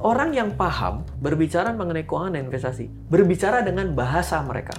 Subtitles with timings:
[0.00, 4.74] orang yang paham berbicara mengenai keuangan dan investasi, berbicara dengan bahasa mereka.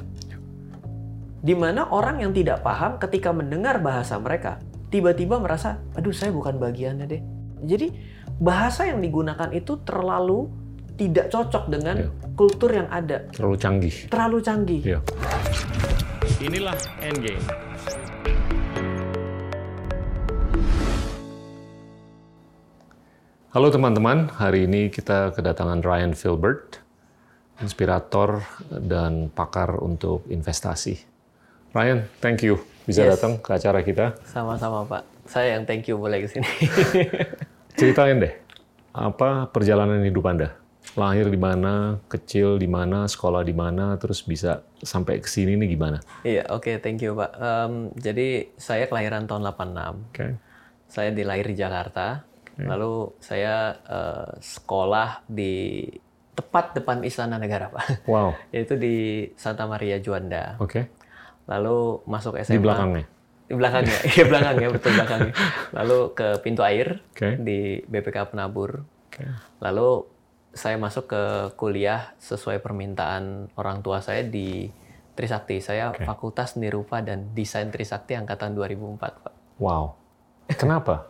[1.45, 4.57] Di mana orang yang tidak paham ketika mendengar bahasa mereka,
[4.89, 7.21] tiba-tiba merasa, aduh saya bukan bagiannya deh.
[7.65, 7.93] Jadi
[8.41, 10.49] bahasa yang digunakan itu terlalu
[10.95, 12.09] tidak cocok dengan Iya.
[12.33, 13.27] kultur yang ada.
[13.35, 13.95] Terlalu canggih.
[14.09, 14.81] Terlalu canggih.
[14.83, 14.99] Iya.
[16.41, 17.43] Inilah Endgame.
[23.55, 26.83] Halo teman-teman, hari ini kita kedatangan Ryan Filbert,
[27.63, 30.99] inspirator dan pakar untuk investasi.
[31.71, 33.15] Ryan, thank you bisa Yes.
[33.15, 34.19] datang ke acara kita.
[34.27, 35.07] Sama-sama Pak.
[35.23, 36.51] Saya yang thank you boleh ke sini.
[37.79, 38.35] Ceritain deh,
[38.91, 40.59] apa perjalanan hidup Anda?
[40.99, 45.79] Lahir di mana, kecil di mana, sekolah di mana, terus bisa sampai ke sini nih
[45.79, 46.03] gimana?
[46.27, 47.31] Iya, oke, thank you Pak.
[47.39, 50.11] Em, jadi saya kelahiran tahun 86.
[50.11, 50.43] Oke.
[50.91, 52.34] Saya dilahir di Jakarta.
[52.63, 55.83] Lalu saya eh, sekolah di
[56.35, 58.07] tepat depan Istana Negara, Pak.
[58.07, 60.55] Wow, Yaitu di Santa Maria Juanda.
[60.59, 60.87] oke.
[61.45, 62.57] Lalu masuk SMA.
[62.57, 63.05] Di belakangnya?
[63.45, 65.33] Di belakangnya, iya belakangnya, betul belakangnya.
[65.77, 67.37] Lalu ke pintu air Oke.
[67.37, 68.81] di BPK Penabur.
[68.81, 69.21] Oke.
[69.61, 70.09] Lalu
[70.49, 74.65] saya masuk ke kuliah sesuai permintaan orang tua saya di
[75.13, 75.61] Trisakti.
[75.61, 76.01] Saya Oke.
[76.01, 79.33] Fakultas Seni Rupa dan Desain Trisakti angkatan 2004, Pak.
[79.61, 79.93] Wow.
[80.49, 81.05] Kenapa?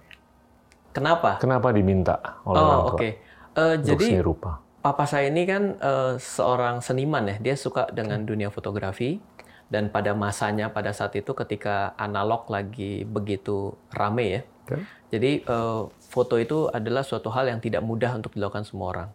[0.95, 1.35] Kenapa?
[1.37, 2.15] Kenapa diminta
[2.47, 3.09] oleh orang Oh, tua oke.
[3.55, 4.63] Eh, untuk jadi rupa?
[4.79, 7.35] papa saya ini kan eh, seorang seniman ya.
[7.43, 9.19] Dia suka dengan dunia fotografi
[9.67, 14.41] dan pada masanya pada saat itu ketika analog lagi begitu rame ya.
[14.63, 14.75] Oke.
[15.11, 19.09] Jadi eh, foto itu adalah suatu hal yang tidak mudah untuk dilakukan semua orang.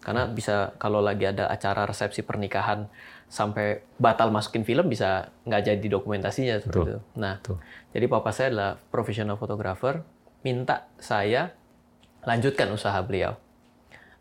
[0.00, 2.86] Karena bisa kalau lagi ada acara resepsi pernikahan
[3.26, 7.00] sampai batal masukin film bisa nggak jadi dokumentasinya seperti itu.
[7.18, 7.58] Nah, Betul.
[7.90, 10.06] jadi papa saya adalah profesional fotografer,
[10.46, 11.50] minta saya
[12.22, 13.34] lanjutkan usaha beliau.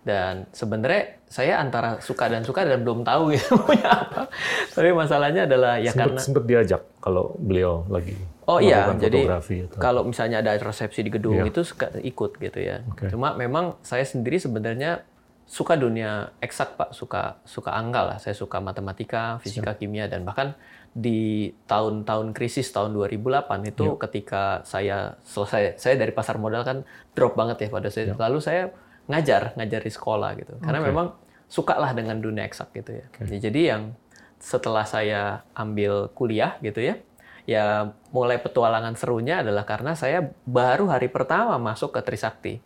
[0.05, 4.29] Dan sebenarnya saya antara suka dan suka dan belum tahu gitu maunya apa.
[4.69, 8.14] Tapi masalahnya adalah ya sempet, karena sempet diajak kalau beliau lagi
[8.45, 11.49] Oh iya, jadi atau- kalau misalnya ada resepsi di gedung Iya.
[11.49, 12.85] itu suka ikut gitu ya.
[12.85, 13.09] Oke.
[13.09, 15.02] Cuma memang saya sendiri sebenarnya
[15.49, 18.17] suka dunia eksak pak, suka suka angka lah.
[18.21, 20.53] Saya suka matematika, fisika, kimia dan bahkan
[20.95, 24.00] di tahun-tahun krisis tahun 2008 itu Iya.
[24.08, 28.16] ketika saya selesai, saya dari pasar modal kan drop banget ya pada saya.
[28.16, 28.72] Lalu saya
[29.11, 30.56] ngajar, ngajar di sekolah gitu.
[30.64, 30.80] Karena.
[30.80, 30.88] Oke.
[30.88, 31.08] memang
[31.52, 33.06] suka lah dengan dunia eksak gitu ya.
[33.28, 33.92] Jadi yang
[34.39, 36.95] setelah saya ambil kuliah gitu ya,
[37.44, 42.64] ya mulai petualangan serunya adalah karena saya baru hari pertama masuk ke Trisakti.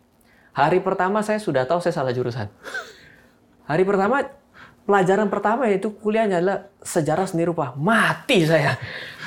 [0.54, 2.46] Hari pertama saya sudah tahu saya salah jurusan.
[3.66, 4.22] Hari pertama
[4.90, 7.78] pelajaran pertama yaitu kuliahnya adalah sejarah seni rupa.
[7.78, 8.74] Mati saya.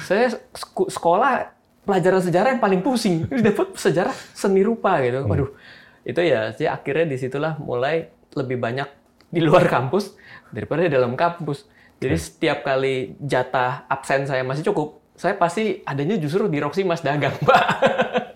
[0.04, 1.56] Saya sek- sekolah
[1.88, 3.24] pelajaran sejarah yang paling pusing.
[3.48, 5.24] Dapat sejarah seni rupa gitu.
[5.24, 5.56] Waduh.
[6.04, 8.92] Itu ya, sih akhirnya di situlah mulai lebih banyak
[9.32, 10.20] di luar kampus
[10.52, 11.64] daripada di dalam kampus.
[12.04, 17.00] Jadi setiap kali jatah absen saya masih cukup, saya pasti adanya justru di Roxy Mas
[17.00, 18.33] Dagang, Pak.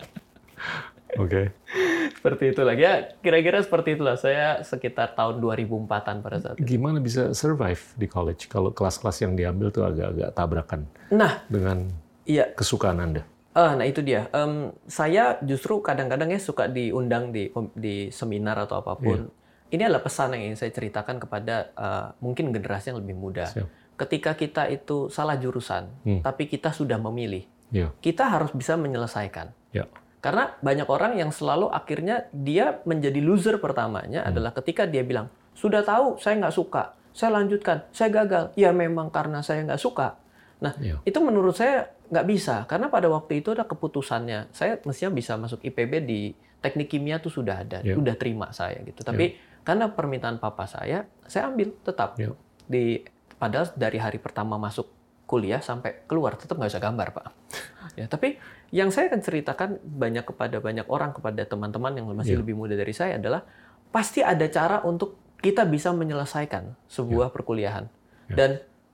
[1.18, 1.52] Oke.
[2.18, 2.82] seperti itu lagi.
[2.82, 4.16] Ya, kira-kira seperti itulah.
[4.16, 6.66] Saya sekitar tahun 2004-an pada saat itu.
[6.68, 11.88] Gimana bisa survive di college kalau kelas-kelas yang diambil tuh agak-agak tabrakan Nah, dengan
[12.24, 12.50] iya.
[12.52, 13.22] kesukaan Anda?
[13.52, 14.30] Ah, nah itu dia.
[14.32, 19.34] Em, saya justru kadang-kadang ya suka diundang di di seminar atau apa pun.
[19.68, 23.50] Ini adalah pesan yang ingin saya ceritakan kepada eh, mungkin generasi yang lebih muda.
[23.50, 23.68] Siap.
[23.98, 26.22] Ketika kita itu salah jurusan, Hmm.
[26.22, 29.50] tapi kita sudah memilih, Ya, kita harus bisa menyelesaikan.
[29.74, 29.90] ya,
[30.28, 35.88] Karena banyak orang yang selalu akhirnya dia menjadi loser pertamanya adalah ketika dia bilang, sudah
[35.88, 38.52] tahu saya nggak suka, saya lanjutkan, saya gagal.
[38.60, 40.20] Ya memang karena saya nggak suka.
[40.60, 41.00] Nah, ya.
[41.06, 45.60] itu menurut saya nggak bisa karena pada waktu itu ada keputusannya saya mestinya bisa masuk
[45.60, 46.32] IPB di
[46.64, 48.00] teknik kimia tuh sudah ada Ya.
[48.00, 49.36] udah terima saya gitu tapi
[49.68, 52.32] karena permintaan papa saya saya ambil tetap Ya.
[52.64, 53.04] di
[53.36, 54.88] padahal dari hari pertama masuk
[55.28, 57.26] kuliah sampai keluar tetap nggak bisa gambar pak
[58.00, 58.40] ya tapi
[58.70, 62.40] yang saya akan ceritakan banyak kepada banyak orang kepada teman-teman yang masih Ya.
[62.40, 63.48] lebih muda dari saya adalah
[63.90, 67.88] pasti ada cara untuk kita bisa menyelesaikan sebuah perkuliahan
[68.28, 68.36] Ya.
[68.36, 68.50] dan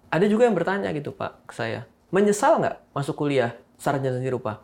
[0.10, 4.62] ada juga yang bertanya gitu pak ke saya menyesal nggak masuk kuliah sarjana seni rupa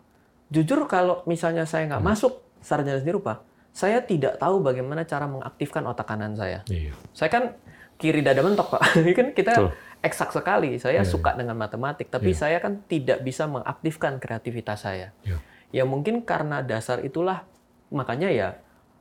[0.48, 3.42] jujur kalau misalnya saya nggak masuk sarjana seni rupa
[3.74, 6.94] saya tidak tahu bagaimana cara mengaktifkan otak kanan saya Iya.
[7.12, 7.44] saya kan
[7.98, 8.82] kiri dada mentok pak
[9.18, 9.70] kan kita Betul.
[10.00, 12.40] Eksak sekali saya Iya, suka dengan matematik tapi Iya.
[12.40, 15.38] saya kan tidak bisa mengaktifkan kreativitas saya Iya.
[15.72, 17.44] ya mungkin karena dasar itulah
[17.90, 18.48] makanya ya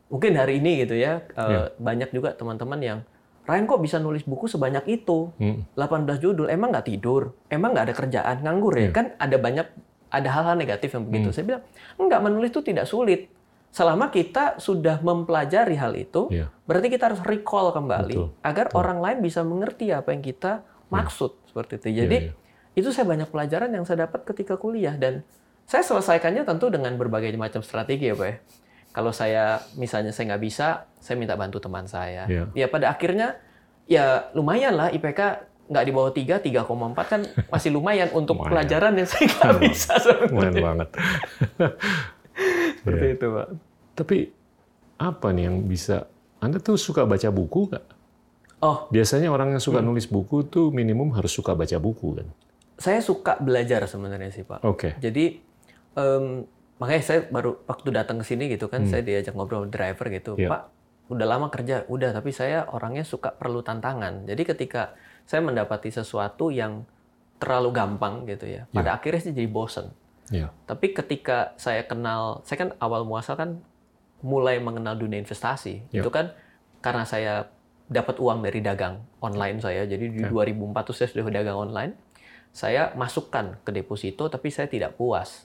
[0.08, 1.60] mungkin hari ini gitu ya eh, Iya.
[1.76, 3.00] banyak juga teman-teman yang
[3.48, 5.64] Ryan kok bisa nulis buku sebanyak itu Hmm.
[5.72, 8.92] 18 judul emang nggak tidur emang nggak ada kerjaan nganggur ya Iya.
[8.92, 9.66] kan ada banyak
[10.08, 11.62] ada hal-hal negatif yang begitu saya bilang
[11.96, 13.28] enggak menulis itu tidak sulit
[13.68, 16.48] selama kita sudah mempelajari hal itu, Iya.
[16.64, 21.30] berarti kita harus recall kembali Betul, agar orang lain bisa mengerti apa yang kita maksud
[21.44, 21.88] seperti itu.
[22.04, 22.32] Jadi iya.
[22.74, 25.24] itu saya banyak pelajaran yang saya dapat ketika kuliah dan
[25.64, 28.26] saya selesaikannya tentu dengan berbagai macam strategi ya Pak.
[28.26, 28.36] ya.
[28.88, 29.44] Kalau saya
[29.76, 32.24] misalnya saya nggak bisa, saya minta bantu teman saya.
[32.24, 32.48] Iya.
[32.52, 33.36] Ya pada akhirnya
[33.84, 35.20] ya lumayan lah IPK
[35.68, 36.64] nggak di bawah 3, 3,4
[37.04, 37.20] kan
[37.52, 38.48] masih lumayan untuk Lumayan.
[38.56, 40.62] pelajaran yang saya nggak bisa Lumayan sebenarnya.
[40.64, 40.88] banget.
[42.80, 43.14] Seperti Iya.
[43.14, 43.46] itu Pak.
[43.94, 44.16] Tapi
[44.96, 45.96] apa nih yang bisa?
[46.38, 47.84] Anda tuh suka baca buku nggak?
[48.58, 49.68] Oh, Biasanya orang yang Hmm.
[49.70, 52.28] suka nulis buku tuh minimum harus suka baca buku kan?
[52.78, 54.62] saya suka belajar sebenarnya sih Pak.
[54.62, 54.94] Oke.
[54.96, 55.42] Jadi
[55.92, 56.46] em,
[56.78, 60.40] makanya saya baru waktu datang ke sini gitu kan, saya diajak ngobrol driver gitu, Hmm.
[60.40, 60.48] Iya.
[60.48, 60.62] Pak,
[61.10, 64.22] udah lama kerja, udah tapi saya orangnya suka perlu tantangan.
[64.24, 66.86] Jadi ketika saya mendapati sesuatu yang
[67.38, 69.90] terlalu gampang gitu ya, pada akhirnya sih jadi bosen.
[70.30, 70.54] Ya.
[70.64, 73.58] Tapi ketika saya kenal, saya kan awal muasal kan
[74.20, 75.82] mulai mengenal dunia investasi.
[75.90, 75.98] Ya.
[75.98, 76.30] Itu kan
[76.78, 77.50] karena saya
[77.88, 79.82] dapat uang dari dagang online saya.
[79.84, 80.28] Jadi di Ya.
[80.28, 81.92] 2004 tuh saya sudah dagang online.
[82.48, 85.44] Saya masukkan ke deposito, tapi saya tidak puas.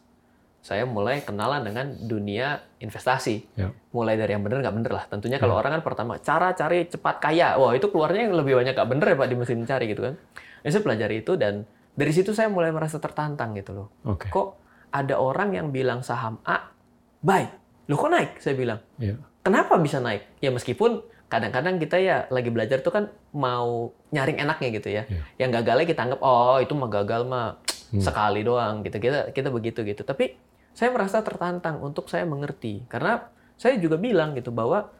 [0.59, 3.59] Saya mulai kenalan dengan dunia investasi.
[3.59, 3.75] Ya.
[3.91, 5.05] Mulai dari yang benar nggak benar lah.
[5.07, 7.59] Tentunya kalau orang kan pertama cara cari cepat kaya.
[7.59, 10.15] Wah itu keluarnya yang lebih banyak nggak benar ya Pak di mesin cari gitu kan.
[10.63, 14.25] Nah, saya pelajari itu dan dari situ saya mulai merasa tertantang gitu loh Oke.
[14.25, 14.57] kok
[14.89, 16.71] ada orang yang bilang saham A
[17.19, 17.45] buy,
[17.85, 18.39] lo kok naik?
[18.39, 19.13] Saya bilang, Ya.
[19.41, 20.25] kenapa bisa naik?
[20.39, 25.03] Ya meskipun kadang-kadang kita ya lagi belajar tuh kan mau nyaring enaknya gitu ya.
[25.09, 25.21] Iya.
[25.41, 27.57] Yang gagalnya kita anggap oh itu mah gagal mah
[27.97, 29.01] sekali doang gitu.
[29.01, 30.05] Kita kita begitu gitu.
[30.05, 30.37] Tapi
[30.77, 34.93] saya merasa tertantang untuk saya mengerti karena saya juga bilang gitu bahwa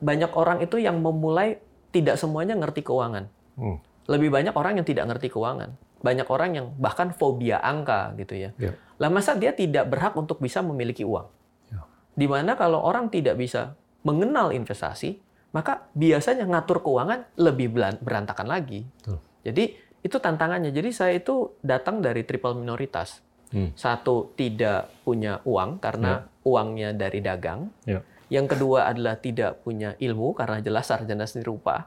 [0.00, 1.60] banyak orang itu yang memulai
[1.92, 3.28] tidak semuanya ngerti keuangan.
[3.60, 3.80] Hmm.
[4.08, 5.76] Lebih banyak orang yang tidak ngerti keuangan.
[6.04, 8.50] Banyak orang yang bahkan fobia angka gitu ya.
[8.60, 8.76] Ya.
[9.00, 11.28] Lah masa dia tidak berhak untuk bisa memiliki uang?
[11.72, 11.84] Ya.
[12.12, 15.23] Di mana kalau orang tidak bisa mengenal investasi,
[15.54, 17.70] maka biasanya ngatur keuangan lebih
[18.02, 18.82] berantakan lagi.
[18.82, 19.22] Betul.
[19.46, 19.64] Jadi
[20.02, 20.74] itu tantangannya.
[20.74, 23.22] Jadi saya itu datang dari triple minoritas.
[23.54, 23.70] Hmm.
[23.78, 27.70] Satu tidak punya uang karena uangnya dari dagang.
[27.86, 28.02] Ya.
[28.28, 31.86] Yang kedua adalah tidak punya ilmu karena jelas sarjana seni rupa.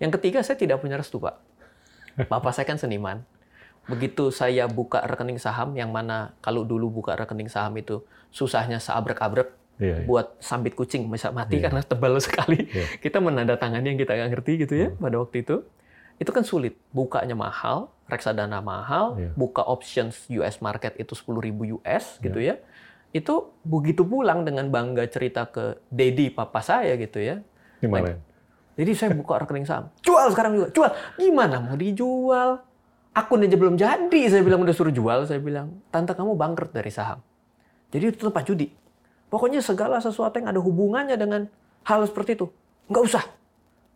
[0.00, 1.36] Yang ketiga saya tidak punya restu, Pak.
[2.32, 3.20] Bapak saya kan seniman.
[3.92, 8.00] Begitu saya buka rekening saham yang mana kalau dulu buka rekening saham itu
[8.32, 9.96] susahnya seabrek-abrek Iya.
[10.02, 10.06] iya.
[10.06, 11.68] buat sambit kucing bisa mati Iya.
[11.68, 12.70] karena tebal sekali.
[12.70, 12.86] Iya.
[13.04, 15.66] Kita menandatangani yang kita nggak ngerti gitu ya pada waktu itu.
[16.22, 16.78] Itu kan sulit.
[16.94, 19.30] Bukanya mahal, reksadana mahal, Iya.
[19.34, 22.62] buka options US market itu 10.000 US gitu ya.
[23.10, 27.42] Itu begitu pulang dengan bangga cerita ke Dedi papa saya gitu ya.
[27.82, 28.16] Gimana?
[28.72, 29.92] Jadi saya buka rekening saham.
[30.00, 30.68] Jual sekarang juga.
[30.72, 30.90] Jual.
[31.20, 32.64] Gimana mau dijual?
[33.12, 34.20] Akun aja belum jadi.
[34.32, 35.28] Saya bilang udah suruh jual.
[35.28, 37.20] Saya bilang, tante kamu bangkrut dari saham.
[37.92, 38.72] Jadi itu tempat judi.
[39.32, 41.48] Pokoknya segala sesuatu yang ada hubungannya dengan
[41.88, 42.52] hal seperti itu.
[42.92, 43.24] Nggak usah.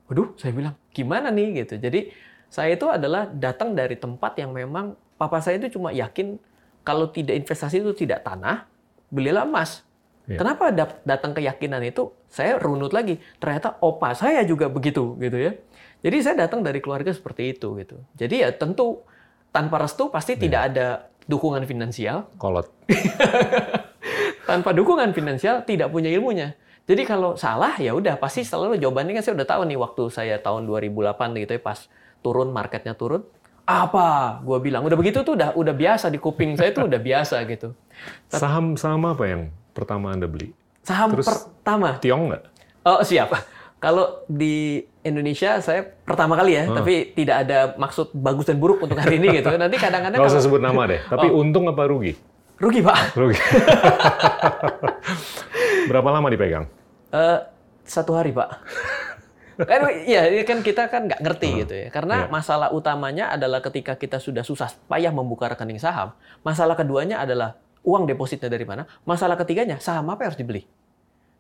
[0.09, 1.77] Waduh, saya bilang, gimana nih gitu.
[1.77, 2.09] Jadi
[2.49, 6.41] saya itu adalah datang dari tempat yang memang papa saya itu cuma yakin
[6.81, 8.65] kalau tidak investasi itu tidak tanah,
[9.13, 9.85] belilah emas.
[10.25, 10.41] Iya.
[10.41, 10.73] Kenapa
[11.05, 12.17] datang keyakinan itu?
[12.33, 13.21] Saya runut lagi.
[13.37, 15.53] Ternyata opa saya juga begitu gitu ya.
[16.01, 18.01] Jadi saya datang dari keluarga seperti itu gitu.
[18.17, 19.05] Jadi ya tentu
[19.53, 22.31] tanpa restu pasti tidak ada dukungan finansial.
[22.41, 22.73] Kolot.
[24.47, 26.55] Tanpa dukungan finansial tidak punya ilmunya.
[26.87, 30.39] Jadi kalau salah ya udah pasti selalu jawabannya kan saya udah tahu nih waktu saya
[30.39, 30.95] tahun 2008
[31.37, 31.91] gitu ya pas
[32.23, 33.27] turun marketnya turun
[33.67, 37.43] apa gua bilang udah begitu tuh udah udah biasa di kuping saya tuh udah biasa
[37.45, 37.75] gitu
[38.29, 40.55] Saham saham apa yang pertama Anda beli?
[40.81, 42.43] saham Terus- pertama Tiong nggak?
[42.87, 43.35] Oh siap.
[43.77, 48.95] Kalau di Indonesia saya pertama kali ya, tapi tidak ada maksud bagus dan buruk untuk
[48.95, 49.51] hari ini gitu.
[49.53, 51.03] Nanti kadang-kadang Nggak usah sebut nama deh.
[51.13, 51.43] Tapi Oh.
[51.43, 52.15] untung apa rugi?
[52.57, 52.97] Rugi pak.
[53.15, 53.37] Rugi.
[55.91, 56.65] Berapa lama dipegang?
[57.13, 57.39] Eh,
[57.85, 58.51] satu hari pak.
[59.57, 61.89] kan ya kan kita kan nggak ngerti gitu ya.
[61.89, 62.29] Karena Iya.
[62.29, 66.13] masalah utamanya adalah ketika kita sudah susah payah membuka rekening saham.
[66.45, 68.85] Masalah keduanya adalah uang depositnya dari mana.
[69.09, 70.63] Masalah ketiganya saham apa yang harus dibeli.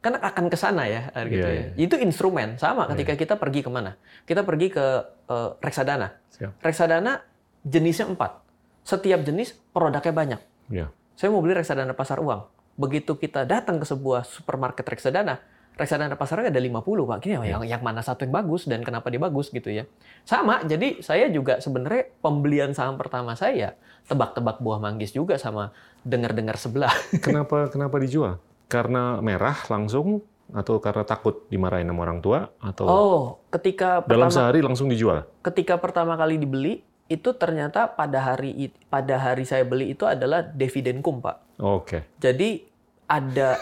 [0.01, 1.53] Kan akan ke sana ya gitu Iya, ya.
[1.53, 1.69] iya.
[1.77, 4.01] Itu instrumen sama ketika kita pergi ke mana.
[4.25, 4.85] Kita pergi ke
[5.29, 6.09] eh, reksadana.
[6.41, 6.63] Siap.
[6.63, 7.21] Reksadana
[7.67, 8.41] jenisnya empat.
[8.87, 10.41] Setiap jenis produknya banyak.
[10.71, 10.89] Ya.
[11.17, 12.45] Saya mau beli reksadana pasar uang.
[12.77, 15.41] Begitu kita datang ke sebuah supermarket reksadana,
[15.81, 16.77] reksadana pasarnya ada 50,
[17.09, 17.19] Pak.
[17.25, 19.89] Gini, yang, yang mana satu yang bagus dan kenapa dia bagus gitu ya.
[20.29, 23.81] Sama, jadi saya juga sebenarnya pembelian saham pertama saya,
[24.13, 25.73] tebak-tebak buah manggis juga sama
[26.05, 26.93] dengar-dengar sebelah.
[27.25, 28.37] Kenapa kenapa dijual?
[28.69, 30.21] Karena merah langsung
[30.53, 35.27] atau karena takut dimarahin sama orang tua atau Oh, ketika dalam pertama, sehari langsung dijual?
[35.43, 40.99] ketika pertama kali dibeli, itu ternyata pada hari pada hari saya beli itu adalah dividen
[41.01, 41.59] kum, Pak.
[41.59, 42.03] Oke.
[42.19, 42.67] Jadi
[43.07, 43.57] ada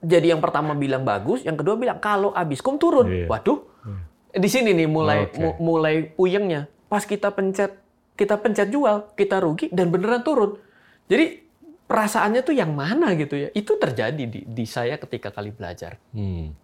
[0.00, 3.06] jadi yang pertama bilang bagus, yang kedua bilang kalau Abiscom turun.
[3.06, 3.28] Iya.
[3.28, 3.60] Waduh.
[4.30, 5.36] Di sini nih mulai Oke.
[5.36, 6.70] mu- mulai puyengnya.
[6.86, 7.76] Pas kita pencet
[8.14, 10.56] kita pencet jual, kita rugi dan beneran turun.
[11.04, 11.40] Jadi
[11.84, 13.48] perasaannya tuh yang mana gitu ya?
[13.50, 15.98] Itu terjadi di, di saya ketika kali belajar.
[16.12, 16.54] Hmm.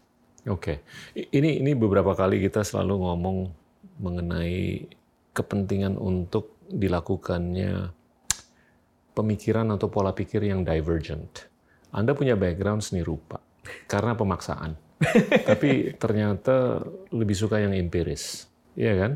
[0.46, 0.80] Oke.
[1.12, 3.36] I- Ini ini beberapa kali kita selalu ngomong
[3.98, 4.86] mengenai
[5.36, 7.92] kepentingan untuk dilakukannya
[9.12, 11.48] pemikiran atau pola pikir yang divergent.
[11.92, 13.40] Anda punya background seni rupa
[13.88, 14.76] karena pemaksaan.
[15.50, 16.80] Tapi ternyata
[17.12, 18.48] lebih suka yang empiris.
[18.72, 19.12] Iya kan?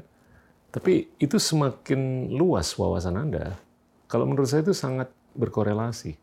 [0.71, 3.57] Tapi itu semakin luas wawasan Anda.
[4.07, 6.15] Kalau menurut saya itu sangat berkorelasi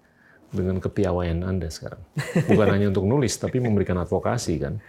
[0.54, 2.00] dengan kepiawaian Anda sekarang.
[2.48, 4.80] Bukan hanya untuk nulis, tapi memberikan advokasi kan.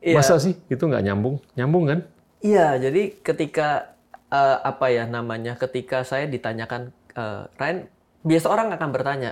[0.00, 0.16] Iya.
[0.16, 1.40] Masa sih itu nggak nyambung?
[1.56, 2.00] Nyambung kan?
[2.40, 3.96] Iya, jadi ketika
[4.30, 5.58] eh, apa ya namanya?
[5.58, 7.78] Ketika saya ditanyakan eh, Ryan,
[8.22, 9.30] biasa orang akan bertanya,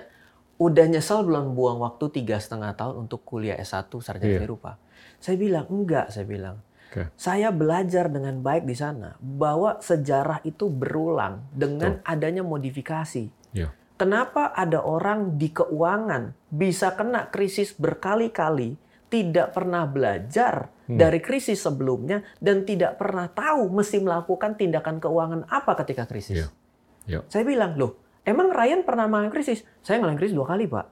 [0.58, 4.38] udah nyesel belum buang waktu tiga setengah tahun untuk kuliah S1 sarjana Iya.
[4.42, 4.76] seni rupa?
[5.22, 6.56] Saya bilang enggak, saya bilang.
[6.88, 7.12] Oke.
[7.20, 13.28] Saya belajar dengan baik di sana bahwa sejarah itu berulang dengan adanya modifikasi.
[13.54, 13.70] Iya.
[13.98, 18.78] Kenapa ada orang di keuangan bisa kena krisis berkali-kali,
[19.10, 20.96] tidak pernah belajar Hmm.
[20.96, 26.42] dari krisis sebelumnya dan tidak pernah tahu mesti melakukan tindakan keuangan apa ketika krisis?
[26.42, 26.48] Iya.
[27.04, 27.20] Iya.
[27.28, 29.68] Saya bilang, loh, emang Ryan pernah mengalami krisis?
[29.80, 30.86] Saya ngalamin krisis dua kali, Pak.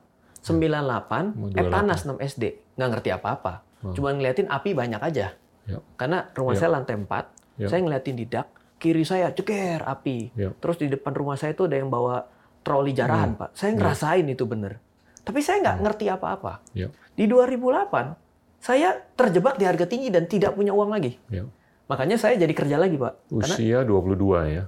[0.44, 2.44] 98, Hmm, Eptanas 6 SD.
[2.76, 3.64] Nggak ngerti apa-apa.
[3.92, 5.32] Cuma ngeliatin api banyak aja.
[5.64, 5.78] Iya.
[5.96, 6.60] Karena rumah Iya.
[6.60, 7.24] saya lantai 4,
[7.56, 7.68] Iya.
[7.68, 10.36] saya ngeliatin di dak, kiri saya ceker api.
[10.36, 10.52] Iya.
[10.56, 12.20] Terus di depan rumah saya itu ada yang bawa
[12.60, 13.40] troli jarahan, Hmm.
[13.42, 13.50] Pak.
[13.52, 14.76] Saya ngerasain itu bener.
[15.20, 16.52] Tapi saya nggak ngerti apa-apa.
[16.72, 16.92] Iya.
[17.12, 18.25] Di 2008,
[18.66, 21.14] saya terjebak di harga tinggi dan tidak punya uang lagi.
[21.30, 21.46] Iya.
[21.86, 23.30] Makanya saya jadi kerja lagi, Pak.
[23.30, 24.64] Karena, Usia 22 ya.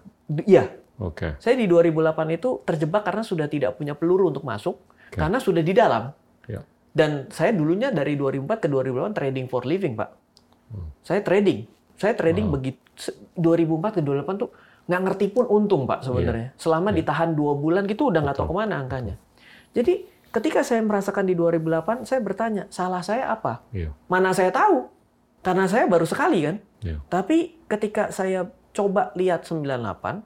[0.47, 0.65] iya,
[1.03, 1.35] Oke.
[1.43, 4.79] saya di 2008 itu terjebak karena sudah tidak punya peluru untuk masuk,
[5.11, 6.15] karena sudah di dalam.
[6.47, 6.63] Iya.
[6.95, 10.11] Dan saya dulunya dari 2004 ke 2008 trading for living, Pak.
[11.03, 11.67] Saya trading.
[11.99, 12.79] Saya trading begitu
[13.35, 14.51] 2004 ke 2008 tuh
[14.87, 16.55] nggak ngerti pun untung, Pak, sebenarnya.
[16.55, 19.19] Selama ditahan dua bulan gitu udah nggak tahu ke mana angkanya.
[19.75, 23.65] Jadi ketika saya merasakan di 2008, saya bertanya, salah saya apa?
[23.71, 23.93] Iya.
[24.07, 24.89] Mana saya tahu?
[25.41, 26.57] Karena saya baru sekali kan.
[26.81, 26.99] Iya.
[27.07, 30.23] Tapi ketika saya coba lihat 98,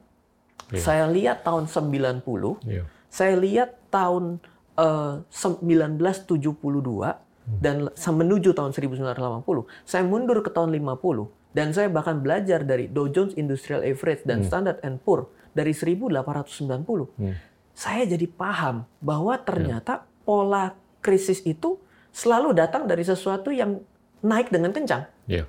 [0.73, 0.81] Iya.
[0.81, 2.85] saya lihat tahun 90, Iya.
[3.09, 4.41] saya lihat tahun
[4.73, 7.13] eh, 1972
[7.61, 12.89] dan se- menuju tahun 1980, saya mundur ke tahun 50 dan saya bahkan belajar dari
[12.89, 17.13] Dow Jones Industrial Average dan Standard and Poor dari 1890.
[17.21, 17.37] Hmm.
[17.73, 21.81] Saya jadi paham bahwa ternyata pola krisis itu
[22.13, 23.81] selalu datang dari sesuatu yang
[24.23, 25.49] naik dengan kencang Iya.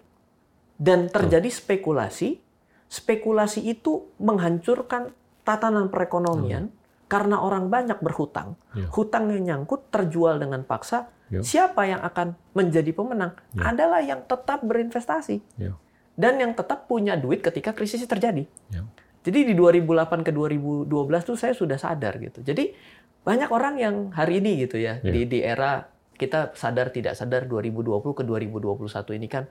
[0.80, 2.42] dan terjadi spekulasi.
[2.89, 5.12] Spekulasi itu menghancurkan
[5.44, 6.70] tatanan perekonomian
[7.10, 8.56] karena orang banyak berhutang.
[8.74, 8.88] Iya.
[8.89, 11.12] Hutang yang nyangkut terjual dengan paksa.
[11.30, 11.42] Iya.
[11.44, 13.38] Siapa yang akan menjadi pemenang?
[13.58, 15.74] Adalah yang tetap berinvestasi Iya.
[16.18, 18.46] dan yang tetap punya duit ketika krisis terjadi.
[18.74, 18.86] Iya.
[19.24, 20.92] Jadi di 2008 ke 2012
[21.24, 22.44] tuh saya sudah sadar gitu.
[22.44, 22.75] Jadi
[23.24, 25.12] banyak orang yang hari ini gitu ya Iya.
[25.15, 29.48] di di era kita sadar tidak sadar 2020 ke 2021 ini kan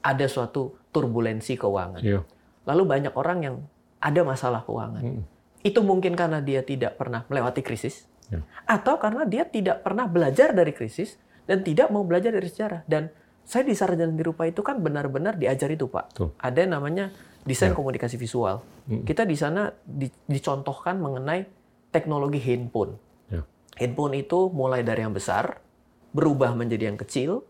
[0.00, 2.00] ada suatu turbulensi keuangan.
[2.00, 2.22] Iya.
[2.66, 3.56] Lalu banyak orang yang
[3.98, 5.02] ada masalah keuangan.
[5.02, 5.22] Mm.
[5.66, 8.42] Itu mungkin karena dia tidak pernah melewati krisis Ya.
[8.66, 11.14] atau karena dia tidak pernah belajar dari krisis
[11.46, 12.82] dan tidak mau belajar dari sejarah.
[12.82, 13.06] Dan
[13.46, 16.10] saya di sarjana di rupa itu kan benar-benar diajar itu, Pak.
[16.10, 16.28] Betul.
[16.42, 17.14] Ada yang namanya
[17.46, 17.76] desain Ya.
[17.78, 18.60] komunikasi visual.
[18.90, 19.06] Mm.
[19.06, 21.46] Kita di sana di- dicontohkan mengenai
[21.94, 22.98] teknologi handphone.
[23.30, 23.46] Ya.
[23.78, 25.62] Handphone itu mulai dari yang besar,
[26.10, 27.46] berubah menjadi yang kecil,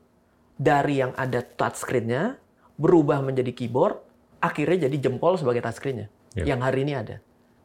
[0.60, 2.36] dari yang ada touchscreen-nya,
[2.76, 3.96] berubah menjadi keyboard,
[4.38, 6.12] akhirnya jadi jempol sebagai touchscreen-nya.
[6.36, 6.44] Ya.
[6.54, 7.16] Yang hari ini ada.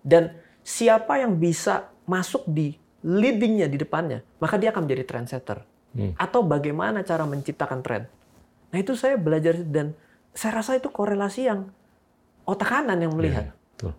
[0.01, 0.31] Dan
[0.63, 2.73] siapa yang bisa masuk di
[3.03, 5.67] leading-nya di depannya, maka dia akan menjadi trendsetter.
[5.91, 6.15] Hmm.
[6.15, 8.07] Atau bagaimana cara menciptakan tren.
[8.71, 9.91] Nah itu saya belajar dan
[10.31, 11.67] saya rasa itu korelasi yang
[12.43, 13.51] otak kanan yang melihat.
[13.79, 13.91] Iya,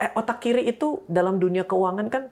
[0.00, 2.22] eh, otak kiri itu dalam dunia keuangan kan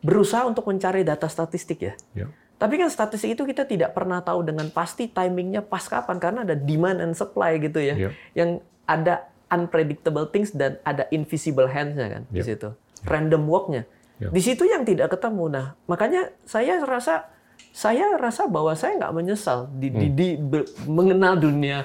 [0.00, 1.94] berusaha untuk mencari data statistik ya.
[2.12, 2.26] Iya.
[2.56, 6.54] Tapi kan statistik itu kita tidak pernah tahu dengan pasti timingnya pas kapan karena ada
[6.54, 7.94] demand and supply gitu ya.
[7.96, 8.10] Iya.
[8.34, 8.50] Yang
[8.84, 9.14] ada
[9.48, 12.46] unpredictable things dan ada invisible hands-nya kan di Iya.
[12.46, 12.68] situ.
[13.02, 13.82] Random walk-nya.
[14.18, 14.30] Iya.
[14.30, 15.50] Di situ yang tidak ketemu.
[15.50, 17.26] Nah, makanya saya rasa
[17.72, 20.14] saya rasa bahwa saya nggak menyesal di, di, Hmm.
[20.14, 21.82] di be- mengenal dunia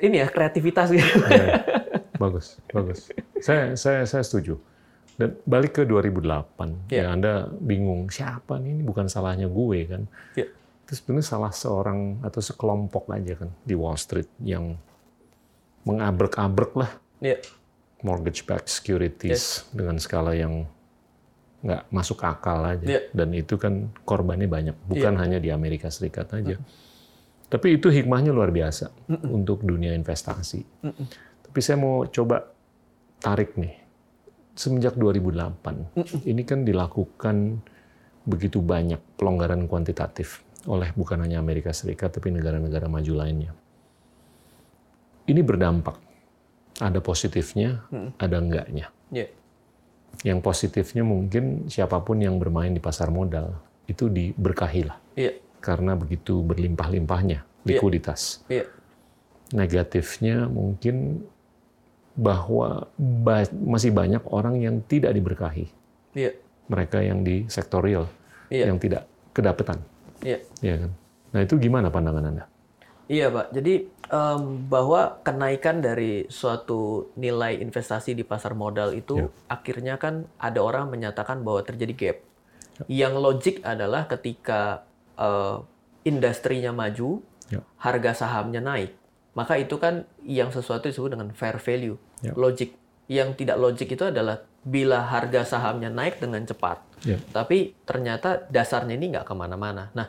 [0.00, 1.06] ini ya kreativitas gitu.
[1.24, 1.46] Iya.
[2.16, 3.10] bagus, bagus.
[3.40, 4.58] Saya saya saya setuju.
[5.14, 7.06] Dan balik ke 2008, Iya.
[7.06, 8.74] ya Anda bingung siapa nih?
[8.74, 10.02] Ini bukan salahnya gue kan.
[10.34, 10.50] Iya.
[10.84, 14.74] Itu sebenarnya salah seorang atau sekelompok aja kan di Wall Street yang
[15.86, 16.90] mengabrek-abrek lah
[17.22, 17.38] Iya.
[18.02, 20.66] mortgage backed securities dengan skala yang
[21.64, 22.84] nggak masuk akal aja.
[22.84, 23.00] Iya.
[23.14, 26.60] Dan itu kan korbannya banyak, bukan hanya di Amerika Serikat aja.
[27.48, 28.90] Tapi itu hikmahnya luar biasa
[29.30, 30.60] untuk dunia investasi.
[31.54, 32.50] Tapi saya mau coba
[33.22, 33.78] tarik nih.
[34.58, 37.62] Semenjak 2008, ini kan dilakukan
[38.26, 43.54] begitu banyak pelonggaran kuantitatif oleh bukan hanya Amerika Serikat, tapi negara-negara maju lainnya.
[45.30, 45.94] Ini berdampak.
[46.82, 47.86] Ada positifnya,
[48.18, 48.90] ada enggaknya.
[50.26, 53.54] Yang positifnya mungkin siapa pun yang bermain di pasar modal
[53.86, 54.98] itu diberkahi lah.
[55.14, 55.38] Iya.
[55.62, 58.42] Karena begitu berlimpah-limpahnya likuiditas.
[58.50, 58.66] Iya.
[59.54, 61.30] Negatifnya mungkin
[62.14, 65.66] bahwa ba- masih banyak orang yang tidak diberkahi.
[66.14, 66.30] Iya.
[66.70, 68.06] Mereka yang di sektor real,
[68.48, 68.70] Iya.
[68.70, 69.04] yang tidak
[69.34, 69.82] kedapetan.
[70.22, 70.38] Iya.
[70.62, 70.90] Ya kan?
[71.34, 72.44] Nah itu gimana pandangan Anda?
[73.04, 73.52] Iya, Pak.
[73.52, 73.74] Jadi
[74.06, 79.28] em, bahwa kenaikan dari suatu nilai investasi di pasar modal itu Ya.
[79.50, 82.18] akhirnya kan ada orang menyatakan bahwa terjadi gap.
[82.86, 85.56] Yang logik adalah ketika eh,
[86.02, 87.60] industrinya maju, Ya.
[87.76, 88.96] harga sahamnya naik,
[89.34, 92.32] maka itu kan yang sesuatu disebut dengan fair value, Ya.
[92.34, 92.74] logik.
[93.04, 97.20] Yang tidak logik itu adalah bila harga sahamnya naik dengan cepat, Ya.
[97.36, 99.92] tapi ternyata dasarnya ini nggak ke mana-mana.
[99.92, 100.08] Nah,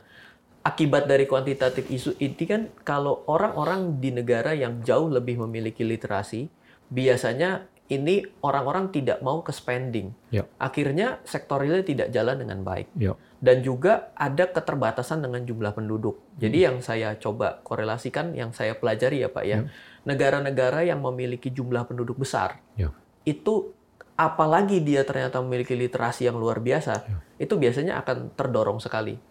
[0.64, 6.48] akibat dari kuantitatif isu ini kan kalau orang-orang di negara yang jauh lebih memiliki literasi,
[6.88, 10.10] biasanya ini orang-orang tidak mau ke spending.
[10.34, 10.50] Ya.
[10.58, 12.90] Akhirnya sektor real tidak jalan dengan baik.
[12.98, 13.14] Ya.
[13.46, 16.18] Dan juga ada keterbatasan dengan jumlah penduduk.
[16.42, 19.70] Jadi yang saya coba korelasikan, yang saya pelajari ya Pak ya,
[20.02, 22.90] negara-negara yang memiliki jumlah penduduk besar, Ya.
[23.22, 23.70] itu
[24.18, 27.06] apalagi dia ternyata memiliki literasi yang luar biasa,
[27.38, 29.22] itu biasanya akan terdorong sekali.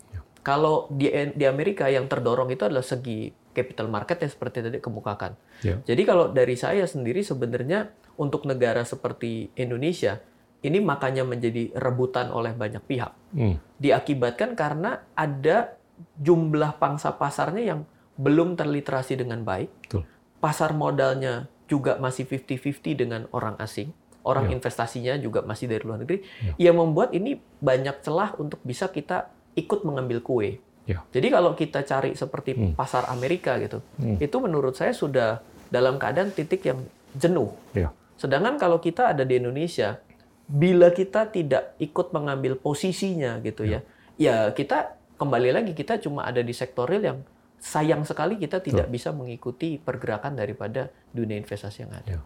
[0.44, 5.33] Kalau di, di Amerika yang terdorong itu adalah segi capital market yang seperti tadi kemukakan.
[5.64, 5.80] Ya.
[5.88, 10.21] Jadi kalau dari saya sendiri sebenarnya untuk negara seperti Indonesia
[10.64, 13.12] ini makanya menjadi rebutan oleh banyak pihak.
[13.37, 13.61] Hmm.
[13.76, 15.76] Diakibatkan karena ada
[16.16, 17.80] jumlah pangsa pasarnya yang
[18.16, 19.68] belum terliterasi dengan baik.
[19.85, 20.02] Betul.
[20.40, 23.92] Pasar modalnya juga masih 50-50 dengan orang asing.
[24.24, 24.57] Orang Ya.
[24.57, 26.24] investasinya juga masih dari luar negeri.
[26.57, 30.64] Yang membuat ini banyak celah untuk bisa kita ikut mengambil kue.
[30.88, 31.05] Ya.
[31.12, 32.72] Jadi kalau kita cari seperti Hmm.
[32.72, 34.16] pasar Amerika gitu, Hmm.
[34.16, 36.81] itu menurut saya sudah dalam keadaan titik yang
[37.12, 37.53] jenuh.
[37.77, 37.92] Ya.
[38.16, 40.00] Sedangkan kalau kita ada di Indonesia,
[40.44, 43.80] bila kita tidak ikut mengambil posisinya gitu ya,
[44.20, 47.18] ya kita kembali lagi kita cuma ada di sektor real yang
[47.64, 52.09] sayang sekali kita tidak bisa mengikuti pergerakan daripada dunia investasi yang ada.
[52.18, 52.20] Ya.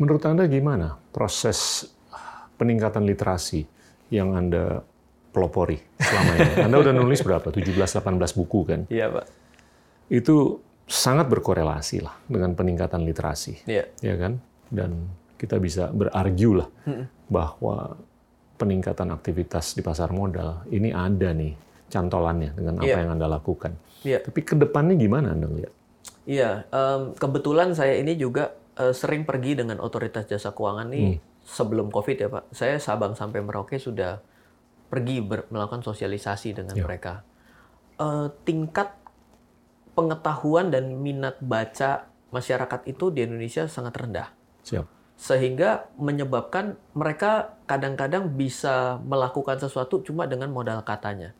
[0.00, 1.84] Menurut Anda gimana proses
[2.56, 3.68] peningkatan literasi
[4.08, 4.80] yang Anda
[5.36, 6.52] pelopori selama ini?
[6.66, 7.44] Anda udah nulis berapa?
[7.52, 8.80] 17-18 buku kan?
[8.88, 9.26] Iya pak.
[10.08, 13.68] Itu sangat berkorelasi lah dengan peningkatan literasi.
[13.68, 13.84] Iya.
[14.00, 14.40] ya kan?
[14.72, 16.68] Dan kita bisa berargu lah
[17.26, 17.96] bahwa
[18.54, 21.54] peningkatan aktivitas di pasar modal ini ada nih
[21.88, 23.00] cantolannya dengan apa Iya.
[23.02, 23.72] yang Anda lakukan.
[24.02, 24.18] Iya.
[24.22, 25.72] Tapi ke depannya gimana Anda lihat?
[26.24, 31.88] Iya, em, kebetulan saya ini juga eh, sering pergi dengan otoritas jasa keuangan nih sebelum
[31.88, 32.44] COVID ya Pak.
[32.50, 34.18] Saya Sabang sampai Merauke sudah
[34.90, 36.82] pergi ber- melakukan sosialisasi dengan Ya.
[36.82, 37.22] mereka.
[37.96, 38.90] Eh, tingkat
[39.94, 44.28] pengetahuan dan minat baca masyarakat itu di Indonesia sangat rendah.
[44.66, 44.86] Siap.
[45.14, 51.32] Sehingga menyebabkan mereka kadang-kadang bisa melakukan sesuatu cuma dengan modal katanya.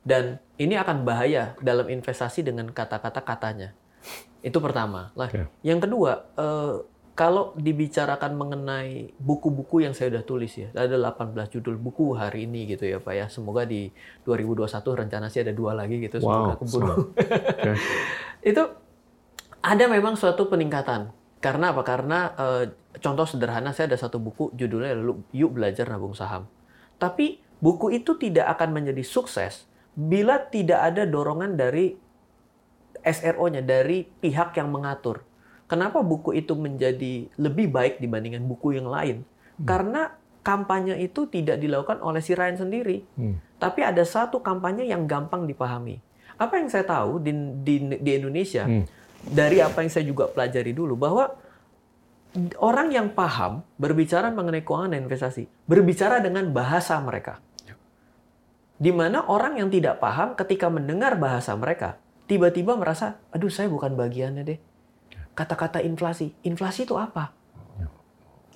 [0.00, 3.76] Dan ini akan bahaya dalam investasi dengan kata-kata katanya.
[4.40, 5.12] Itu pertama.
[5.12, 5.44] Lah, Oke.
[5.60, 6.74] yang kedua, eh,
[7.12, 12.64] kalau dibicarakan mengenai buku-buku yang saya sudah tulis ya, ada 18 judul buku hari ini
[12.64, 13.26] gitu ya Pak ya.
[13.28, 13.92] Semoga di
[14.24, 16.24] 2021 rencana sih ada dua lagi gitu.
[16.24, 16.94] Semoga Wow, keburu.
[17.12, 17.72] Oke.
[18.56, 18.62] itu
[19.60, 21.12] ada memang suatu peningkatan.
[21.40, 21.82] Karena apa?
[21.82, 22.64] Karena eh,
[23.00, 26.44] contoh sederhana saya ada satu buku judulnya Lu- Yuk Belajar Nabung Saham.
[27.00, 31.96] Tapi buku itu tidak akan menjadi sukses bila tidak ada dorongan dari
[33.00, 35.24] SRO-nya, dari pihak yang mengatur.
[35.64, 39.24] Kenapa buku itu menjadi lebih baik dibandingkan buku yang lain?
[39.62, 43.04] Karena kampanye itu tidak dilakukan oleh si Ryan sendiri.
[43.14, 43.38] Hmm.
[43.56, 46.00] Tapi ada satu kampanye yang gampang dipahami.
[46.36, 48.84] Apa yang saya tahu di, di, di Indonesia, Hmm.
[49.24, 51.36] Dari apa yang saya juga pelajari dulu, bahwa
[52.62, 57.42] orang yang paham berbicara mengenai keuangan dan investasi, berbicara dengan bahasa mereka.
[58.80, 63.92] Di mana orang yang tidak paham ketika mendengar bahasa mereka, tiba-tiba merasa, aduh saya bukan
[63.92, 64.58] bagiannya deh.
[65.36, 67.36] Kata-kata inflasi, inflasi itu apa?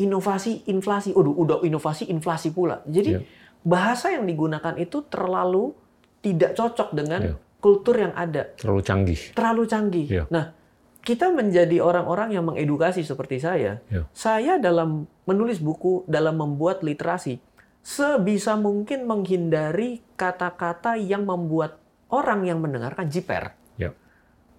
[0.00, 2.82] Inovasi, inflasi, udah udah inovasi, inflasi pula.
[2.88, 3.20] Jadi Ya.
[3.62, 5.70] bahasa yang digunakan itu terlalu
[6.18, 7.34] tidak cocok dengan Ya.
[7.64, 9.20] Kultur yang ada Terlalu canggih.
[9.32, 10.06] terlalu canggih.
[10.12, 10.24] Iya.
[10.28, 10.52] Nah,
[11.00, 13.80] kita menjadi orang-orang yang mengedukasi seperti saya.
[13.88, 14.04] Iya.
[14.12, 17.40] Saya dalam menulis buku, dalam membuat literasi,
[17.80, 21.80] sebisa mungkin menghindari kata-kata yang membuat
[22.12, 23.56] orang yang mendengarkan jiper.
[23.80, 23.96] Ya.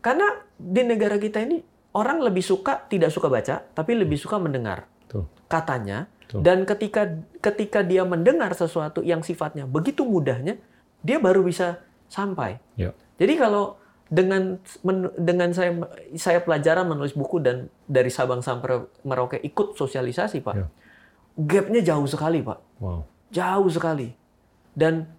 [0.02, 0.26] Karena
[0.58, 1.62] di negara kita ini
[1.94, 5.26] orang lebih suka tidak suka baca, tapi lebih suka mendengar Tuh.
[5.46, 6.10] katanya.
[6.26, 6.42] Betul.
[6.42, 7.02] Dan ketika
[7.38, 10.58] ketika dia mendengar sesuatu yang sifatnya begitu mudahnya,
[11.06, 12.60] dia baru bisa sampai.
[12.80, 12.92] Ya.
[13.18, 15.74] Jadi kalau dengan men- dengan saya
[16.14, 20.56] saya pelajaran menulis buku dan dari Sabang sampai Merauke ikut sosialisasi, Pak.
[20.56, 20.68] Ya.
[21.36, 22.60] Gapnya jauh sekali, Pak.
[22.80, 23.04] Wow.
[23.34, 24.14] Jauh sekali.
[24.76, 25.10] Dan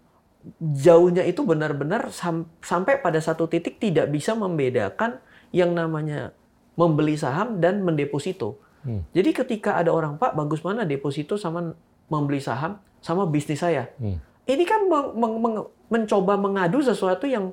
[0.63, 5.19] jauhnya itu benar-benar sam- sampai pada satu titik tidak bisa membedakan
[5.51, 6.31] yang namanya
[6.79, 8.61] membeli saham dan mendeposito.
[8.87, 9.03] Hmm.
[9.11, 11.75] Jadi ketika ada orang, Pak, bagus mana deposito sama
[12.07, 13.91] membeli saham sama bisnis saya.
[13.99, 14.23] Hmm.
[14.47, 17.51] Ini kan meng- meng- meng- mencoba mengadu sesuatu yang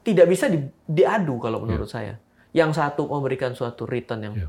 [0.00, 2.16] tidak bisa di- diadu kalau menurut saya.
[2.50, 4.48] Yang satu memberikan suatu return yang Ya.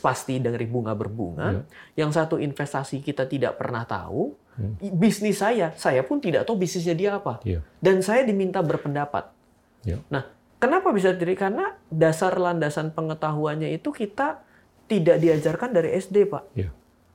[0.00, 1.46] pasti dari bunga berbunga.
[1.52, 1.62] Ya.
[2.04, 4.32] Yang satu investasi kita tidak pernah tahu.
[4.56, 4.74] Hmm.
[4.96, 7.38] Bisnis saya, saya pun tidak tahu bisnisnya dia apa.
[7.44, 7.60] Iya.
[7.78, 9.30] Dan saya diminta berpendapat.
[9.84, 9.96] Ya.
[10.08, 10.24] Nah,
[10.56, 11.32] kenapa bisa jadi?
[11.36, 14.40] Karena dasar landasan pengetahuannya itu kita
[14.84, 16.44] tidak diajarkan dari SD, Pak.
[16.56, 16.70] Iya.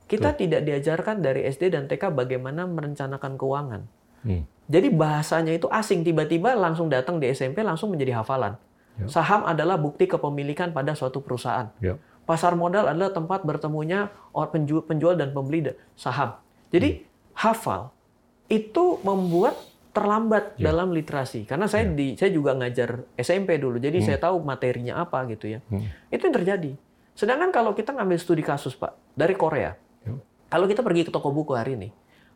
[0.06, 3.82] Kita tidak diajarkan dari SD dan TK bagaimana merencanakan keuangan.
[4.26, 4.42] Hmm.
[4.66, 8.58] Jadi bahasanya itu asing, tiba-tiba langsung datang di SMP langsung menjadi hafalan.
[8.98, 9.06] Ya.
[9.06, 11.70] Saham adalah bukti kepemilikan pada suatu perusahaan.
[11.78, 11.94] Ya.
[12.26, 16.34] Pasar modal adalah tempat bertemunya orang penjual, dan pembeli saham.
[16.74, 17.06] Jadi
[17.38, 17.94] hafal
[18.50, 19.54] itu membuat
[19.94, 20.74] terlambat Ya.
[20.74, 21.46] dalam literasi.
[21.46, 25.62] Karena saya di saya juga ngajar SMP dulu, jadi saya tahu materinya apa gitu ya.
[25.70, 25.86] Hmm.
[26.10, 26.72] Itu yang terjadi.
[27.14, 30.12] Sedangkan kalau kita ngambil studi kasus Pak dari Korea, Ya.
[30.50, 31.88] kalau kita pergi ke toko buku hari ini,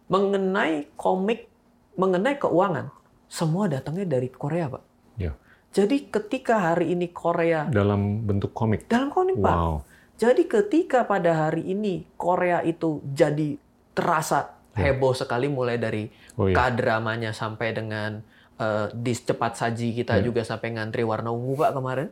[0.07, 1.50] mengenai komik,
[1.95, 2.91] mengenai keuangan,
[3.27, 4.83] semua datangnya dari Korea Pak.
[5.17, 5.33] Ya.
[5.71, 8.91] Jadi ketika hari ini Korea Dalam bentuk komik.
[8.91, 9.75] dalam komik Pak, Wow.
[10.19, 13.55] jadi ketika pada hari ini Korea itu jadi
[13.95, 16.55] terasa heboh sekali mulai dari Oh iya.
[16.57, 18.23] kadramanya sampai dengan
[18.57, 20.23] eh, di cepat saji kita Ya.
[20.23, 22.09] juga sampai ngantri warna ungu Pak kemarin.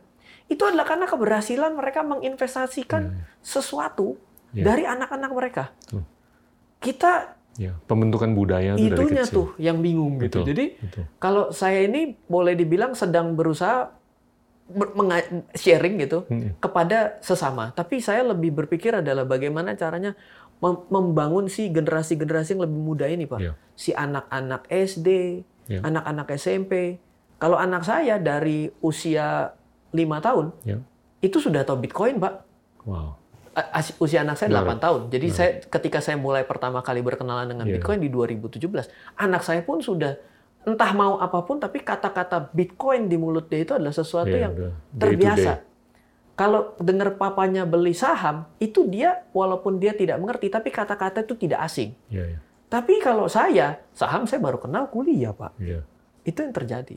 [0.49, 4.17] Itu adalah karena keberhasilan mereka menginvestasikan sesuatu
[4.49, 4.65] Ya.
[4.65, 5.63] dari anak-anak mereka.
[5.85, 6.01] Betul.
[6.79, 7.75] Kita Ya.
[7.85, 9.35] Pembentukan budaya itu dari itunya kecil.
[9.35, 10.39] tuh yang bingung gitu.
[10.39, 11.03] Betul, Jadi betul.
[11.19, 13.91] kalau saya ini boleh dibilang sedang berusaha
[15.53, 16.55] sharing gitu Hmm.
[16.57, 17.73] kepada sesama.
[17.73, 20.15] Tapi saya lebih berpikir adalah bagaimana caranya
[20.57, 23.39] mem- membangun si generasi-generasi yang lebih muda ini, Pak.
[23.39, 23.53] Iya.
[23.73, 25.83] Si anak-anak SD, Iya.
[25.83, 26.95] anak-anak SMP.
[27.35, 29.51] Kalau anak saya dari usia
[29.89, 30.79] lima tahun, Ya.
[31.19, 32.33] itu sudah tahu Bitcoin, Pak.
[32.85, 33.18] Wow.
[33.97, 34.79] Usia anak saya 8 Menarik.
[34.79, 35.01] tahun.
[35.09, 37.77] Jadi saya ketika saya mulai pertama kali berkenalan dengan Iya.
[37.77, 40.15] Bitcoin di 2017, anak saya pun sudah
[40.61, 44.53] entah mau apa pun tapi kata-kata Bitcoin di mulut dia itu adalah sesuatu Iya, yang
[44.53, 45.51] udah day to terbiasa.
[45.55, 45.67] day.
[46.33, 51.59] Kalau dengar papanya beli saham, itu dia walaupun dia tidak mengerti tapi kata-kata itu tidak
[51.61, 51.91] asing.
[52.07, 52.39] Iya, iya.
[52.65, 55.57] Tapi kalau saya, saham saya baru kenal kuliah, Pak.
[55.57, 55.83] Iya.
[56.21, 56.95] Itu yang terjadi.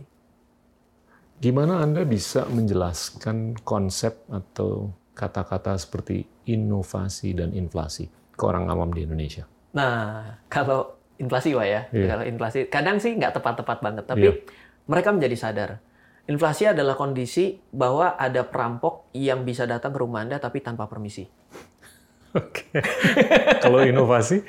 [1.38, 9.04] Gimana Anda bisa menjelaskan konsep atau kata-kata seperti inovasi dan inflasi ke orang awam di
[9.04, 9.44] Indonesia?
[9.72, 12.06] Nah, kalau inflasi Pak ya, Iya.
[12.12, 14.32] kalau inflasi kadang sih nggak tepat-tepat banget, tapi Iya.
[14.88, 15.70] mereka menjadi sadar.
[16.22, 21.26] Inflasi adalah kondisi bahwa ada perampok yang bisa datang ke rumah Anda tapi tanpa permisi.
[22.32, 22.70] Oke.
[23.60, 24.40] Kalau inovasi?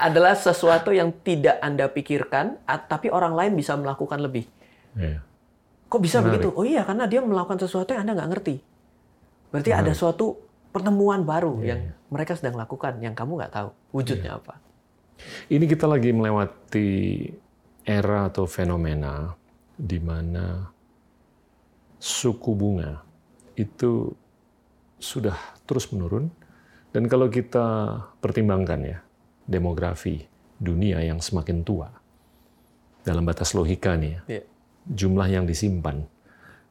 [0.00, 4.46] Adalah sesuatu yang tidak Anda pikirkan, tapi orang lain bisa melakukan lebih.
[4.96, 5.20] Iya.
[5.90, 6.46] Kok bisa Menarik.
[6.46, 6.48] begitu?
[6.54, 8.56] Oh iya, karena dia melakukan sesuatu yang Anda nggak ngerti.
[9.50, 10.38] Berarti ada suatu
[10.70, 14.40] pertemuan baru Iya, yang mereka sedang lakukan, yang kamu nggak tahu wujudnya Iya.
[14.40, 14.54] apa.
[15.50, 16.88] Ini kita lagi melewati
[17.84, 19.34] era atau fenomena
[19.74, 20.70] di mana
[22.00, 23.02] suku bunga
[23.56, 24.08] itu
[24.96, 26.28] sudah terus menurun
[26.92, 28.98] dan kalau kita pertimbangkan ya
[29.44, 30.24] demografi
[30.56, 31.88] dunia yang semakin tua
[33.00, 34.42] dalam batas logika nih ya, Iya.
[34.86, 36.04] jumlah yang disimpan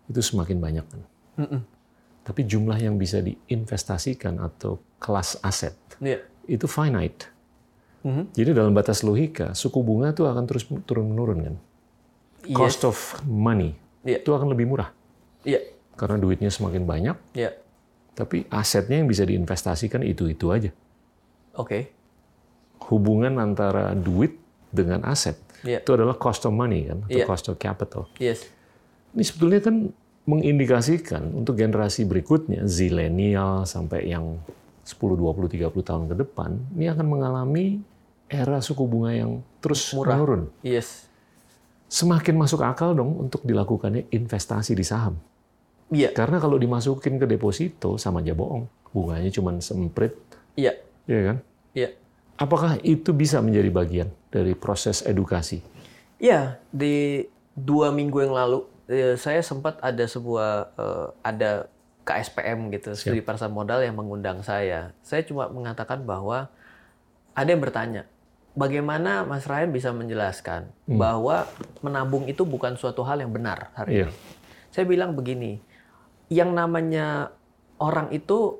[0.10, 1.02] itu semakin banyak kan.
[1.38, 1.62] Mm-mm.
[2.30, 6.22] Tapi jumlah yang bisa diinvestasikan atau kelas aset Iya.
[6.46, 7.26] itu finite.
[8.06, 8.38] Mhm.
[8.38, 11.56] Jadi dalam batas logika, suku bunga itu akan terus turun menurun kan.
[12.46, 12.54] Yes.
[12.54, 13.74] Cost of money
[14.06, 14.22] Iya.
[14.22, 14.94] itu akan lebih murah
[15.42, 15.74] Iya.
[15.98, 17.58] karena duitnya semakin banyak, Iya.
[18.14, 20.70] tapi asetnya yang bisa diinvestasikan itu-itu aja.
[21.58, 21.90] Oke.
[22.94, 24.38] Hubungan antara duit
[24.70, 25.82] dengan aset Iya.
[25.82, 27.26] itu adalah cost of money kan, atau Iya.
[27.26, 28.06] cost of capital.
[28.22, 28.46] Yes.
[29.12, 29.76] Ini sebetulnya kan
[30.30, 34.38] mengindikasikan untuk generasi berikutnya, zilenial sampai yang
[34.86, 37.82] 10, 20, 30 tahun ke depan, ini akan mengalami
[38.30, 40.14] era suku bunga yang terus Murah.
[40.18, 40.42] menurun.
[40.62, 41.10] Yes.
[41.90, 45.18] Semakin masuk akal dong untuk dilakukannya investasi di saham.
[45.90, 46.14] Iya.
[46.14, 48.70] Karena kalau dimasukin ke deposito sama aja bohong.
[48.94, 50.14] Bunganya cuma semprit,
[50.54, 50.78] Iya.
[51.10, 51.38] ya kan?
[51.74, 51.90] Iya.
[52.38, 55.62] Apakah itu bisa menjadi bagian dari proses edukasi?
[56.22, 58.66] Ya, di dua minggu yang lalu
[59.16, 61.52] saya sempat ada sebuah eh, ada
[62.04, 64.98] KSPM gitu, studi pasar modal yang mengundang saya.
[65.06, 66.50] Saya cuma mengatakan bahwa
[67.38, 68.10] ada yang bertanya,
[68.58, 71.46] bagaimana Mas Ryan bisa menjelaskan bahwa
[71.86, 74.06] menabung itu bukan suatu hal yang benar hari Iya.
[74.10, 74.14] ini?
[74.74, 75.62] Saya bilang begini,
[76.34, 77.30] yang namanya
[77.78, 78.58] orang itu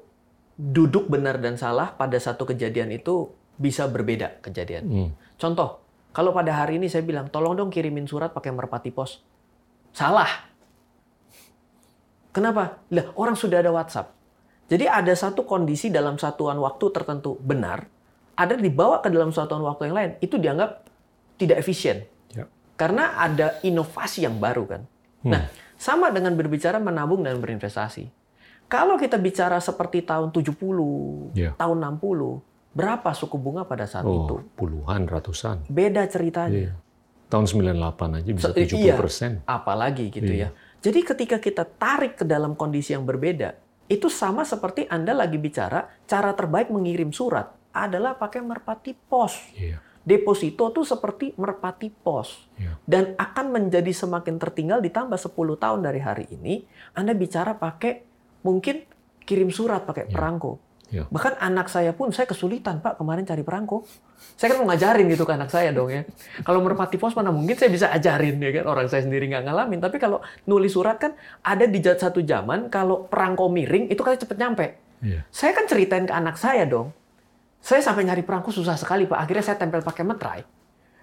[0.54, 4.84] duduk benar dan salah pada satu kejadian itu bisa berbeda kejadian.
[4.86, 5.10] Hmm.
[5.42, 5.82] Contoh,
[6.14, 9.26] kalau pada hari ini saya bilang, tolong dong kirimin surat pakai merpati pos.
[10.00, 10.32] Salah.
[12.32, 12.80] Kenapa?
[12.96, 14.16] Lah, orang sudah ada WhatsApp.
[14.72, 17.84] Jadi ada satu kondisi dalam satuan waktu tertentu benar,
[18.40, 20.88] ada dibawa ke dalam satuan waktu yang lain, itu dianggap
[21.36, 22.08] tidak efisien.
[22.32, 22.48] Ya.
[22.80, 24.82] Karena ada inovasi yang baru kan.
[25.28, 28.08] Nah, sama dengan berbicara menabung dan berinvestasi.
[28.72, 31.58] Kalau kita bicara seperti tahun 70, Ya.
[31.60, 32.40] tahun 60,
[32.72, 34.40] berapa suku bunga pada saat itu?
[34.40, 35.66] Oh, puluhan, ratusan.
[35.68, 36.72] Beda ceritanya.
[36.72, 36.74] Iya.
[37.30, 38.98] Tahun 98 aja bisa Se- 70 iya.
[38.98, 39.32] persen.
[39.46, 40.50] Apalagi gitu Iya.
[40.50, 40.82] ya.
[40.82, 43.54] Jadi ketika kita tarik ke dalam kondisi yang berbeda,
[43.86, 49.38] itu sama seperti Anda lagi bicara cara terbaik mengirim surat adalah pakai merpati pos.
[49.54, 49.78] Iya.
[50.00, 52.50] Deposito tuh seperti merpati pos.
[52.58, 52.80] Iya.
[52.82, 56.66] Dan akan menjadi semakin tertinggal ditambah 10 tahun dari hari ini,
[56.98, 58.02] Anda bicara pakai
[58.42, 58.88] mungkin
[59.22, 60.58] kirim surat pakai perangko.
[60.90, 61.06] Iya.
[61.10, 63.86] Bahkan anak saya pun saya kesulitan Pak kemarin cari perangko.
[64.36, 66.04] Saya kan mau ngajarin gitu ke anak saya dong ya.
[66.42, 69.80] Kalau merpati pos mana mungkin saya bisa ajarin ya kan orang saya sendiri nggak ngalamin.
[69.80, 71.14] Tapi kalau nulis surat kan
[71.46, 74.66] ada di satu zaman kalau perangko miring itu kan cepet nyampe.
[75.06, 75.24] Iya.
[75.30, 76.92] Saya kan ceritain ke anak saya dong.
[77.62, 79.20] Saya sampai nyari perangko susah sekali Pak.
[79.20, 80.42] Akhirnya saya tempel pakai metrai.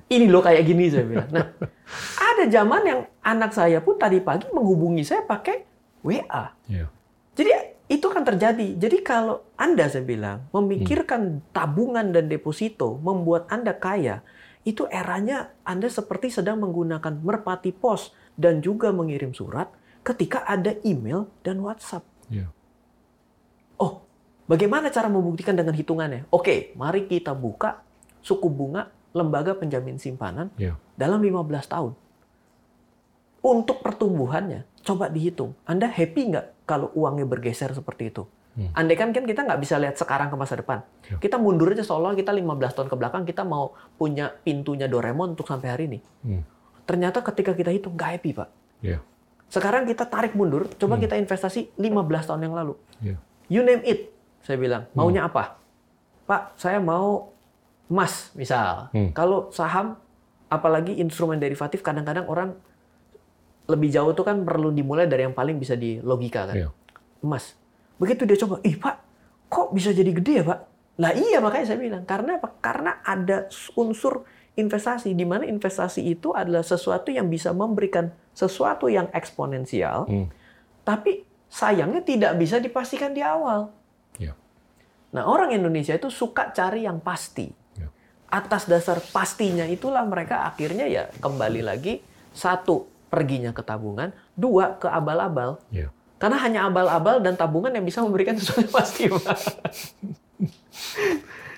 [0.06, 1.30] Ini loh kayak gini saya bilang.
[1.34, 1.46] Nah,
[2.30, 5.66] ada zaman yang anak saya pun tadi pagi menghubungi saya pakai
[6.06, 6.44] WA.
[6.70, 6.86] Iya.
[7.36, 8.74] Jadi itu kan terjadi.
[8.74, 14.26] Jadi kalau Anda saya bilang memikirkan tabungan dan deposito membuat Anda kaya,
[14.66, 19.70] itu eranya Anda seperti sedang menggunakan merpati pos dan juga mengirim surat
[20.02, 22.02] ketika ada email dan WhatsApp.
[22.26, 22.50] Iya.
[23.78, 24.02] Oh,
[24.50, 26.26] bagaimana cara membuktikan dengan hitungannya?
[26.34, 27.86] Oke, mari kita buka
[28.18, 30.74] suku bunga lembaga penjamin simpanan Iya.
[30.98, 31.94] dalam 15 tahun.
[33.46, 35.58] Untuk pertumbuhannya, coba dihitung.
[35.66, 38.22] Anda happy nggak kalau uangnya bergeser seperti itu?
[38.56, 38.72] Hmm.
[38.72, 40.80] Andai kan, kan kita nggak bisa lihat sekarang ke masa depan.
[41.04, 41.20] Ya.
[41.20, 45.44] Kita mundur aja seolah kita 15 tahun ke belakang, kita mau punya pintunya Doraemon untuk
[45.44, 45.98] sampai hari ini.
[46.24, 46.42] Hmm.
[46.88, 48.48] Ternyata ketika kita hitung, nggak happy, Pak.
[48.80, 48.98] Iya.
[49.52, 50.78] Sekarang kita tarik mundur, Hmm.
[50.80, 52.74] coba kita investasi 15 tahun yang lalu.
[53.04, 53.16] Iya.
[53.52, 54.88] You name it, saya bilang.
[54.94, 55.04] Hmm.
[55.04, 55.60] Maunya apa?
[56.24, 57.36] Pak, saya mau
[57.92, 58.88] emas, misal.
[58.96, 59.12] Hmm.
[59.12, 60.00] Kalau saham,
[60.48, 62.56] apalagi instrumen derivatif, kadang-kadang orang
[63.66, 66.54] lebih jauh tuh kan perlu dimulai dari yang paling bisa di logika kan.
[66.54, 66.68] Iya.
[67.22, 67.58] Emas.
[67.98, 68.96] Begitu dia coba, ih Pak,
[69.50, 70.60] kok bisa jadi gede ya Pak?
[70.96, 72.04] Lah iya makanya saya bilang.
[72.06, 72.48] Karena apa?
[72.62, 74.24] Karena ada unsur
[74.56, 80.28] investasi, di mana investasi itu adalah sesuatu yang bisa memberikan sesuatu yang eksponensial, Hmm.
[80.84, 83.68] tapi sayangnya tidak bisa dipastikan di awal.
[84.16, 84.32] Iya.
[85.12, 87.48] Nah, orang Indonesia itu suka cari yang pasti.
[87.76, 87.88] Ya.
[88.32, 92.00] Atas dasar pastinya itulah mereka akhirnya ya kembali lagi
[92.32, 95.62] satu perginya ke tabungan, dua ke abal-abal.
[95.70, 95.90] Iya.
[96.16, 99.06] Karena hanya abal-abal dan tabungan yang bisa memberikan sesuatu yang pasti.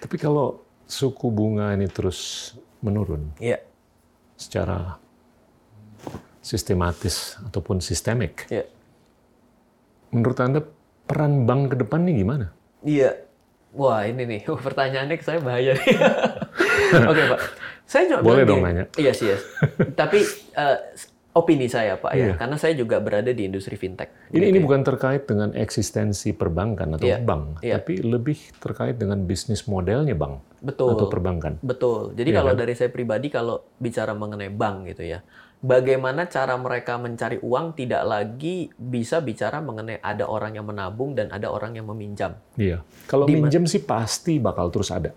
[0.02, 3.60] Tapi kalau suku bunga ini terus menurun Iya,
[4.38, 4.96] secara
[6.40, 8.64] sistematis ataupun sistemik, iya.
[10.14, 10.60] menurut Anda
[11.04, 12.46] peran bank ke depan nih gimana?
[12.84, 13.28] Iya.
[13.76, 15.96] Wah, ini nih pertanyaannya ke saya bahaya nih.
[17.10, 17.40] Oke, Pak.
[17.88, 18.84] Saya cuma Boleh dong nanya.
[19.00, 19.44] Iya sih, yes.
[19.96, 20.20] Tapi
[20.56, 20.78] eh,
[21.38, 22.34] opini saya, Pak ya, Iya.
[22.36, 24.10] karena saya juga berada di industri fintech.
[24.28, 27.78] Ini ini bukan terkait dengan eksistensi perbankan atau Iya, bank, iya.
[27.78, 30.92] tapi lebih terkait dengan bisnis modelnya bank Betul.
[30.92, 31.62] atau perbankan.
[31.62, 32.12] Betul.
[32.12, 32.60] Jadi Iya kalau kan?
[32.60, 35.22] dari saya pribadi kalau bicara mengenai bank gitu ya,
[35.58, 41.30] bagaimana cara mereka mencari uang tidak lagi bisa bicara mengenai ada orang yang menabung dan
[41.30, 42.34] ada orang yang meminjam.
[42.54, 42.82] Iya.
[43.06, 45.14] Kalau Di ma- minjem sih pasti bakal terus ada.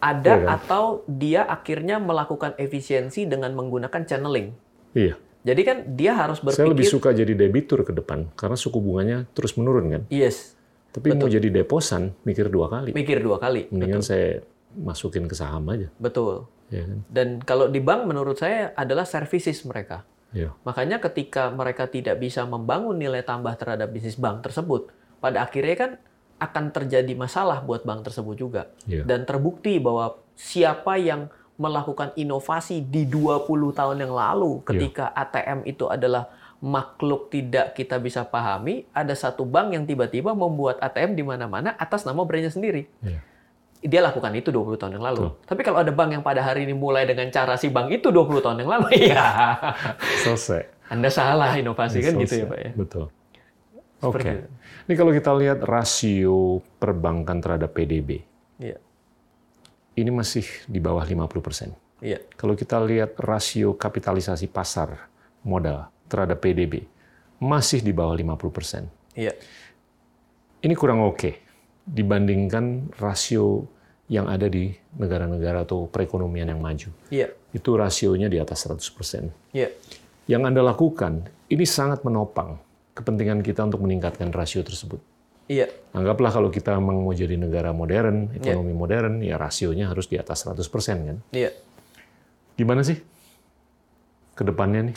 [0.00, 0.48] Ada Iya kan?
[0.56, 4.48] atau dia akhirnya melakukan efisiensi dengan menggunakan channeling.
[4.90, 5.14] Iya.
[5.40, 9.24] Jadi kan dia harus berpikir Saya lebih suka jadi debitur ke depan karena suku bunganya
[9.32, 10.02] terus menurun kan.
[10.12, 10.52] yes,
[10.92, 12.92] Tapi mau jadi deposan mikir dua kali.
[12.92, 13.70] mikir dua kali.
[13.72, 14.44] Mendingan saya
[14.76, 15.88] masukin ke saham aja.
[15.96, 16.44] Betul.
[16.68, 16.98] Ya kan?
[17.08, 20.04] Dan kalau di bank menurut saya adalah services mereka.
[20.30, 20.54] Iya.
[20.62, 25.90] Makanya ketika mereka tidak bisa membangun nilai tambah terhadap bisnis bank tersebut, pada akhirnya kan
[26.40, 28.62] akan terjadi masalah buat bank tersebut juga.
[28.86, 29.04] Iya.
[29.04, 31.28] Dan terbukti bahwa siapa yang
[31.60, 33.44] melakukan inovasi di 20
[33.76, 39.76] tahun yang lalu ketika ATM itu adalah makhluk tidak kita bisa pahami, ada satu bank
[39.76, 42.88] yang tiba-tiba membuat ATM di mana-mana atas nama brandnya sendiri.
[43.00, 43.20] Iya.
[43.80, 45.32] dia lakukan itu 20 tahun yang lalu.
[45.48, 48.44] Tapi kalau ada bank yang pada hari ini mulai dengan cara si bank itu 20
[48.44, 49.56] tahun yang lalu, ya
[50.20, 50.68] selesai.
[50.92, 52.50] Anda salah inovasi kan gitu ya Selesai.
[52.52, 52.70] Pak ya.
[52.76, 53.04] Betul.
[54.04, 54.20] Oke.
[54.20, 54.48] Itu.
[54.84, 58.29] Ini kalau kita lihat rasio perbankan terhadap PDB, Iya.
[60.00, 61.72] Ini masih di bawah 50%.
[62.00, 62.18] Iya.
[62.34, 65.08] Kalau kita lihat rasio kapitalisasi pasar
[65.44, 66.88] modal terhadap PDB,
[67.40, 68.88] masih di bawah 50%.
[69.16, 69.36] Iya.
[70.60, 71.40] Ini kurang oke
[71.84, 73.64] dibandingkan rasio
[74.10, 76.90] yang ada di negara-negara atau perekonomian yang maju.
[77.08, 77.30] Iya.
[77.54, 79.30] Itu rasionya di atas 100%.
[79.54, 79.70] Iya.
[80.26, 82.58] Yang Anda lakukan, ini sangat menopang
[82.94, 84.98] kepentingan kita untuk meningkatkan rasio tersebut.
[85.50, 85.66] Iya.
[85.90, 90.46] Anggaplah kalau kita memang mau jadi negara modern, ekonomi modern, ya rasionya harus di atas
[90.46, 90.62] 100%
[91.10, 91.18] kan.
[91.34, 91.50] Iya.
[92.54, 93.02] Gimana sih
[94.38, 94.96] ke depannya nih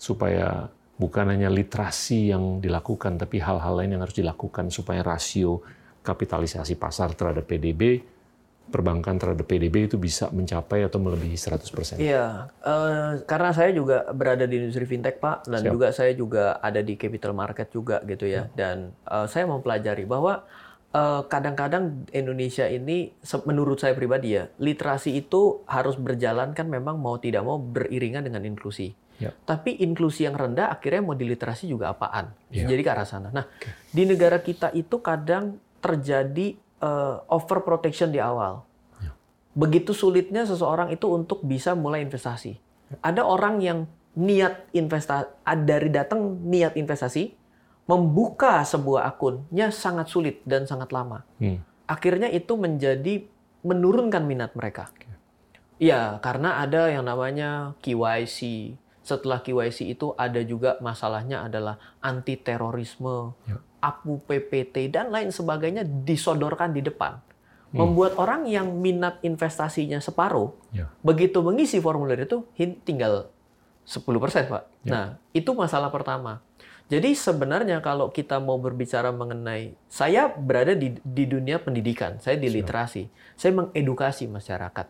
[0.00, 5.60] supaya bukan hanya literasi yang dilakukan, tapi hal-hal lain yang harus dilakukan supaya rasio
[6.00, 8.00] kapitalisasi pasar terhadap PDB,
[8.70, 11.98] perbankan terhadap PDB itu bisa mencapai atau melebihi 100%.
[11.98, 15.72] Iya, eh, karena saya juga berada di industri fintech Pak, dan Siap.
[15.74, 18.46] juga saya juga ada di capital market juga gitu ya.
[18.54, 20.46] Dan eh, saya mempelajari bahwa
[20.94, 23.10] eh, kadang-kadang Indonesia ini,
[23.44, 28.46] menurut saya pribadi ya, literasi itu harus berjalan kan memang mau tidak mau beriringan dengan
[28.46, 28.94] inklusi.
[29.20, 29.36] Ya.
[29.44, 32.32] Tapi inklusi yang rendah akhirnya mau diliterasi juga apaan?
[32.48, 32.64] Ya.
[32.64, 33.28] Jadi ke arah sana.
[33.28, 33.44] Nah,
[33.92, 38.64] di negara kita itu kadang terjadi eh, overprotection di awal.
[39.50, 42.54] Begitu sulitnya seseorang itu untuk bisa mulai investasi.
[43.02, 43.78] Ada orang yang
[44.14, 45.30] niat investasi
[45.66, 47.34] dari datang niat investasi
[47.90, 51.26] membuka sebuah akunnya sangat sulit dan sangat lama.
[51.42, 51.58] Hmm.
[51.90, 53.26] Akhirnya itu menjadi
[53.66, 54.86] menurunkan minat mereka.
[55.80, 58.72] Ya, karena ada yang namanya KYC.
[59.00, 63.58] Setelah KYC itu ada juga masalahnya adalah anti terorisme, Ya.
[63.80, 67.18] APU PPT dan lain sebagainya disodorkan di depan.
[67.70, 70.90] Membuat orang yang minat investasinya separuh, Ya.
[71.06, 72.42] begitu mengisi formulir itu
[72.82, 73.30] tinggal
[73.86, 74.64] 10%, Pak.
[74.82, 74.90] Ya.
[74.90, 76.42] Nah, itu masalah pertama.
[76.90, 82.50] Jadi sebenarnya kalau kita mau berbicara mengenai saya berada di di dunia pendidikan, saya di
[82.50, 83.06] literasi.
[83.38, 84.86] Saya mengedukasi masyarakat.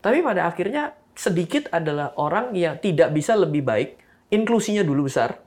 [0.00, 4.00] Tapi pada akhirnya sedikit adalah orang yang tidak bisa lebih baik,
[4.32, 5.44] inklusinya dulu besar,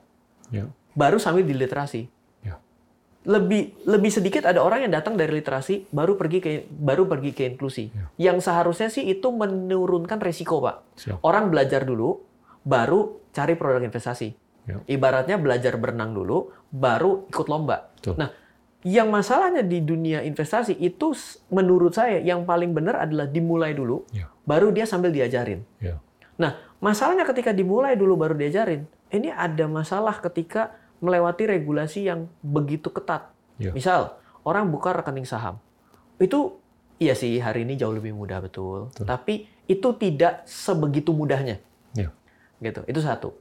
[0.54, 0.70] Ya.
[0.94, 2.06] baru sambil di literasi.
[2.06, 2.10] Ya.
[3.26, 7.42] Lebih lebih sedikit ada orang yang datang dari literasi baru pergi ke baru pergi ke
[7.50, 7.90] inklusi.
[7.90, 8.30] Ya.
[8.30, 10.76] Yang seharusnya sih itu menurunkan resiko, Pak.
[10.94, 11.18] Siap.
[11.26, 12.22] Orang belajar dulu,
[12.62, 14.30] baru cari produk investasi.
[14.66, 14.78] Ya.
[14.86, 17.90] Ibaratnya belajar berenang dulu, baru ikut lomba.
[17.98, 18.14] Betul.
[18.18, 18.30] Nah,
[18.86, 21.10] yang masalahnya di dunia investasi itu
[21.50, 24.30] menurut saya yang paling benar adalah dimulai dulu, Ya.
[24.46, 25.66] baru dia sambil diajarin.
[25.82, 25.98] Ya.
[26.38, 32.88] Nah, masalahnya ketika dimulai dulu baru diajarin, ini ada masalah ketika melewati regulasi yang begitu
[32.92, 33.32] ketat.
[33.56, 33.72] Ya.
[33.72, 35.60] Misal, orang buka rekening saham.
[36.20, 36.60] Itu
[36.96, 41.60] iya sih hari ini jauh lebih mudah betul, tapi itu tidak sebegitu mudahnya.
[41.92, 42.12] Ya.
[42.62, 42.80] Gitu.
[42.88, 43.36] Itu satu.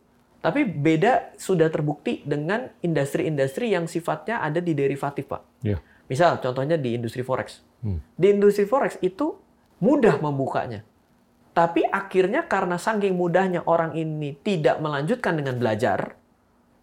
[0.45, 5.41] Tapi beda sudah terbukti dengan industri-industri yang sifatnya ada di derivatif, Pak.
[5.65, 5.81] Ya.
[6.05, 7.65] Misal contohnya di industri forex.
[7.81, 7.97] Hmm.
[8.13, 9.41] Di industri forex itu
[9.81, 10.85] mudah membukanya.
[11.55, 16.19] Tapi akhirnya karena saking mudahnya orang ini tidak melanjutkan dengan belajar,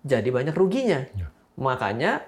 [0.02, 1.06] jadi banyak ruginya.
[1.14, 1.30] Ya.
[1.54, 2.26] Makanya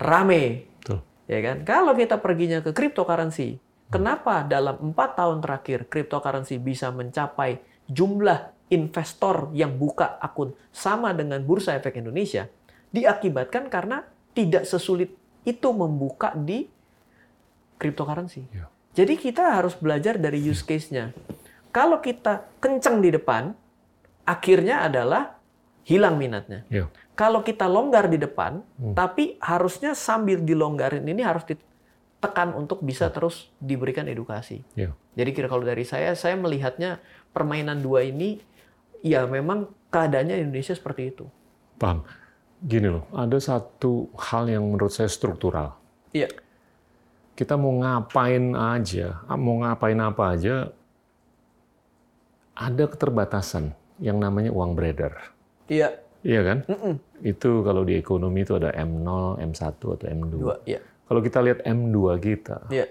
[0.00, 0.68] rame.
[0.80, 1.04] Betul.
[1.28, 1.56] Ya kan?
[1.62, 3.60] Kalau kita perginya ke cryptocurrency,
[3.92, 11.44] kenapa dalam empat tahun terakhir cryptocurrency bisa mencapai jumlah investor yang buka akun sama dengan
[11.44, 12.48] Bursa Efek Indonesia?
[12.90, 15.12] Diakibatkan karena tidak sesulit
[15.44, 16.66] itu membuka di
[17.76, 18.48] cryptocurrency.
[18.50, 18.66] Ya.
[18.94, 21.10] Jadi kita harus belajar dari use case-nya.
[21.74, 23.50] Kalau kita kencang di depan,
[24.22, 25.34] akhirnya adalah
[25.84, 26.64] hilang minatnya.
[26.72, 26.88] Ya.
[27.14, 28.96] Kalau kita longgar di depan, Hmm.
[28.96, 34.64] tapi harusnya sambil dilonggarin ini harus ditekan untuk bisa terus diberikan edukasi.
[34.74, 34.96] Ya.
[35.14, 36.98] Jadi kira kalau dari saya, saya melihatnya
[37.30, 38.42] permainan dua ini,
[39.04, 41.28] ya memang keadaannya Indonesia seperti itu.
[41.78, 42.02] Paham.
[42.64, 45.76] Gini loh, ada satu hal yang menurut saya struktural.
[46.16, 46.32] Iya,
[47.34, 50.70] Kita mau ngapain aja, mau ngapain apa aja,
[52.54, 55.34] ada keterbatasan yang namanya uang beredar.
[55.66, 55.88] Iya,
[56.24, 56.58] Iya kan?
[56.64, 56.94] Mm-mm.
[57.20, 60.32] Itu kalau di ekonomi itu ada M0, M1 atau M2.
[60.32, 62.88] dua, iya, Kalau kita lihat M2 kita, iya,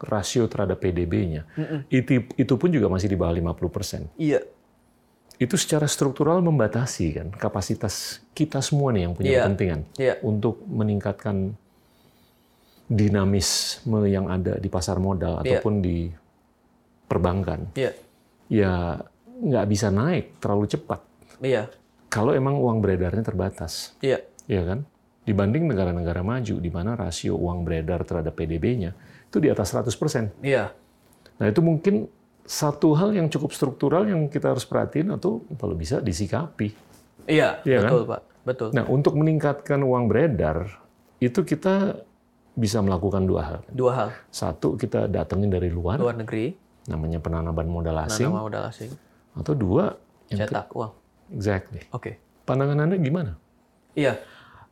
[0.00, 1.86] rasio terhadap PDB-nya, Mm-mm.
[1.88, 4.10] itu, itu pun juga masih di bawah 50%.
[4.16, 4.42] iya,
[5.38, 9.40] Itu secara struktural membatasi kan kapasitas kita semua nih yang punya Iya.
[9.40, 11.54] kepentingan iya, untuk meningkatkan
[12.88, 15.62] dinamisme yang ada di pasar modal Iya.
[15.62, 16.10] ataupun di
[17.04, 17.70] perbankan.
[17.74, 17.92] iya,
[18.48, 18.98] Ya
[19.38, 21.04] nggak bisa naik terlalu cepat
[21.38, 21.68] iya,
[22.18, 24.18] kalau emang uang beredarnya terbatas, iya,
[24.50, 24.82] ya kan?
[25.22, 28.96] dibanding negara-negara maju di mana rasio uang beredar terhadap PDB-nya
[29.28, 30.32] itu di atas 100%.
[30.42, 30.72] Iya.
[31.38, 32.08] Nah, itu mungkin
[32.42, 36.72] satu hal yang cukup struktural yang kita harus perhatiin atau kalau bisa disikapi.
[37.28, 37.90] Iya, Iya kan?
[37.92, 38.20] betul, Pak.
[38.48, 38.68] Betul.
[38.72, 40.80] Nah, untuk meningkatkan uang beredar
[41.20, 42.00] itu kita
[42.56, 43.58] bisa melakukan dua hal.
[43.68, 44.08] Dua hal.
[44.32, 46.56] Satu, kita datengin dari luar, Luar negeri,
[46.88, 48.32] namanya penanaman modal asing.
[48.32, 48.90] nama modal asing,
[49.36, 49.92] Atau dua,
[50.32, 50.92] yang cetak uang.
[51.32, 51.84] Exactly.
[51.92, 52.16] Oke.
[52.48, 53.32] Pandangan Anda gimana?
[53.92, 54.20] Iya.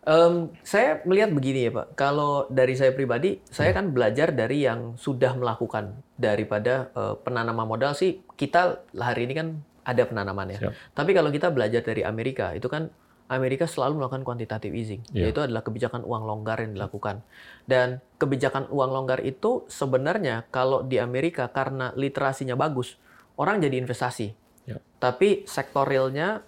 [0.07, 4.95] Em, saya melihat begini ya Pak, kalau dari saya pribadi, saya kan belajar dari yang
[4.95, 9.49] sudah melakukan daripada eh, penanaman modal sih kita hari ini kan
[9.83, 10.59] ada penanamannya.
[10.63, 10.73] Siap.
[10.95, 12.91] Tapi kalau kita belajar dari Amerika, itu kan
[13.27, 15.31] Amerika selalu melakukan quantitative easing, Iya.
[15.31, 17.27] yaitu adalah kebijakan uang longgar yang dilakukan.
[17.67, 22.95] Dan kebijakan uang longgar itu sebenarnya kalau di Amerika karena literasinya bagus,
[23.35, 24.46] orang jadi investasi.
[24.67, 24.77] Ya.
[24.99, 26.43] Tapi sektor realnya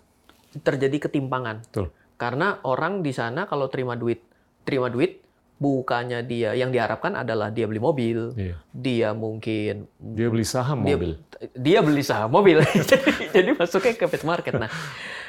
[0.59, 1.63] terjadi ketimpangan.
[1.65, 1.95] Betul.
[2.15, 4.19] Karena orang di sana kalau terima duit,
[4.63, 5.23] terima duit
[5.57, 8.55] bukannya dia yang diharapkan adalah dia beli mobil, Iya.
[8.71, 11.13] dia mungkin Dia beli saham dia, mobil.
[11.53, 12.63] dia beli saham mobil.
[12.91, 14.55] jadi, jadi masuknya ke pet market.
[14.55, 14.71] Nah,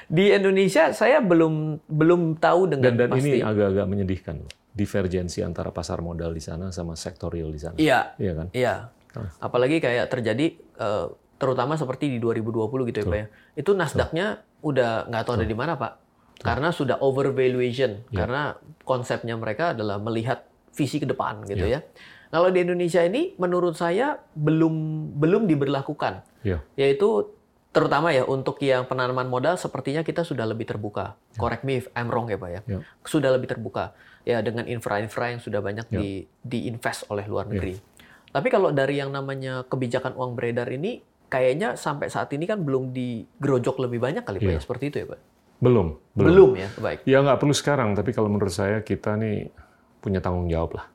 [0.05, 3.25] di Indonesia saya belum belum tahu dengan Dan, dan pasti.
[3.27, 4.37] ini agak-agak menyedihkan.
[4.69, 7.75] Divergensi antara pasar modal di sana sama sektor real di sana.
[7.75, 8.47] Iya, Iya kan?
[8.53, 8.73] iya.
[9.11, 9.29] Ah.
[9.41, 11.05] Apalagi kayak terjadi eh,
[11.39, 13.27] terutama seperti di 2020 gitu ya, Pak ya.
[13.55, 14.25] Itu Nasdaq-nya
[14.59, 15.93] udah nggak tahu ada di mana, Pak.
[16.39, 18.03] Karena sudah overvaluation.
[18.11, 18.23] Ya.
[18.23, 18.41] Karena
[18.83, 21.79] konsepnya mereka adalah melihat visi ke depan gitu Ya.
[21.79, 21.87] ya.
[22.29, 24.71] Kalau di Indonesia ini menurut saya belum
[25.17, 26.21] belum diberlakukan.
[26.45, 26.61] Iya.
[26.77, 27.33] Yaitu
[27.69, 31.17] terutama ya untuk yang penanaman modal sepertinya kita sudah lebih terbuka.
[31.35, 32.61] Correct me if I'm wrong ya Pak ya.
[32.69, 32.79] Ya.
[33.01, 33.97] Sudah lebih terbuka.
[34.23, 35.97] Ya dengan infra-infra yang sudah banyak Ya.
[35.99, 36.07] di
[36.45, 37.81] diinvest oleh luar negeri.
[38.29, 42.91] Tapi kalau dari yang namanya kebijakan uang beredar ini kayaknya sampai saat ini kan belum
[42.91, 44.57] digerojok lebih banyak kali Pak Ya.
[44.57, 45.19] ya seperti itu ya Pak.
[45.59, 45.87] Belum.
[46.15, 47.03] Belum, ya, baik.
[47.03, 49.51] Ya nggak perlu sekarang, tapi kalau menurut saya kita nih
[49.99, 50.85] punya tanggung jawab lah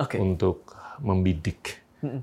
[0.00, 0.16] Oke.
[0.16, 0.64] untuk
[1.00, 1.80] membidik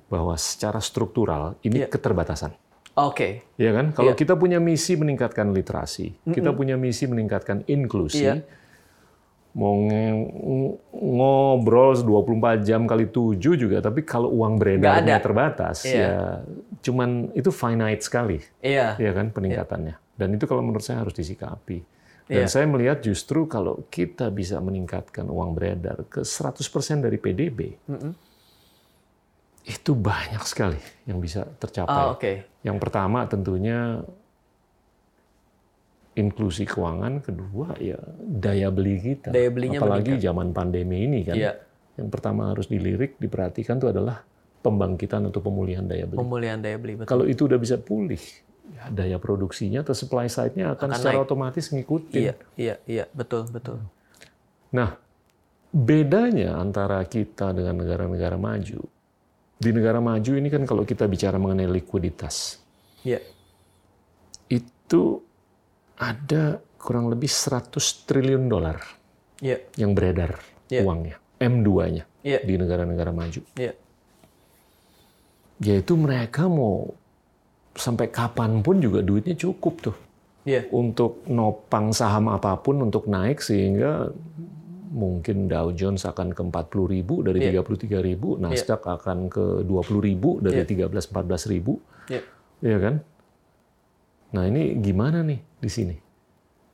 [0.10, 1.88] bahwa secara struktural ini Iya.
[1.90, 2.54] keterbatasan.
[2.94, 3.46] Oke.
[3.58, 3.90] Ya kan?
[3.94, 4.18] Kalau Iya.
[4.18, 8.42] kita punya misi meningkatkan literasi, kita punya misi meningkatkan inklusi, Iya.
[9.54, 10.30] Mau nge-
[10.92, 15.94] ngobrol 24 jam kali 7 juga, tapi kalau uang beredarnya terbatas, Iya.
[15.94, 16.14] ya
[16.82, 18.98] cuman itu finite sekali, Iya.
[18.98, 19.96] ya kan peningkatannya.
[20.14, 21.86] Dan itu kalau menurut saya harus disikapi.
[22.24, 22.50] Dan Iya.
[22.50, 28.14] saya melihat justru kalau kita bisa meningkatkan uang beredar ke 100% dari PDB, Mm-mm.
[29.64, 31.94] itu banyak sekali yang bisa tercapai.
[31.94, 32.34] Ah, oke.
[32.64, 34.02] Yang pertama tentunya
[36.14, 39.34] inklusi keuangan, kedua ya daya beli kita.
[39.34, 41.36] Daya belinya Apalagi zaman pandemi ini kan.
[41.36, 41.58] Iya.
[41.98, 44.22] Yang pertama harus dilirik, diperhatikan itu adalah
[44.62, 46.18] pembangkitan atau pemulihan daya beli.
[46.22, 47.10] Pemulihan daya beli betul.
[47.10, 48.22] Kalau itu udah bisa pulih,
[48.74, 51.26] ya daya produksinya atau supply side-nya akan, Akan secara naik.
[51.28, 52.22] otomatis ngikutin.
[52.22, 53.78] Iya, iya, iya, betul, betul.
[54.74, 54.98] Nah,
[55.70, 58.82] bedanya antara kita dengan negara-negara maju,
[59.60, 62.58] di negara maju ini kan kalau kita bicara mengenai likuiditas,
[63.06, 63.22] Iya.
[64.50, 65.22] itu
[65.98, 66.44] ada
[66.78, 67.74] kurang lebih 100
[68.04, 68.80] triliun dolar
[69.40, 70.82] Iya, yang beredar Iya.
[70.84, 72.40] uangnya, M2-nya Iya.
[72.44, 73.42] di negara-negara maju.
[73.56, 73.74] iya.
[75.64, 76.92] Yaitu mereka mau
[77.74, 79.98] sampai kapan pun juga duitnya cukup tuh
[80.44, 80.68] Iya.
[80.76, 84.12] untuk nopang saham apa pun untuk naik sehingga
[84.94, 87.64] mungkin Dow Jones akan ke 40 ribu dari Iya.
[87.64, 90.68] 33 ribu, Nasdaq akan ke 20 ribu dari Iya.
[90.70, 91.80] 13-14 ribu,
[92.12, 92.22] Iya.
[92.62, 92.96] ya kan?
[94.38, 95.96] Nah ini gimana nih di sini?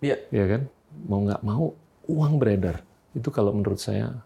[0.02, 0.18] Iya.
[0.34, 0.62] ya kan?
[1.06, 1.78] Mau nggak mau
[2.10, 2.82] uang beredar
[3.14, 4.26] itu kalau menurut saya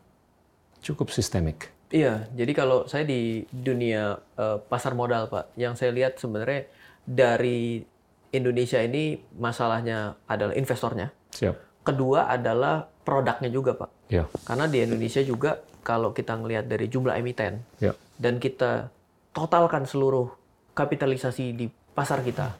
[0.79, 1.71] cukup sistemik.
[1.93, 6.65] Iya, jadi kalau saya di dunia eh, pasar modal, Pak, yang saya lihat sebenarnya
[7.05, 7.85] dari
[8.33, 11.13] Indonesia ini masalahnya adalah investornya.
[11.29, 11.85] Siap.
[11.85, 13.89] Kedua adalah produknya juga, Pak.
[14.09, 18.89] Ya, Karena di Indonesia juga kalau kita ngelihat dari jumlah emiten ya, dan kita
[19.35, 20.31] totalkan seluruh
[20.73, 22.57] kapitalisasi di pasar kita,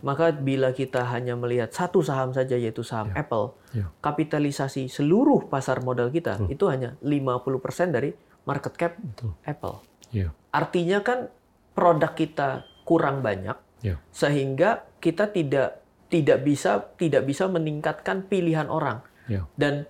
[0.00, 3.88] maka bila kita hanya melihat satu saham saja yaitu saham Apple, ya.
[4.00, 8.10] kapitalisasi seluruh pasar modal kita itu hanya 50% dari
[8.48, 9.36] market cap Betul.
[9.44, 9.76] Apple.
[10.10, 11.28] ya, Artinya kan
[11.76, 15.80] produk kita kurang banyak ya, sehingga kita tidak
[16.10, 19.00] tidak bisa tidak bisa meningkatkan pilihan orang.
[19.30, 19.86] ya, Dan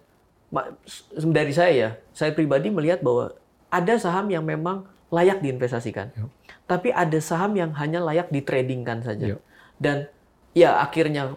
[1.32, 3.32] dari saya ya, saya pribadi melihat bahwa
[3.72, 6.12] ada saham yang memang layak diinvestasikan.
[6.14, 6.24] Ya.
[6.66, 9.34] Tapi ada saham yang hanya layak ditradingkan saja.
[9.34, 9.38] Ya.
[9.80, 10.04] Dan
[10.52, 11.32] ya akhirnya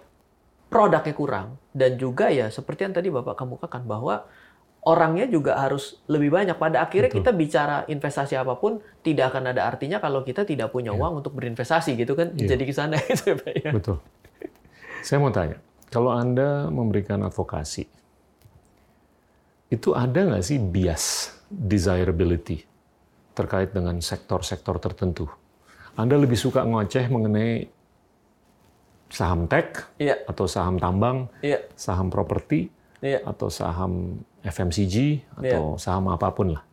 [0.67, 4.25] produknya kurang dan juga ya seperti yang tadi Bapak kemukakan bahwa
[4.83, 6.59] orangnya juga harus lebih banyak.
[6.59, 7.23] Pada akhirnya Betul.
[7.23, 10.99] kita bicara investasi apa pun tidak akan ada artinya kalau kita tidak punya Ya.
[10.99, 12.35] uang untuk berinvestasi gitu kan.
[12.35, 12.51] Ya.
[12.51, 13.71] Jadi ke sana gitu ya, Pak ya.
[13.71, 13.97] betul.
[15.03, 15.55] Saya mau tanya,
[15.87, 17.87] kalau anda memberikan advokasi,
[19.71, 22.63] itu ada nggak sih bias desirability
[23.33, 25.27] terkait dengan sektor-sektor tertentu?
[25.93, 27.67] Anda lebih suka ngoceh mengenai
[29.13, 30.17] saham tech Iya.
[30.25, 31.61] atau saham tambang, Iya.
[31.77, 33.21] saham properti, Iya.
[33.23, 36.63] atau saham FMCG atau saham apa pun lah.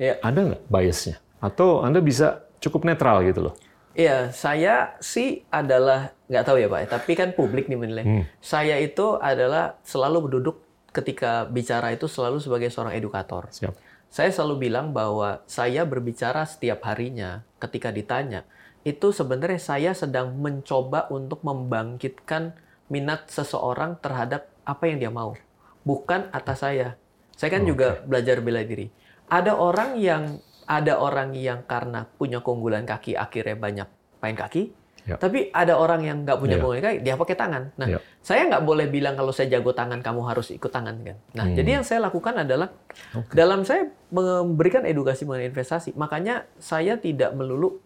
[0.00, 0.16] Iya.
[0.24, 1.20] Ada nggak biasnya?
[1.44, 3.54] Atau Anda bisa cukup netral gitu loh?
[3.92, 8.04] Iya, saya sih adalah nggak tahu ya Pak, tapi kan publik nih menilai.
[8.06, 8.24] Hmm.
[8.40, 10.56] Saya itu adalah selalu berduduk
[10.90, 13.50] ketika bicara itu selalu sebagai seorang edukator.
[13.52, 13.74] Siap.
[14.10, 18.42] Saya selalu bilang bahwa saya berbicara setiap harinya ketika ditanya,
[18.80, 22.56] itu sebenarnya saya sedang mencoba untuk membangkitkan
[22.88, 25.36] minat seseorang terhadap apa yang dia mau,
[25.84, 26.96] bukan atas saya.
[27.36, 28.88] Saya kan juga belajar bela diri.
[29.30, 33.88] Ada orang yang ada orang yang karena punya keunggulan kaki akhirnya banyak
[34.22, 34.70] main kaki,
[35.00, 35.16] Ya.
[35.16, 36.60] tapi ada orang yang nggak punya Ya.
[36.60, 37.62] keunggulan kaki dia pakai tangan.
[37.74, 37.98] Nah, Ya.
[38.20, 41.16] saya nggak boleh bilang kalau saya jago tangan kamu harus ikut tangan kan.
[41.34, 41.56] Nah, Hmm.
[41.56, 42.68] jadi yang saya lakukan adalah
[43.16, 43.32] Oke.
[43.32, 47.80] dalam saya memberikan edukasi mengenai investasi, makanya saya tidak melulu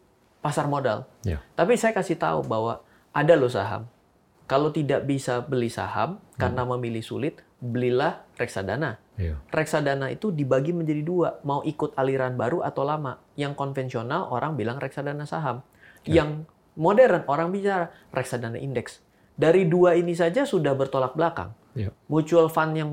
[0.44, 1.08] pasar modal.
[1.24, 1.40] Ya.
[1.56, 2.84] Tapi saya kasih tahu bahwa
[3.16, 3.88] ada loh saham.
[4.44, 9.00] Kalau tidak bisa beli saham karena memilih sulit, belilah reksadana.
[9.16, 9.40] Iya.
[9.48, 13.24] Reksadana itu dibagi menjadi dua, mau ikut aliran baru atau lama.
[13.40, 15.64] Yang konvensional orang bilang reksadana saham.
[16.04, 16.44] Yang
[16.76, 19.00] modern orang bicara reksadana indeks.
[19.32, 21.56] Dari dua ini saja sudah bertolak belakang.
[21.72, 21.96] Iya.
[22.12, 22.90] Mutual fund yang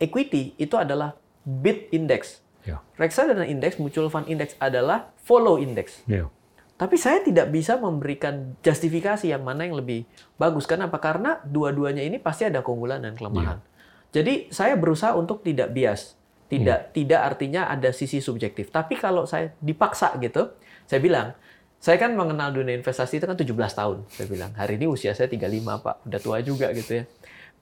[0.00, 1.12] equity itu adalah
[1.44, 2.40] bid index.
[2.64, 2.80] Iya.
[2.96, 6.00] Reksadana indeks, mutual fund index adalah follow index.
[6.08, 6.32] Iya.
[6.76, 10.04] Tapi saya tidak bisa memberikan justifikasi yang mana yang lebih
[10.36, 10.68] bagus.
[10.68, 11.00] Kenapa?
[11.00, 13.64] Karena dua-duanya ini pasti ada keunggulan dan kelemahan.
[14.12, 16.20] Jadi saya berusaha untuk tidak bias.
[16.46, 18.70] Tidak tidak artinya ada sisi subjektif.
[18.70, 20.52] Tapi kalau saya dipaksa gitu,
[20.86, 21.34] saya bilang,
[21.80, 23.98] saya kan mengenal dunia investasi itu kan 17 tahun.
[24.12, 26.06] Saya bilang, hari ini usia saya 35, Pak.
[26.06, 27.04] Udah tua juga gitu ya.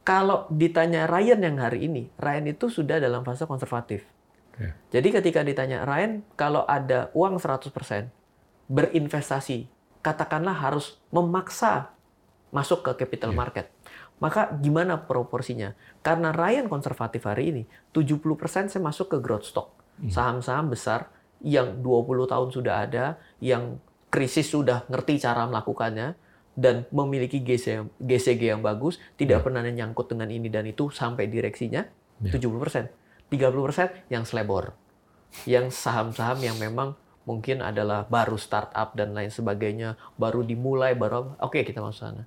[0.05, 4.05] Kalau ditanya Ryan yang hari ini, Ryan itu sudah dalam fase konservatif.
[4.53, 4.77] Oke.
[4.93, 8.13] Jadi ketika ditanya, Ryan, kalau ada uang 100%,
[8.71, 9.69] berinvestasi,
[10.01, 11.93] katakanlah harus memaksa
[12.55, 13.39] masuk ke capital Iya.
[13.39, 13.67] market.
[14.23, 15.75] Maka gimana proporsinya?
[16.01, 19.75] Karena Ryan konservatif hari ini, 70% saya masuk ke growth stock.
[19.99, 20.11] Hmm.
[20.11, 21.11] Saham-saham besar
[21.43, 26.15] yang 20 tahun sudah ada, yang krisis sudah ngerti cara melakukannya,
[26.55, 29.45] dan memiliki GC GCG yang bagus, tidak Iya.
[29.45, 31.83] pernah nyangkut dengan ini dan itu sampai direksinya,
[32.23, 32.31] Iya.
[32.39, 32.87] 70%.
[33.27, 34.79] 30% yang selebor.
[35.51, 36.95] Yang saham-saham yang memang
[37.25, 42.23] mungkin adalah baru startup dan lain sebagainya, baru dimulai, baru oke kita masuk sana.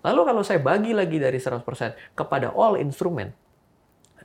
[0.00, 3.30] Lalu kalau saya bagi lagi dari 100% kepada all instrument,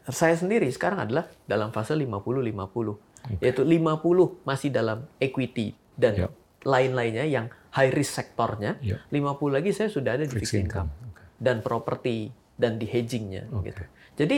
[0.07, 3.41] saya sendiri sekarang adalah dalam fase 50-50.
[3.41, 6.31] Yaitu 50 masih dalam equity dan Yap.
[6.61, 9.01] lain-lainnya yang high risk sektornya, Yap.
[9.09, 10.89] 50 lagi saya sudah ada di Fixed income
[11.41, 13.73] dan properti dan di hedgingnya Oke.
[13.73, 13.83] gitu.
[14.15, 14.37] Jadi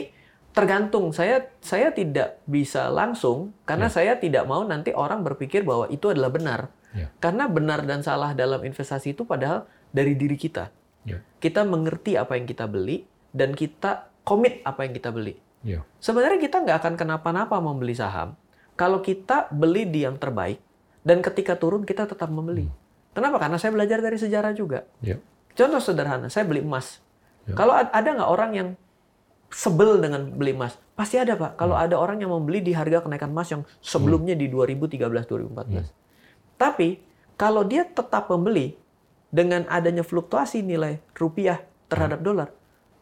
[0.58, 6.10] tergantung saya saya tidak bisa langsung karena saya tidak mau nanti orang berpikir bahwa itu
[6.10, 6.74] adalah benar.
[6.98, 7.14] Ya.
[7.22, 10.74] Karena benar dan salah dalam investasi itu padahal dari diri kita.
[11.06, 11.22] Ya.
[11.38, 15.38] Kita mengerti apa yang kita beli dan kita komit apa yang kita beli.
[15.62, 15.86] Iya.
[16.02, 18.34] Sebenarnya kita nggak akan kenapa-napa membeli saham
[18.74, 20.58] kalau kita beli di yang terbaik
[21.06, 22.66] dan ketika turun kita tetap membeli.
[23.14, 23.38] Kenapa?
[23.38, 24.90] Karena saya belajar dari sejarah juga.
[25.06, 25.22] Iya.
[25.54, 26.98] Contoh sederhana, saya beli emas.
[27.46, 27.54] Ya.
[27.54, 28.70] Kalau ad- ada nggak orang yang
[29.52, 30.76] sebel dengan beli emas?
[30.98, 31.56] Pasti ada pak.
[31.56, 31.86] Kalau Hmm.
[31.88, 35.88] ada orang yang membeli di harga kenaikan emas yang sebelumnya di 2013-2014.
[35.88, 35.96] Hmm.
[36.58, 36.98] Tapi
[37.38, 38.74] kalau dia tetap membeli
[39.30, 42.50] dengan adanya fluktuasi nilai rupiah terhadap dolar,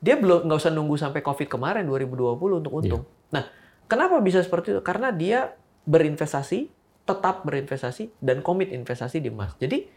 [0.03, 3.03] dia belum nggak usah nunggu sampai COVID kemarin 2020 untuk untung.
[3.31, 3.47] Nah,
[3.87, 4.81] kenapa bisa seperti itu?
[4.83, 5.55] Karena dia
[5.87, 6.67] berinvestasi,
[7.05, 9.55] tetap berinvestasi dan komit investasi di emas.
[9.55, 9.87] Jadi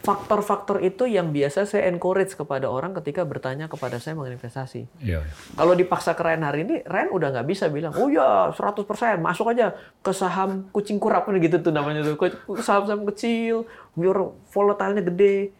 [0.00, 4.88] faktor-faktor itu yang biasa saya encourage kepada orang ketika bertanya kepada saya mengenai investasi.
[5.04, 5.28] Iya.
[5.52, 9.52] Kalau dipaksa ke Ryan hari ini, Ryan udah nggak bisa bilang, oh ya 100% masuk
[9.52, 12.16] aja ke saham kucing kurap gitu tuh namanya tuh.
[12.64, 15.52] Saham-saham kecil, biar volatilnya gede.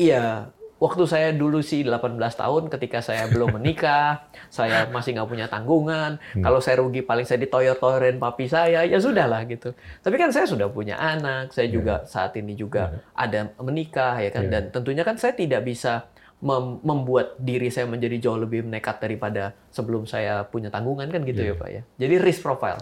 [0.00, 0.48] Iya,
[0.84, 6.20] waktu saya dulu sih 18 tahun ketika saya belum menikah, saya masih nggak punya tanggungan.
[6.36, 9.72] Kalau saya rugi paling saya ditoyor-toyorin papi saya, ya sudahlah gitu.
[10.04, 14.44] Tapi kan saya sudah punya anak, saya juga saat ini juga ada menikah ya kan.
[14.44, 14.52] Iya.
[14.52, 16.04] Dan tentunya kan saya tidak bisa
[16.44, 21.40] mem- membuat diri saya menjadi jauh lebih nekat daripada sebelum saya punya tanggungan kan gitu
[21.40, 21.82] ya Pak ya.
[21.96, 22.76] Jadi risk profile.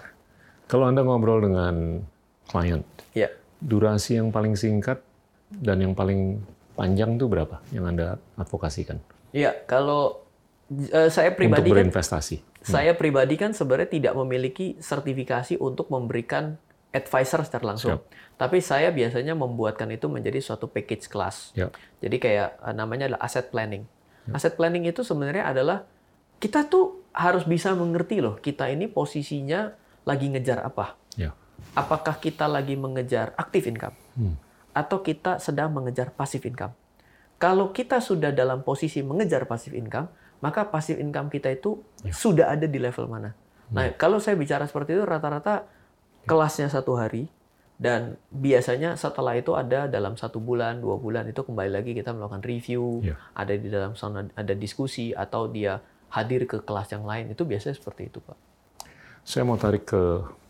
[0.66, 2.02] Kalau Anda ngobrol dengan
[2.50, 2.82] klien,
[3.14, 3.28] Ya.
[3.62, 4.98] durasi yang paling singkat
[5.52, 6.40] dan yang paling
[6.82, 8.98] panjang itu berapa yang Anda advokasikan
[9.32, 10.28] Iya, kalau
[10.68, 12.36] eh, saya untuk pribadi kan berinvestasi?
[12.62, 16.60] Saya pribadi kan sebenarnya tidak memiliki sertifikasi untuk memberikan
[16.92, 17.98] advisor secara langsung.
[18.36, 21.56] Tapi saya biasanya membuatkan itu menjadi suatu package kelas.
[21.56, 21.72] Ya.
[22.04, 23.88] Jadi kayak eh, namanya adalah asset planning.
[24.30, 25.82] Asset planning itu sebenarnya adalah
[26.38, 29.74] kita tuh harus bisa mengerti loh, kita ini posisinya
[30.06, 30.94] lagi ngejar apa.
[31.18, 31.34] Ya.
[31.74, 34.36] Apakah kita lagi mengejar active income Hmm.
[34.72, 36.72] Atau kita sedang mengejar passive income?
[37.36, 40.06] Kalau kita sudah dalam posisi mengejar passive income,
[40.42, 43.34] maka passive income kita itu sudah ada di level mana?
[43.72, 45.64] Nah, kalau saya bicara seperti itu rata-rata
[46.28, 47.26] kelasnya satu hari
[47.80, 52.44] dan biasanya setelah itu ada dalam satu bulan, dua bulan itu kembali lagi kita melakukan
[52.46, 53.18] review, Ya.
[53.34, 57.74] ada di dalam sana ada diskusi atau dia hadir ke kelas yang lain itu biasanya
[57.74, 58.36] seperti itu, Pak.
[59.24, 60.02] Saya mau tarik ke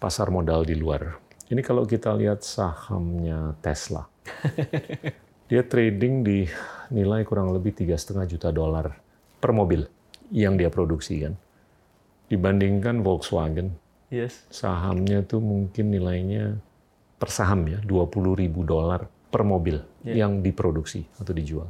[0.02, 1.21] pasar modal di luar.
[1.53, 4.09] Ini kalau kita lihat sahamnya Tesla.
[5.53, 6.48] Dia trading di
[6.88, 8.96] nilai kurang lebih tiga setengah juta dolar
[9.36, 9.84] per mobil
[10.32, 11.36] yang dia produksi kan.
[12.32, 13.76] Dibandingkan Volkswagen,
[14.09, 14.48] Yes.
[14.48, 16.57] sahamnya tuh mungkin nilainya
[17.20, 19.76] per saham ya 20 ribu dolar per mobil
[20.09, 21.68] yang diproduksi atau dijual.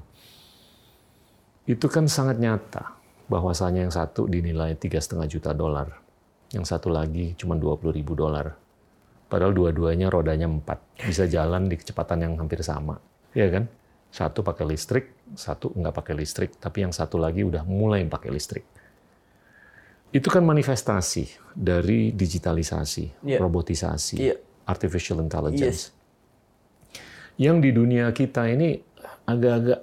[1.67, 2.95] Itu kan sangat nyata
[3.27, 5.91] bahwasanya yang satu dinilai tiga setengah juta dolar,
[6.55, 8.62] yang satu lagi cuma 20 ribu dolar.
[9.33, 13.01] Padahal dua-duanya rodanya empat, bisa jalan di kecepatan yang hampir sama,
[13.33, 13.65] ya kan?
[14.13, 18.61] Satu pakai listrik, satu nggak pakai listrik, tapi yang satu lagi udah mulai pakai listrik.
[20.13, 23.41] Itu kan manifestasi dari digitalisasi, Iya.
[23.41, 24.37] robotisasi, Iya.
[24.69, 25.97] artificial intelligence.
[27.41, 28.77] Yang di dunia kita ini
[29.25, 29.81] agak-agak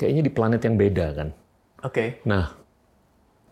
[0.00, 1.28] kayaknya di planet yang beda kan.
[1.84, 2.24] Oke.
[2.24, 2.56] Nah,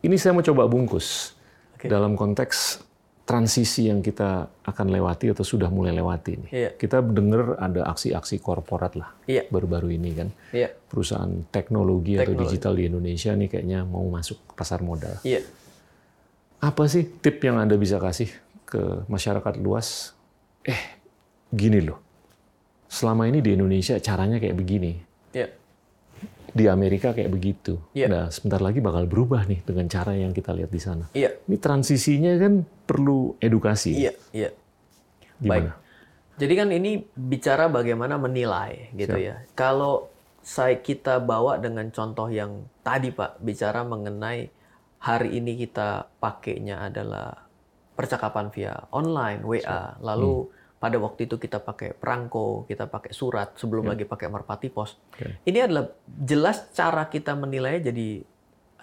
[0.01, 1.37] ini saya mau coba bungkus
[1.77, 1.93] Oke.
[1.93, 2.81] dalam konteks
[3.25, 6.51] transisi yang kita akan lewati atau sudah mulai lewati nih.
[6.53, 6.71] Iya.
[6.77, 9.49] Kita dengar ada aksi-aksi korporat lah Iya.
[9.49, 10.29] baru-baru ini kan.
[10.53, 10.69] Iya.
[10.77, 12.45] Perusahaan teknologi, atau Teknologi.
[12.53, 15.17] digital di Indonesia nih kayaknya mau masuk pasar modal.
[15.25, 15.41] Iya.
[16.61, 18.29] Apa sih tip yang Anda bisa kasih
[18.69, 20.13] ke masyarakat luas?
[20.65, 21.01] Eh,
[21.49, 22.01] gini loh.
[22.89, 24.93] Selama ini di Indonesia caranya kayak begini.
[25.33, 25.49] Iya.
[26.55, 27.83] Di Amerika kayak begitu.
[27.91, 28.07] Iya.
[28.07, 31.11] Nah, sebentar lagi bakal berubah nih dengan cara yang kita lihat di sana.
[31.11, 31.35] Iya.
[31.51, 33.99] Ini transisinya kan perlu edukasi.
[33.99, 34.13] Iya.
[34.31, 34.51] Iya.
[35.43, 35.75] Gimana?
[36.35, 39.43] Jadi kan ini bicara bagaimana menilai gitu ya.
[39.59, 40.11] Kalau
[40.43, 44.51] saya kita bawa dengan contoh yang tadi Pak bicara mengenai
[45.03, 47.45] hari ini kita pakainya adalah
[47.95, 50.51] percakapan via online WA, lalu
[50.85, 55.01] pada waktu itu kita pakai perangko, kita pakai surat sebelum lagi pakai merpati pos.
[55.17, 55.41] Oke.
[55.49, 58.21] Ini adalah jelas cara kita menilai jadi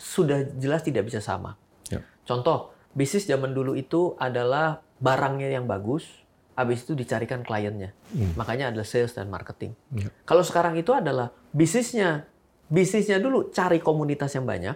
[0.02, 1.62] sudah jelas tidak bisa sama.
[1.94, 2.02] Ya.
[2.26, 6.10] Contoh, bisnis zaman dulu itu adalah barangnya yang bagus,
[6.58, 7.94] habis itu dicarikan kliennya.
[8.34, 9.78] Makanya adalah sales dan marketing.
[9.94, 10.10] Ya.
[10.26, 12.26] Kalau sekarang itu adalah bisnisnya,
[12.66, 14.74] bisnisnya dulu cari komunitas yang banyak,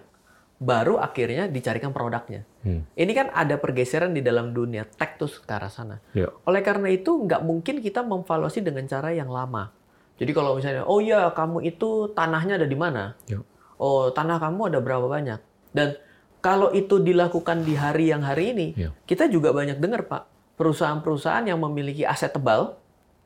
[0.56, 2.48] baru akhirnya dicarikan produknya.
[2.64, 2.88] Hmm.
[2.96, 6.00] Ini kan ada pergeseran di dalam dunia tech tuh ke arah sana.
[6.16, 6.32] Ya.
[6.48, 9.76] Oleh karena itu, nggak mungkin kita memvaluasi dengan cara yang lama.
[10.16, 13.20] Jadi kalau misalnya, oh ya kamu itu tanahnya ada di mana?
[13.28, 13.44] Ya.
[13.76, 15.40] Oh tanah kamu ada berapa banyak?
[15.76, 16.00] Dan
[16.40, 18.90] kalau itu dilakukan di hari yang hari ini, Ya.
[19.04, 22.80] kita juga banyak dengar Pak, perusahaan-perusahaan yang memiliki aset tebal,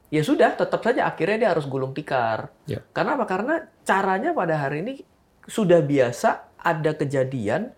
[0.10, 2.50] ya sudah tetap saja akhirnya dia harus gulung tikar.
[2.66, 2.82] Ya.
[2.90, 3.30] Karena apa?
[3.30, 4.94] Karena caranya pada hari ini
[5.46, 7.72] sudah biasa ada kejadian,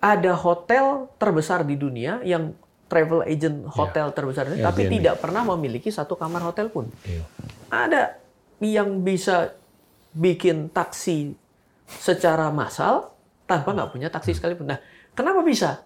[0.00, 4.96] ada hotel terbesar di dunia yang travel agent hotel terbesar di dunia, tapi Airbnb.
[5.00, 6.88] tidak pernah memiliki satu kamar hotel pun.
[7.04, 7.24] Iya.
[7.72, 8.02] Ada
[8.62, 9.56] yang bisa
[10.14, 11.34] bikin taksi
[11.84, 13.12] secara massal
[13.44, 14.72] tanpa nggak punya taksi sekalipun.
[14.72, 14.78] Nah,
[15.12, 15.84] kenapa bisa?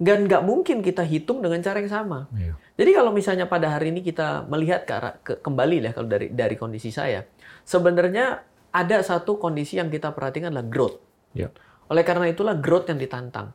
[0.00, 2.28] Dan nggak mungkin kita hitung dengan cara yang sama.
[2.32, 2.56] Iya.
[2.80, 6.32] Jadi kalau misalnya pada hari ini kita melihat ke, arah- ke- kembali lah kalau dari
[6.32, 7.20] dari kondisi saya,
[7.64, 8.40] sebenarnya
[8.72, 10.98] ada satu kondisi yang kita perhatikan adalah growth.
[11.36, 11.48] Ya.
[11.90, 13.54] Oleh karena itulah growth yang ditantang.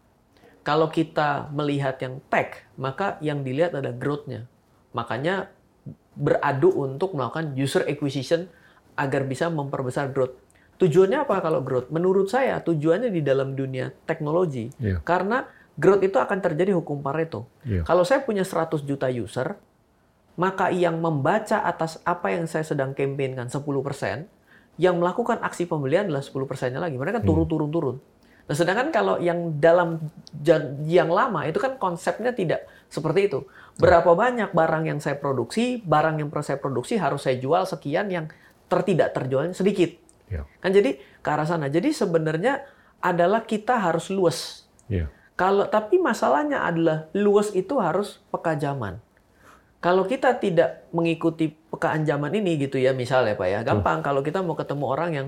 [0.65, 4.49] Kalau kita melihat yang tech, maka yang dilihat adalah growth-nya.
[4.97, 5.53] Makanya
[6.15, 8.49] beradu untuk melakukan user acquisition
[8.97, 10.33] agar bisa memperbesar growth.
[10.75, 11.91] Tujuannya apa kalau growth?
[11.93, 14.71] Menurut saya tujuannya di dalam dunia teknologi.
[14.81, 14.99] Iya.
[15.05, 17.47] Karena growth itu akan terjadi hukum Pareto.
[17.63, 17.87] Iya.
[17.87, 19.55] Kalau saya punya 100 juta user,
[20.35, 23.63] maka yang membaca atas apa yang saya sedang campaignkan 10%,
[24.75, 26.95] yang melakukan aksi pembelian adalah 10%-nya lagi.
[26.99, 27.97] Mereka turun-turun-turun.
[28.45, 29.97] Nah, sedangkan kalau yang dalam
[30.85, 33.39] yang lama itu kan konsepnya tidak seperti itu.
[33.81, 38.25] Berapa banyak barang yang saya produksi, barang yang saya produksi harus saya jual sekian yang
[38.69, 39.97] tertidak terjualnya sedikit.
[40.29, 40.45] Ya.
[40.61, 41.73] Kan jadi ke arah sana.
[41.73, 42.61] Jadi sebenarnya
[43.01, 44.69] adalah kita harus luas.
[44.89, 45.09] Iya.
[45.35, 49.01] Kalau tapi masalahnya adalah luas itu harus peka zaman.
[49.85, 54.41] Kalau kita tidak mengikuti pekaan zaman ini gitu ya misalnya Pak ya, gampang kalau kita
[54.41, 55.27] mau ketemu orang yang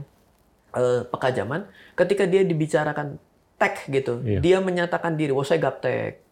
[0.74, 3.22] eh, peka zaman, ketika dia dibicarakan
[3.62, 4.40] tech gitu, Iya.
[4.42, 6.26] dia menyatakan diri, "Oh, saya gaptek."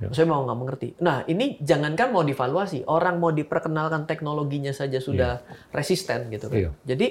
[0.00, 0.08] Ya.
[0.14, 0.88] Saya mau nggak mengerti.
[1.02, 5.42] Nah, ini jangankan mau divaluasi, orang mau diperkenalkan teknologinya saja sudah
[5.74, 6.58] resisten gitu kan.
[6.58, 6.70] Iya.
[6.86, 7.06] Jadi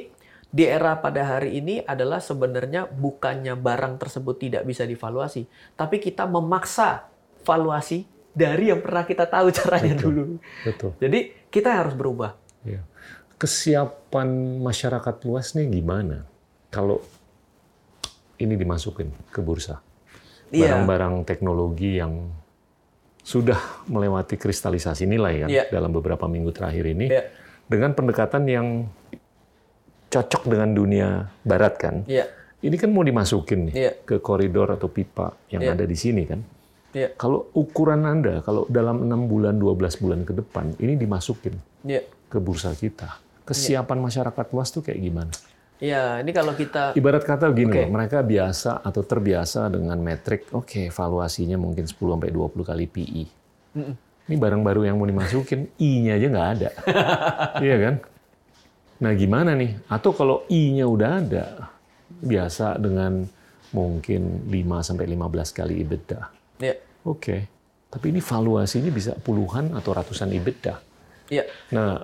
[0.48, 5.44] di era pada hari ini adalah sebenarnya bukannya barang tersebut tidak bisa divaluasi,
[5.76, 7.12] tapi kita memaksa
[7.44, 10.06] valuasi dari yang pernah kita tahu caranya Betul.
[10.14, 10.24] dulu.
[10.62, 10.92] Betul.
[11.02, 11.20] Jadi
[11.50, 12.38] kita harus berubah.
[12.62, 12.86] Ya.
[13.42, 16.30] Kesiapan masyarakat luas nih gimana?
[16.70, 17.02] Kalau
[18.38, 19.82] ini dimasukin ke bursa,
[20.54, 20.70] Iya.
[20.70, 22.30] barang-barang teknologi yang
[23.26, 23.58] sudah
[23.90, 25.64] melewati kristalisasi nilai kan Iya.
[25.74, 27.28] dalam beberapa minggu terakhir ini, Iya.
[27.66, 28.68] dengan pendekatan yang
[30.08, 31.08] cocok dengan dunia
[31.44, 31.96] Barat kan?
[32.08, 32.30] Iya.
[32.58, 33.92] Ini kan mau dimasukin nih Iya.
[34.02, 35.74] ke koridor atau pipa yang Iya.
[35.78, 36.42] ada di sini kan?
[36.98, 37.10] Iya.
[37.14, 41.54] Kalau ukuran Anda, kalau dalam enam bulan, 12 bulan ke depan, ini dimasukin
[41.86, 42.02] Iya.
[42.26, 43.22] ke bursa kita.
[43.46, 45.34] Kesiapan masyarakat luas tuh kayak gimana?
[45.78, 50.90] Iya, ini kalau kita Ibarat kata gini loh, mereka biasa atau terbiasa dengan metrik, oke,
[50.90, 53.24] valuasinya mungkin 10 sampai 20 kali PI.
[54.28, 56.70] Ini barang baru yang mau dimasukin, I-nya aja nggak ada.
[57.66, 57.96] iya kan?
[58.98, 59.78] Nah, gimana nih?
[59.86, 61.46] Atau kalau I-nya udah ada,
[62.26, 63.30] biasa dengan
[63.70, 66.20] mungkin 5 sampai 15 kali EBITDA.
[66.58, 66.87] Iya.
[67.08, 67.48] Oke.
[67.88, 70.76] Tapi ini valuasinya bisa puluhan atau ratusan EBITDA.
[71.32, 71.48] Iya.
[71.72, 72.04] Nah,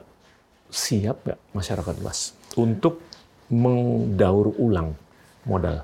[0.71, 3.03] siap nggak masyarakat luas untuk
[3.51, 4.95] mengdaur ulang
[5.43, 5.83] modal?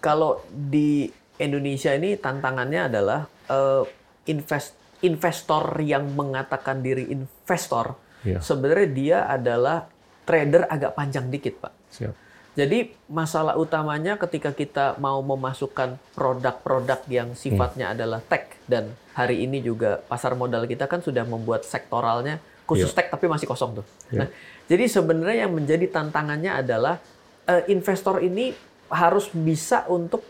[0.00, 1.04] Kalau di
[1.36, 3.84] Indonesia ini tantangannya adalah eh,
[4.32, 4.72] invest
[5.04, 8.42] investor yang mengatakan diri investor Iya.
[8.42, 9.86] sebenarnya dia adalah
[10.26, 11.72] trader agak panjang dikit, Pak.
[11.94, 12.14] Siap.
[12.56, 19.60] Jadi masalah utamanya ketika kita mau memasukkan produk-produk yang sifatnya adalah tech dan hari ini
[19.60, 23.86] juga pasar modal kita kan sudah membuat sektoralnya khusus tech tapi masih kosong tuh.
[24.08, 24.24] Iya.
[24.24, 24.28] Nah,
[24.72, 26.96] jadi sebenarnya yang menjadi tantangannya adalah
[27.44, 28.56] eh, investor ini
[28.88, 30.24] harus bisa untuk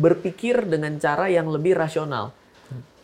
[0.00, 2.32] berpikir dengan cara yang lebih rasional.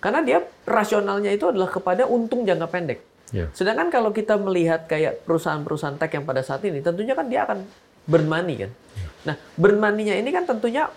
[0.03, 2.99] Karena dia rasionalnya itu adalah kepada untung jangka pendek.
[3.31, 3.47] Ya.
[3.55, 7.64] Sedangkan kalau kita melihat kayak perusahaan-perusahaan tech yang pada saat ini, tentunya kan dia akan
[8.07, 8.70] burn money kan.
[9.22, 10.90] Nah, burn money-nya ini kan tentunya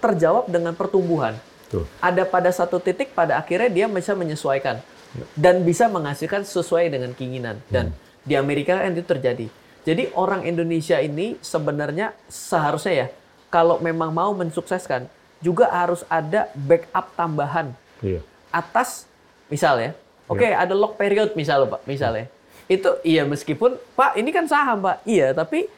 [0.00, 1.36] terjawab dengan pertumbuhan.
[1.72, 1.88] Tuh.
[2.04, 4.84] Ada pada satu titik pada akhirnya dia bisa menyesuaikan
[5.32, 7.60] dan bisa menghasilkan sesuai dengan keinginan.
[7.72, 9.46] Dan di Amerika kan itu terjadi.
[9.82, 13.06] Jadi orang Indonesia ini sebenarnya seharusnya ya
[13.50, 15.10] kalau memang mau mensukseskan
[15.42, 18.18] juga harus ada backup tambahan Iya.
[18.50, 19.06] atas
[19.46, 19.94] misalnya
[20.26, 22.26] oke ada lock period misal pak misalnya
[22.66, 25.70] itu iya meskipun pak ini kan saham pak iya tapi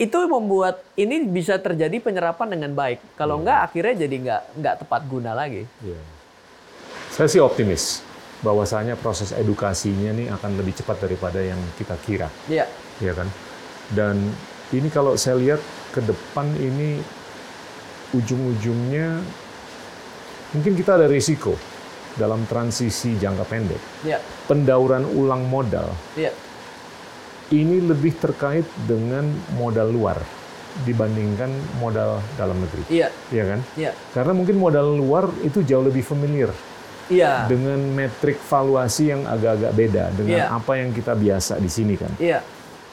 [0.00, 2.98] itu membuat ini bisa terjadi penyerapan dengan baik.
[3.14, 5.68] Kalau enggak akhirnya jadi nggak nggak tepat guna lagi.
[5.84, 6.00] Iya.
[7.12, 8.00] Saya sih optimis
[8.40, 12.66] bahwasanya proses edukasinya nih akan lebih cepat daripada yang kita kira, iya.
[12.98, 13.28] Ya kan?
[13.92, 14.32] Dan
[14.72, 15.60] ini kalau saya lihat
[15.92, 16.98] ke depan ini
[18.16, 19.20] ujung-ujungnya
[20.56, 21.54] mungkin kita ada risiko
[22.16, 23.82] dalam transisi jangka pendek.
[24.04, 24.18] iya.
[24.48, 25.88] Pendauran ulang modal
[26.18, 26.32] iya
[27.52, 30.16] ini lebih terkait dengan modal luar
[30.82, 33.60] dibandingkan modal dalam negeri, iya ya kan?
[33.76, 36.48] iya Karena mungkin modal luar itu jauh lebih familiar
[37.12, 40.46] iya dengan metrik valuasi yang agak-agak beda dengan Iya.
[40.48, 42.08] apa yang kita biasa di sini kan.
[42.16, 42.40] iya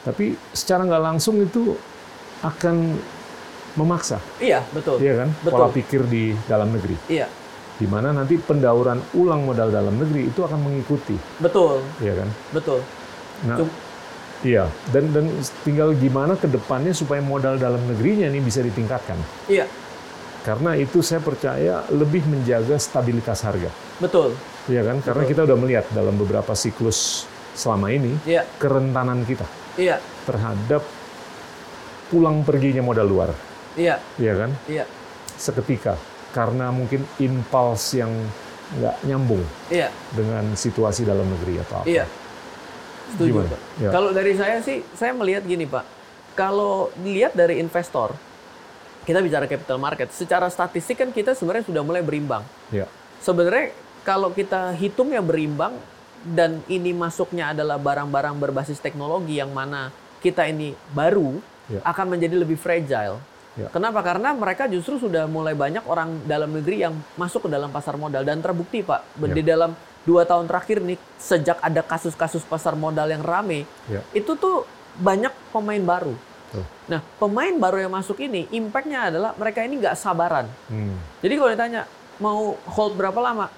[0.03, 1.72] Tapi secara nggak langsung itu
[2.43, 2.99] akan
[3.76, 5.30] memaksa, iya betul ya kan?
[5.39, 5.55] Betul.
[5.55, 7.32] Pola pikir di dalam negeri, iya
[7.80, 12.28] di mana nanti pendauran ulang modal dalam negeri itu akan mengikuti, betul ya kan?
[12.51, 12.84] betul
[13.47, 13.55] Nah,
[14.45, 14.65] iya.
[14.91, 15.25] Dan dan
[15.63, 19.17] tinggal gimana ke depannya supaya modal dalam negerinya ini bisa ditingkatkan.
[19.51, 19.67] iya
[20.39, 23.67] Karena itu saya percaya lebih menjaga stabilitas harga,
[23.99, 24.33] betul
[24.71, 25.01] ya kan?
[25.03, 25.31] Karena Betul.
[25.35, 27.27] kita udah melihat dalam beberapa siklus
[27.57, 29.43] selama ini iya kerentanan kita
[29.75, 30.85] iya terhadap
[32.07, 33.29] pulang perginya modal luar,
[33.75, 34.51] iya ya kan?
[34.69, 34.85] iya
[35.35, 35.99] Seketika
[36.31, 38.11] karena mungkin impuls yang
[38.79, 39.41] nggak nyambung
[39.73, 41.89] iya dengan situasi dalam negeri atau apa.
[41.89, 42.05] Iya.
[43.16, 43.49] Setuju, Gimana?
[43.49, 43.60] Pak.
[43.80, 43.89] Ya.
[43.89, 45.86] Kalau dari saya sih, saya melihat gini, Pak.
[46.34, 48.16] Kalau dilihat dari investor,
[49.03, 52.45] kita bicara capital market, secara statistik kan kita sebenarnya sudah mulai berimbang.
[52.70, 52.86] Ya,
[53.20, 53.76] Sebenarnya
[54.07, 55.76] kalau kita hitung ya berimbang
[56.24, 61.39] dan ini masuknya adalah barang-barang berbasis teknologi yang mana kita ini baru
[61.70, 61.86] Ya.
[61.86, 63.22] akan menjadi lebih fragile.
[63.53, 63.70] Ya.
[63.70, 64.01] Kenapa?
[64.01, 68.26] Karena mereka justru sudah mulai banyak orang dalam negeri yang masuk ke dalam pasar modal
[68.26, 69.30] dan terbukti Pak Ya.
[69.38, 69.78] di dalam
[70.10, 74.66] dua tahun terakhir nih sejak ada kasus-kasus pasar modal yang rame ya, itu tuh
[74.97, 76.18] banyak pemain baru.
[76.49, 76.66] Tuh.
[76.89, 80.49] Nah pemain baru yang masuk ini impactnya adalah mereka ini nggak sabaran.
[80.66, 80.97] Hmm.
[81.22, 81.82] Jadi kalau ditanya
[82.18, 83.53] mau hold berapa lama,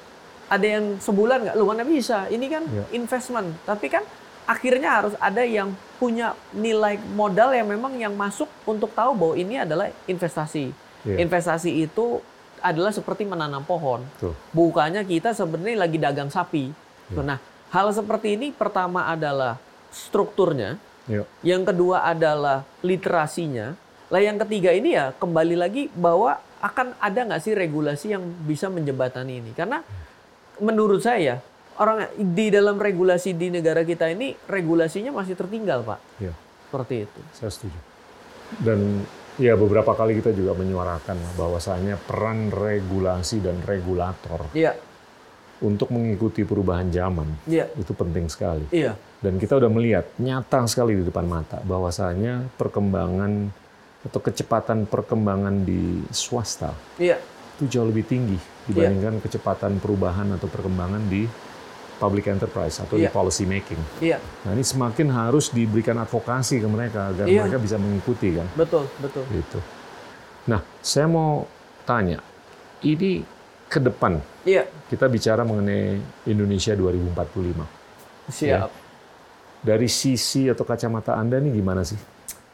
[0.51, 1.55] ada yang sebulan nggak?
[1.55, 2.27] Lu mana bisa?
[2.27, 2.83] Ini kan Ya.
[2.91, 3.55] investment.
[3.63, 4.03] Tapi kan
[4.43, 9.63] akhirnya harus ada yang punya nilai modal yang memang yang masuk untuk tahu bahwa ini
[9.63, 10.75] adalah investasi.
[11.07, 11.17] Ya.
[11.23, 12.19] Investasi itu
[12.61, 14.05] adalah seperti menanam pohon.
[14.21, 14.37] Tuh.
[14.53, 16.71] Bukannya kita sebenarnya lagi dagang sapi.
[17.11, 17.21] Ya.
[17.21, 17.37] Nah,
[17.73, 19.57] hal seperti ini pertama adalah
[19.91, 20.77] strukturnya.
[21.09, 21.25] Yuk.
[21.41, 23.73] Yang kedua adalah literasinya.
[24.11, 28.69] Lah yang ketiga ini ya kembali lagi bahwa akan ada nggak sih regulasi yang bisa
[28.69, 29.51] menjembatani ini?
[29.57, 29.81] Karena
[30.61, 31.41] menurut saya
[31.81, 35.99] orang di dalam regulasi di negara kita ini regulasinya masih tertinggal pak.
[36.21, 36.33] Iya.
[36.69, 37.19] Seperti itu.
[37.33, 37.79] Saya setuju.
[38.61, 39.03] Dan
[39.41, 44.77] ya beberapa kali kita juga menyuarakan bahwasanya peran regulasi dan regulator Iya,
[45.61, 48.65] untuk mengikuti perubahan zaman iya, itu penting sekali.
[48.69, 53.49] iya, Dan kita udah melihat nyata sekali di depan mata bahwasanya perkembangan
[54.01, 57.21] atau kecepatan perkembangan di swasta iya,
[57.57, 61.29] itu jauh lebih tinggi dibandingkan kecepatan perubahan atau perkembangan di
[62.01, 63.13] public enterprise atau di Iya.
[63.13, 63.77] policy making.
[64.01, 67.45] iya, Nah ini semakin harus diberikan advokasi ke mereka agar Iya.
[67.45, 68.49] mereka bisa mengikuti kan.
[68.57, 69.21] betul, betul.
[69.29, 69.61] Gitu.
[70.49, 71.45] Nah saya mau
[71.85, 72.17] tanya,
[72.81, 73.21] ini
[73.69, 77.69] ke depan Iya, kita bicara mengenai Indonesia 2045.
[78.27, 78.73] siap.
[79.61, 82.01] Dari sisi atau kacamata Anda nih gimana sih?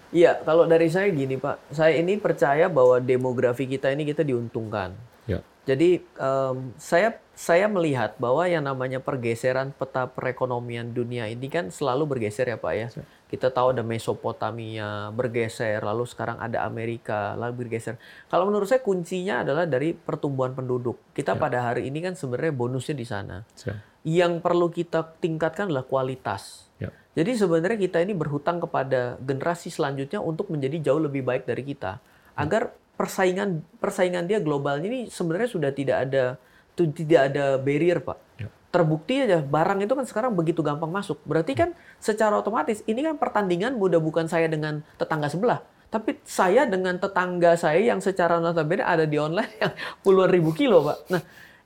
[0.07, 4.91] Iya, kalau dari saya gini Pak, saya ini percaya bahwa demografi kita ini kita diuntungkan.
[5.23, 5.39] Ya.
[5.67, 12.17] Jadi em, saya saya melihat bahwa yang namanya pergeseran peta perekonomian dunia ini kan selalu
[12.17, 12.87] bergeser ya Pak ya.
[13.27, 17.99] Kita tahu ada Mesopotamia bergeser, lalu sekarang ada Amerika lalu bergeser.
[18.31, 20.97] Kalau menurut saya kuncinya adalah dari pertumbuhan penduduk.
[21.11, 23.43] Kita pada hari ini kan sebenarnya bonusnya di sana.
[23.51, 24.07] Siap.
[24.07, 26.71] Yang perlu kita tingkatkan adalah kualitas.
[26.79, 26.95] Ya.
[27.11, 31.99] Jadi sebenarnya kita ini berhutang kepada generasi selanjutnya untuk menjadi jauh lebih baik dari kita.
[32.39, 36.41] Agar persaingan persaingan dia global ini sebenarnya sudah tidak ada
[36.77, 38.17] tidak ada barrier, Pak.
[38.37, 38.49] Ya.
[38.69, 41.17] Terbukti aja barang itu kan sekarang begitu gampang masuk.
[41.25, 46.69] Berarti kan secara otomatis ini kan pertandingan udah bukan saya dengan tetangga sebelah, tapi saya
[46.69, 49.73] dengan tetangga saya yang secara notabene ada di online yang
[50.05, 50.97] puluhan ribu kilo, Pak.
[51.09, 51.21] Nah,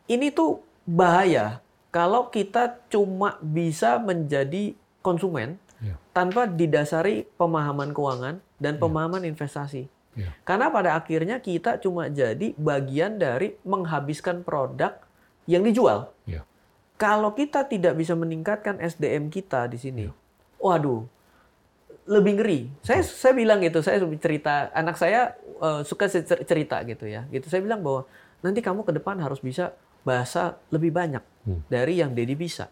[0.08, 1.60] ini tuh bahaya
[1.92, 5.98] kalau kita cuma bisa menjadi konsumen Ya.
[6.14, 9.90] tanpa didasari pemahaman keuangan dan pemahaman investasi.
[10.22, 10.30] Ya.
[10.46, 15.02] Karena pada akhirnya kita cuma jadi bagian dari menghabiskan produk
[15.46, 16.14] yang dijual.
[16.24, 16.46] Ya.
[16.96, 20.06] Kalau kita tidak bisa meningkatkan SDM kita di sini,
[20.58, 21.02] waduh,
[22.06, 22.60] lebih ngeri.
[22.82, 27.26] Saya saya bilang gitu, saya cerita anak saya eh, suka cer- cerita gitu ya.
[27.30, 28.06] Gitu saya bilang bahwa
[28.42, 31.66] nanti kamu ke depan harus bisa bahasa lebih banyak Hmm.
[31.74, 32.70] dari yang Dedi bisa.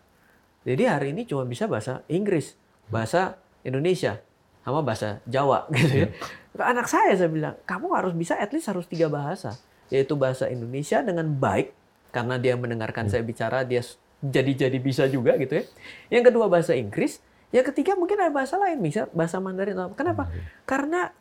[0.62, 2.54] Jadi hari ini cuma bisa bahasa Inggris,
[2.86, 4.22] bahasa Indonesia,
[4.62, 6.08] sama bahasa Jawa gitu ya.
[6.54, 9.56] Ke Anak saya saya bilang, kamu harus bisa at least harus tiga bahasa,
[9.88, 11.72] yaitu bahasa Indonesia dengan baik
[12.10, 13.86] karena dia mendengarkan saya bicara dia
[14.20, 15.64] jadi-jadi bisa juga gitu ya.
[16.10, 17.22] Yang kedua bahasa Inggris,
[17.54, 19.78] yang ketiga mungkin ada bahasa lain, misal bahasa Mandarin.
[19.96, 20.28] Kenapa?
[20.66, 21.14] Karena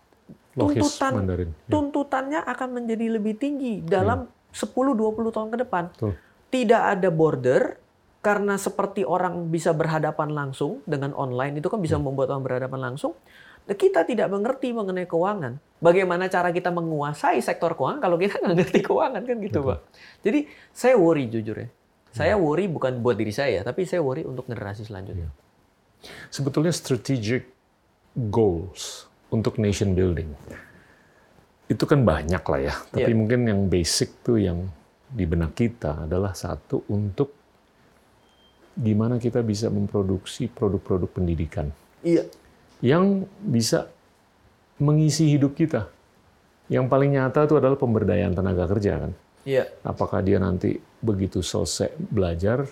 [0.59, 1.51] Logis tuntutan Mandarin.
[1.55, 1.71] Ya.
[1.71, 6.13] tuntutannya akan menjadi lebih tinggi dalam 10-20 tahun ke depan Betul.
[6.51, 7.63] tidak ada border
[8.19, 13.15] karena seperti orang bisa berhadapan langsung dengan online itu kan bisa membuat orang berhadapan langsung.
[13.69, 15.61] Nah, Kita tidak mengerti mengenai keuangan.
[15.79, 19.79] Bagaimana cara kita menguasai sektor keuangan kalau kita nggak ngerti keuangan kan gitu, Pak.
[20.25, 21.69] Jadi saya worry jujur ya.
[22.11, 25.31] Saya worry bukan buat diri saya, tapi saya worry untuk generasi selanjutnya.
[26.33, 27.47] Sebetulnya strategic
[28.17, 30.33] goals untuk nation building
[31.69, 32.75] itu kan banyak lah ya.
[32.91, 33.17] Tapi Iya.
[33.17, 34.73] mungkin yang basic tuh yang
[35.09, 37.37] di benak kita adalah satu untuk
[38.73, 41.69] gimana kita bisa memproduksi produk-produk pendidikan
[42.01, 42.25] Iya.
[42.85, 43.91] Yang bisa
[44.79, 45.91] mengisi hidup kita.
[46.69, 49.13] Yang paling nyata itu adalah pemberdayaan tenaga kerja kan.
[49.49, 49.65] Iya.
[49.83, 52.69] Apakah dia nanti begitu selesai belajar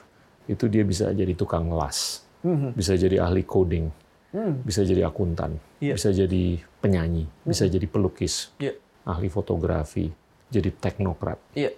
[0.47, 2.23] itu dia bisa jadi tukang las,
[2.77, 3.89] bisa jadi ahli coding,
[4.63, 5.97] bisa jadi akuntan, Iya.
[5.97, 8.77] bisa jadi penyanyi, bisa jadi pelukis, Iya.
[9.09, 10.13] ahli fotografi,
[10.53, 11.41] jadi teknokrat.
[11.57, 11.73] Iya.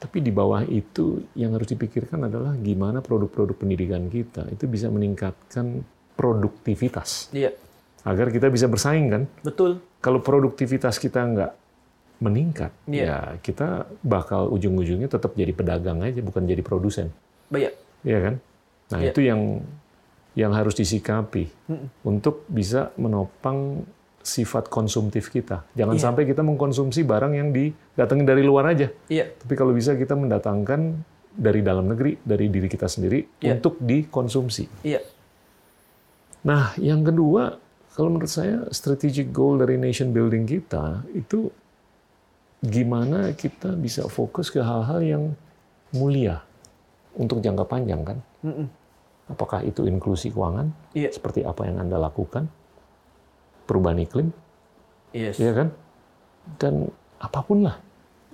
[0.00, 5.84] Tapi di bawah itu yang harus dipikirkan adalah gimana produk-produk pendidikan kita itu bisa meningkatkan
[6.20, 7.56] produktivitas Iya.
[8.04, 9.22] agar kita bisa bersaing kan.
[9.40, 9.80] Betul.
[10.04, 11.52] Kalau produktivitas kita nggak
[12.20, 13.04] meningkat, Iya.
[13.04, 17.08] ya kita bakal ujung-ujungnya tetap jadi pedagang aja, bukan jadi produsen,
[17.48, 17.72] Iya.
[18.04, 18.34] ya kan?
[18.92, 19.08] Nah Iya.
[19.16, 19.64] itu yang
[20.38, 21.50] yang harus disikapi
[22.06, 23.82] untuk bisa menopang
[24.20, 25.64] sifat konsumtif kita.
[25.74, 26.04] Jangan Iya.
[26.06, 28.92] sampai kita mengkonsumsi barang yang didatengin dari luar aja.
[29.08, 29.32] Iya.
[29.32, 31.02] Tapi kalau bisa kita mendatangkan
[31.34, 33.56] dari dalam negeri, dari diri kita sendiri Iya.
[33.58, 34.84] untuk dikonsumsi.
[34.84, 35.00] Iya.
[36.40, 37.60] Nah, yang kedua,
[37.92, 41.52] kalau menurut saya strategic goal dari nation building kita itu
[42.60, 45.24] gimana kita bisa fokus ke hal-hal yang
[45.90, 46.40] mulia
[47.16, 48.18] untuk jangka panjang kan?
[49.26, 51.12] Apakah itu inklusi keuangan Iya.
[51.12, 52.48] seperti apa yang Anda lakukan?
[53.68, 54.28] Perubahan iklim,
[55.14, 55.38] Yes.
[55.38, 55.68] ya kan?
[56.58, 57.78] Dan apa pun lah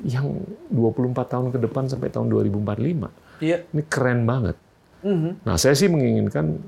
[0.01, 0.41] yang
[0.73, 3.09] 24 tahun ke depan sampai tahun 2045.
[3.41, 3.67] Iya.
[3.69, 4.57] Ini keren banget.
[5.05, 5.45] Mhm.
[5.45, 6.65] Nah, saya sih menginginkan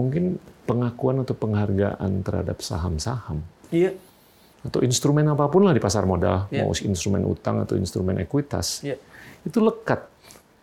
[0.00, 3.92] mungkin pengakuan atau penghargaan terhadap saham-saham Iya.
[4.64, 6.64] atau instrumen apa pun lah di pasar modal, Iya.
[6.64, 8.96] mau instrumen utang atau instrumen ekuitas, Iya.
[9.44, 10.08] itu lekat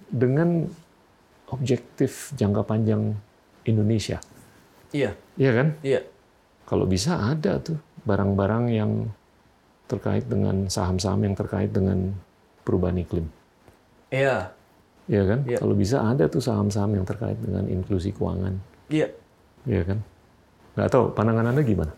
[0.09, 0.65] dengan
[1.53, 3.13] objektif jangka panjang
[3.67, 4.17] Indonesia.
[4.91, 5.13] Iya.
[5.37, 5.67] Iya kan?
[5.83, 6.01] Iya.
[6.67, 8.91] Kalau bisa ada tuh barang-barang yang
[9.87, 12.11] terkait dengan saham-saham yang terkait dengan
[12.67, 13.27] perubahan iklim.
[14.11, 14.51] Iya.
[15.07, 15.39] Iya kan?
[15.47, 15.57] Iya.
[15.63, 18.59] Kalau bisa ada tuh saham-saham yang terkait dengan inklusi keuangan.
[18.91, 19.07] Iya.
[19.67, 19.99] Iya kan?
[20.73, 21.93] Nggak tahu, pandangan Anda gimana?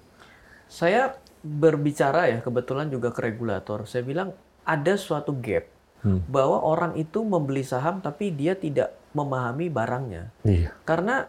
[0.66, 3.86] Saya berbicara ya kebetulan juga ke regulator.
[3.86, 4.34] Saya bilang
[4.66, 6.24] ada suatu gap Hmm.
[6.32, 11.28] bahwa orang itu membeli saham tapi dia tidak memahami barangnya Iya, karena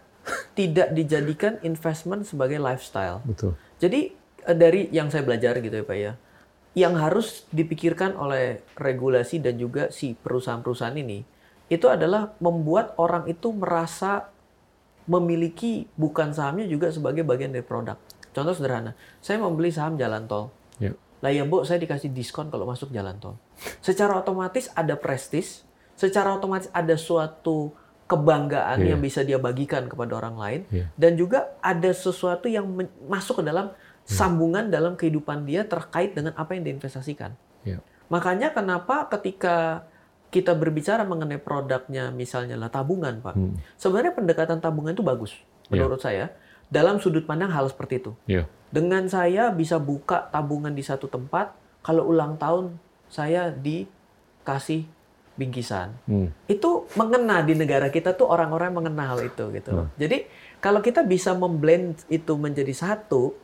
[0.55, 3.19] tidak dijadikan investment sebagai lifestyle.
[3.27, 3.59] betul.
[3.83, 4.15] Jadi
[4.47, 6.13] eh, dari yang saya belajar gitu ya Pak ya,
[6.79, 11.27] yang harus dipikirkan oleh regulasi dan juga si perusahaan-perusahaan ini
[11.67, 14.31] itu adalah membuat orang itu merasa
[15.11, 17.99] memiliki bukan sahamnya juga sebagai bagian dari produk.
[18.31, 20.55] Contoh sederhana, saya membeli saham jalan tol.
[20.79, 20.95] Ya.
[21.19, 23.35] Lah ya Bu, saya dikasih diskon kalau masuk jalan tol.
[23.83, 25.67] Secara otomatis ada prestis,
[25.99, 27.75] secara otomatis ada suatu
[28.07, 28.95] kebanggaan Iya.
[28.95, 30.87] yang bisa dia bagikan kepada orang lain Iya.
[30.95, 32.67] dan juga ada sesuatu yang
[33.07, 33.71] masuk ke dalam
[34.03, 37.35] sambungan dalam kehidupan dia terkait dengan apa yang diinvestasikan.
[37.63, 37.79] Ya.
[38.11, 39.87] Makanya kenapa ketika
[40.31, 43.35] kita berbicara mengenai produknya misalnya lah tabungan, Pak.
[43.35, 43.59] Hmm.
[43.75, 45.35] Sebenarnya pendekatan tabungan itu bagus
[45.71, 45.87] Iya.
[45.87, 46.31] menurut saya.
[46.71, 48.15] Dalam sudut pandang hal seperti itu.
[48.31, 48.47] Iya.
[48.71, 51.51] Dengan saya bisa buka tabungan di satu tempat,
[51.83, 52.79] kalau ulang tahun
[53.11, 54.87] saya dikasih
[55.35, 55.91] bingkisan.
[56.07, 56.31] Hmm.
[56.47, 59.71] Itu mengena di negara kita tuh orang-orang mengenal itu gitu.
[59.75, 59.87] loh.
[59.99, 60.31] Jadi
[60.63, 63.35] kalau kita bisa memblend itu menjadi satu,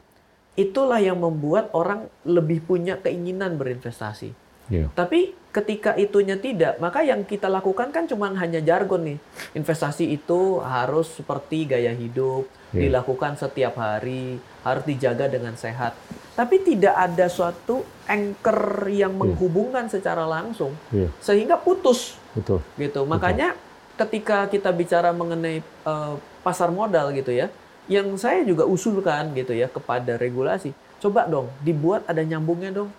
[0.54, 4.45] itulah yang membuat orang lebih punya keinginan berinvestasi.
[4.66, 4.90] Iya.
[4.92, 9.18] Tapi ketika itunya tidak, maka yang kita lakukan kan cuma hanya jargon nih.
[9.56, 12.44] Investasi itu harus seperti gaya hidup,
[12.74, 12.90] Iya.
[12.90, 14.36] dilakukan setiap hari,
[14.66, 15.96] harus dijaga dengan sehat.
[16.36, 21.08] Tapi tidak ada suatu anchor yang menghubungkan secara langsung Iya.
[21.24, 22.60] sehingga putus Betul.
[22.76, 23.08] gitu.
[23.08, 23.56] Makanya
[23.96, 26.14] ketika kita bicara mengenai eh,
[26.44, 27.48] pasar modal gitu ya,
[27.88, 32.90] yang saya juga usulkan gitu ya kepada regulasi, coba dong dibuat ada nyambungnya dong.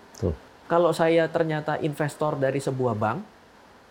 [0.68, 3.18] Kalau saya ternyata investor dari sebuah bank,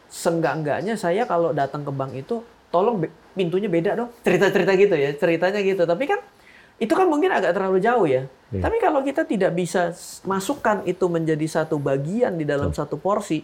[0.07, 4.09] seenggak-enggaknya saya kalau datang ke bank itu tolong be- pintunya beda dong.
[4.21, 5.83] Cerita-cerita gitu ya, ceritanya gitu.
[5.83, 6.19] Tapi kan
[6.77, 8.29] itu kan mungkin agak terlalu jauh ya.
[8.53, 8.61] Iya.
[8.61, 9.91] Tapi kalau kita tidak bisa
[10.23, 13.41] masukkan itu menjadi satu bagian di dalam satu porsi,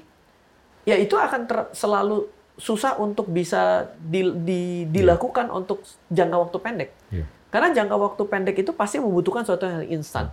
[0.86, 5.82] ya itu akan ter- selalu susah untuk bisa di- di- dilakukan untuk
[6.14, 6.90] jangka waktu pendek.
[7.10, 7.26] Iya.
[7.50, 10.30] Karena jangka waktu pendek itu pasti membutuhkan suatu yang instan.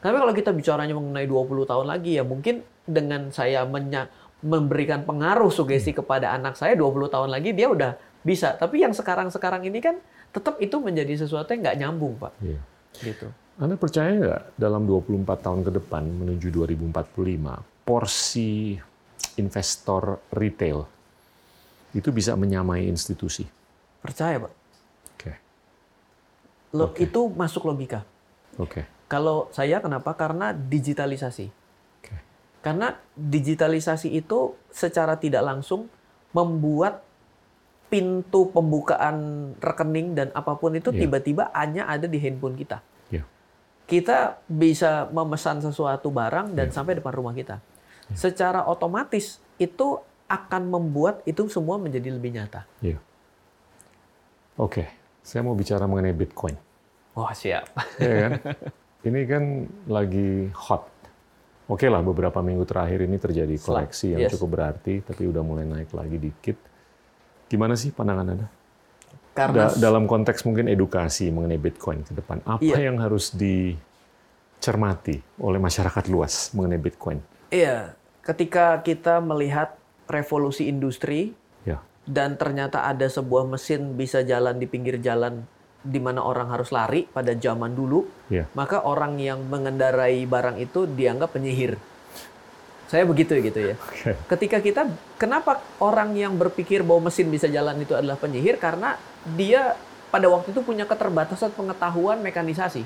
[0.00, 4.08] Tapi kalau kita bicaranya mengenai 20 tahun lagi ya mungkin dengan saya menya-
[4.40, 8.56] memberikan pengaruh sugesti kepada anak saya 20 tahun lagi dia udah bisa.
[8.56, 10.00] Tapi yang sekarang-sekarang ini kan
[10.32, 12.32] tetap itu menjadi sesuatu yang nggak nyambung, Pak.
[12.40, 12.60] Iya.
[12.96, 13.28] Gitu.
[13.60, 18.80] Anda percaya nggak dalam 24 tahun ke depan menuju 2045 porsi
[19.36, 20.88] investor retail
[21.92, 23.44] itu bisa menyamai institusi?
[24.00, 24.52] Percaya, Pak.
[25.12, 25.32] Oke.
[26.72, 27.04] Lo- Oke.
[27.04, 28.00] Itu masuk logika.
[28.56, 28.88] Oke.
[29.10, 30.14] Kalau saya kenapa?
[30.14, 31.50] Karena digitalisasi.
[32.60, 35.88] Karena digitalisasi itu secara tidak langsung
[36.30, 37.02] membuat
[37.90, 41.00] pintu pembukaan rekening dan apa pun itu Iya.
[41.02, 42.78] tiba-tiba hanya ada di handphone kita.
[43.10, 43.26] Iya.
[43.88, 46.74] Kita bisa memesan sesuatu barang dan Iya.
[46.76, 47.58] sampai depan rumah kita.
[48.14, 49.98] Secara otomatis itu
[50.30, 52.62] akan membuat itu semua menjadi lebih nyata.
[52.78, 53.02] Iya.
[54.54, 54.86] Oke.
[55.24, 56.54] Saya mau bicara mengenai Bitcoin.
[57.18, 57.66] Wah, siap.
[57.98, 58.32] Iya kan?
[59.00, 59.44] Ini kan
[59.88, 60.84] lagi hot.
[61.66, 63.64] Oke lah, beberapa minggu terakhir ini terjadi Slide.
[63.88, 64.34] koreksi yang Yes.
[64.34, 66.58] cukup berarti, tapi udah mulai naik lagi dikit.
[67.46, 68.48] Gimana sih pandangan Anda?
[69.30, 72.90] Karena Da- dalam konteks mungkin edukasi mengenai Bitcoin ke depan, apa Iya.
[72.90, 77.22] yang harus dicermati oleh masyarakat luas mengenai Bitcoin?
[77.48, 81.32] Iya, ketika kita melihat revolusi industri
[81.62, 85.46] Ya, dan ternyata ada sebuah mesin bisa jalan di pinggir jalan
[85.80, 90.84] di mana orang harus lari pada zaman dulu, ya, maka orang yang mengendarai barang itu
[90.84, 91.80] dianggap penyihir.
[92.90, 93.74] Saya begitu gitu ya.
[93.78, 94.18] Oke.
[94.26, 94.82] Ketika kita,
[95.14, 98.58] kenapa orang yang berpikir bahwa mesin bisa jalan itu adalah penyihir?
[98.58, 98.98] Karena
[99.38, 99.78] dia
[100.10, 102.82] pada waktu itu punya keterbatasan pengetahuan mekanisasi.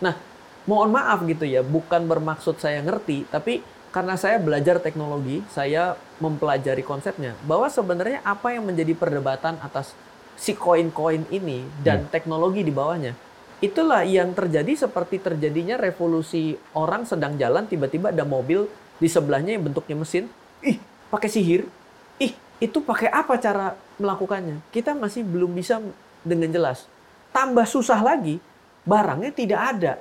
[0.00, 0.16] Nah,
[0.64, 3.60] mohon maaf gitu ya, bukan bermaksud saya ngerti, tapi
[3.92, 9.92] karena saya belajar teknologi, saya mempelajari konsepnya, bahwa sebenarnya apa yang menjadi perdebatan atas
[10.40, 13.12] si koin-koin ini dan teknologi di bawahnya,
[13.60, 18.64] itulah yang terjadi seperti terjadinya revolusi orang sedang jalan tiba-tiba ada mobil
[18.96, 20.32] di sebelahnya yang bentuknya mesin,
[20.64, 20.80] ih
[21.12, 21.68] pakai sihir,
[22.16, 24.64] ih itu pakai apa cara melakukannya?
[24.72, 25.76] Kita masih belum bisa
[26.24, 26.88] dengan jelas.
[27.30, 28.42] tambah susah lagi,
[28.82, 29.92] barangnya tidak ada.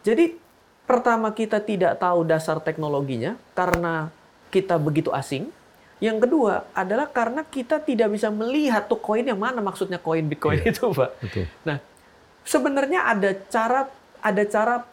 [0.00, 0.38] Jadi
[0.88, 4.08] pertama kita tidak tahu dasar teknologinya karena
[4.48, 5.52] kita begitu asing.
[5.96, 10.60] Yang kedua adalah karena kita tidak bisa melihat tuh koin yang mana maksudnya koin Bitcoin
[10.60, 10.76] Iya.
[10.76, 11.10] itu, Pak.
[11.24, 11.44] Betul.
[11.64, 11.80] Nah,
[12.44, 13.88] sebenarnya ada cara
[14.20, 14.84] ada cara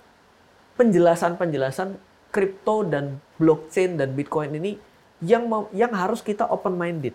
[0.79, 1.95] penjelasan-penjelasan
[2.33, 4.79] kripto dan blockchain dan Bitcoin ini
[5.21, 5.45] yang
[5.75, 7.13] yang harus kita open minded.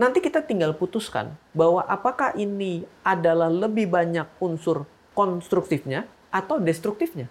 [0.00, 7.28] Nanti kita tinggal putuskan bahwa apakah ini adalah lebih banyak unsur konstruktifnya atau destruktifnya.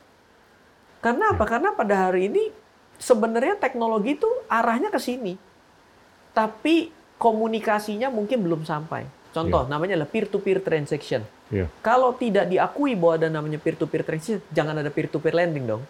[1.00, 1.48] Karena apa?
[1.48, 2.52] Karena pada hari ini
[3.00, 5.40] sebenarnya teknologi itu arahnya ke sini.
[6.34, 9.06] Tapi komunikasinya mungkin belum sampai.
[9.30, 11.22] Contoh, namanya adalah peer-to-peer transaction.
[11.54, 11.70] Iya.
[11.86, 15.84] Kalau tidak diakui bahwa ada namanya peer-to-peer transaction, jangan ada peer-to-peer lending dong.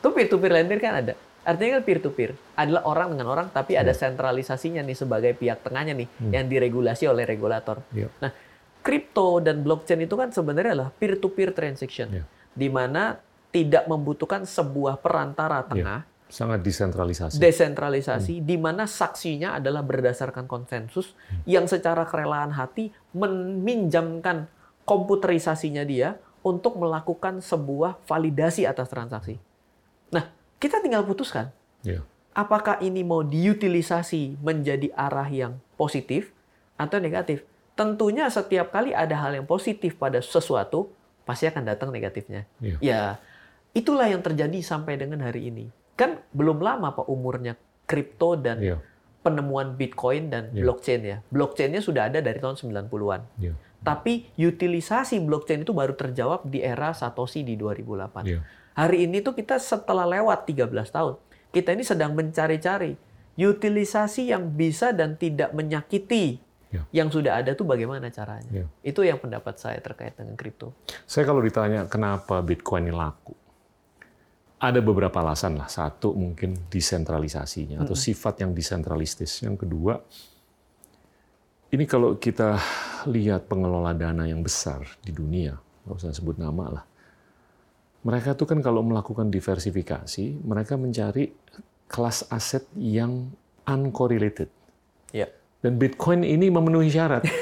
[0.00, 1.14] Itu peer-to-peer lending kan ada.
[1.46, 6.08] Artinya kan peer-to-peer adalah orang dengan orang, tapi ada sentralisasinya nih sebagai pihak tengahnya nih
[6.34, 7.80] yang diregulasi oleh regulator.
[7.94, 8.10] Iya.
[8.18, 8.34] Nah,
[8.82, 12.24] kripto dan blockchain itu kan sebenarnya adalah peer-to-peer transaction, Iya.
[12.52, 13.16] di mana
[13.54, 17.38] tidak membutuhkan sebuah perantara tengah, Sangat desentralisasi.
[17.38, 21.14] desentralisasi, di mana saksinya adalah berdasarkan konsensus
[21.46, 24.50] yang secara kerelaan hati meminjamkan
[24.82, 29.38] komputerisasinya dia untuk melakukan sebuah validasi atas transaksi.
[30.10, 31.50] Nah, kita tinggal putuskan
[31.86, 32.02] Iya.
[32.34, 36.34] apakah ini mau diutilisasi menjadi arah yang positif
[36.74, 37.46] atau negatif.
[37.76, 40.90] Tentunya setiap kali ada hal yang positif pada sesuatu,
[41.28, 42.48] pasti akan datang negatifnya.
[42.58, 42.76] Iya.
[42.80, 43.00] Ya,
[43.76, 45.68] itulah yang terjadi sampai dengan hari ini.
[45.96, 48.76] Kan belum lama Pak umurnya kripto dan Iya.
[49.24, 50.62] penemuan Bitcoin dan Iya.
[50.62, 51.18] blockchain ya.
[51.26, 53.20] Blockchainnya sudah ada dari tahun 90-an.
[53.40, 53.52] Iya.
[53.80, 58.22] Tapi utilisasi blockchain itu baru terjawab di era Satoshi di 2008.
[58.24, 58.40] Iya.
[58.74, 61.16] Hari ini tuh kita setelah lewat 13 tahun,
[61.50, 62.94] kita ini sedang mencari-cari
[63.36, 66.82] utilisasi yang bisa dan tidak menyakiti Ya.
[66.92, 68.50] yang sudah ada tuh bagaimana caranya.
[68.50, 68.66] Ya.
[68.82, 70.74] Itu yang pendapat saya terkait dengan kripto.
[71.06, 73.32] Saya kalau ditanya kenapa Bitcoin ini laku,
[74.66, 75.70] ada beberapa alasan lah.
[75.70, 79.42] Satu mungkin desentralisasinya atau sifat yang desentralistis.
[79.46, 79.94] Yang kedua,
[81.70, 82.58] ini kalau kita
[83.10, 86.84] lihat pengelola dana yang besar di dunia, nggak usah sebut nama lah.
[88.06, 91.34] Mereka tuh kan kalau melakukan diversifikasi, mereka mencari
[91.90, 93.34] kelas aset yang
[93.66, 94.50] uncorrelated.
[95.10, 95.26] Ya.
[95.58, 97.26] Dan Bitcoin ini memenuhi syarat.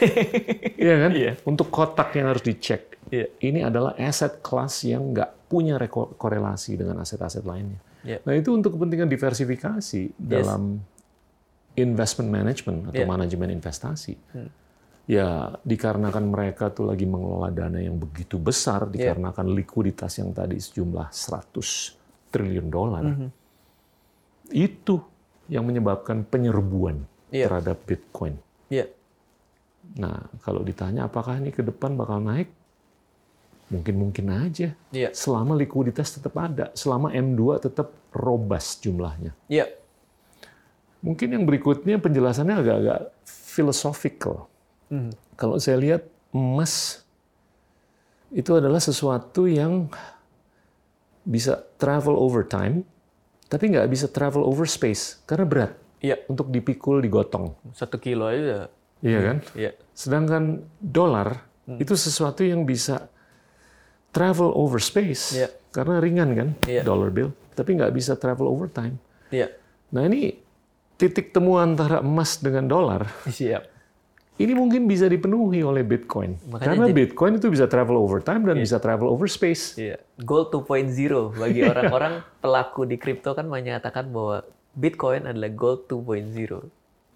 [0.84, 1.12] Iya kan?
[1.16, 1.32] Iya.
[1.48, 2.93] Untuk kotak yang harus dicek.
[3.12, 3.26] Iya.
[3.40, 7.80] Ini adalah aset kelas yang nggak punya korelasi dengan aset-aset lainnya.
[8.04, 8.20] Iya.
[8.24, 10.80] Nah itu untuk kepentingan diversifikasi dalam
[11.74, 13.08] investment management atau Iya.
[13.08, 14.14] manajemen investasi.
[15.04, 19.12] Ya dikarenakan mereka tuh lagi mengelola dana yang begitu besar, Iya.
[19.12, 21.96] dikarenakan likuiditas yang tadi sejumlah 100
[22.32, 23.28] triliun dolar, Mhm.
[24.52, 24.96] itu
[25.52, 27.52] yang menyebabkan penyerbuan Iya.
[27.52, 28.40] terhadap Bitcoin.
[28.72, 28.88] Iya.
[30.00, 32.48] Nah, kalau ditanya apakah ini ke depan bakal naik?
[33.74, 34.70] Mungkin-mungkin aja.
[34.94, 35.10] Iya.
[35.10, 39.34] Selama likuiditas tetap ada, selama M2 tetap robust jumlahnya.
[39.50, 39.66] Iya.
[41.02, 44.46] Mungkin yang berikutnya penjelasannya agak-agak philosophical.
[44.88, 45.12] Mhm.
[45.34, 47.02] Kalau saya lihat emas
[48.30, 49.90] itu adalah sesuatu yang
[51.22, 52.84] bisa travel over time,
[53.46, 56.20] tapi nggak bisa travel over space karena berat Iya.
[56.28, 57.56] untuk dipikul, digotong.
[57.72, 58.68] Satu kilo aja.
[59.00, 59.36] Iya kan?
[59.52, 59.70] Iya.
[59.92, 61.80] Sedangkan dolar Hmm.
[61.80, 63.08] itu sesuatu yang bisa
[64.14, 65.48] travel over space Iya.
[65.68, 66.82] karena ringan kan Iya.
[66.82, 68.96] dollar bill, tapi nggak bisa travel over time.
[69.28, 69.50] Iya.
[69.90, 70.38] Nah ini
[70.94, 73.62] titik temu antara emas dengan dolar Siap.
[74.36, 78.42] ini mungkin bisa dipenuhi oleh Bitcoin Makanya karena jadi- Bitcoin itu bisa travel over time
[78.44, 79.74] dan bisa travel over space.
[79.76, 79.98] Iya.
[80.16, 80.94] Gold 2.0
[81.32, 86.62] bagi orang-orang pelaku di kripto kan menyatakan bahwa Bitcoin adalah gold 2.0.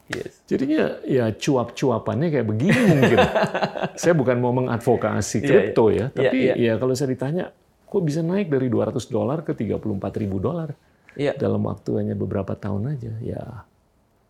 [0.09, 0.41] Yes.
[0.49, 3.19] Jadinya ya cuap-cuapannya kayak begini mungkin.
[4.01, 6.09] saya bukan mau mengadvokasi Iya, kripto iya.
[6.09, 7.45] ya, tapi Iya, ya kalau saya ditanya
[7.85, 10.73] kok bisa naik dari 200 dolar ke 34 ribu dolar
[11.19, 11.37] Iya.
[11.37, 13.43] dalam waktu hanya beberapa tahun aja, ya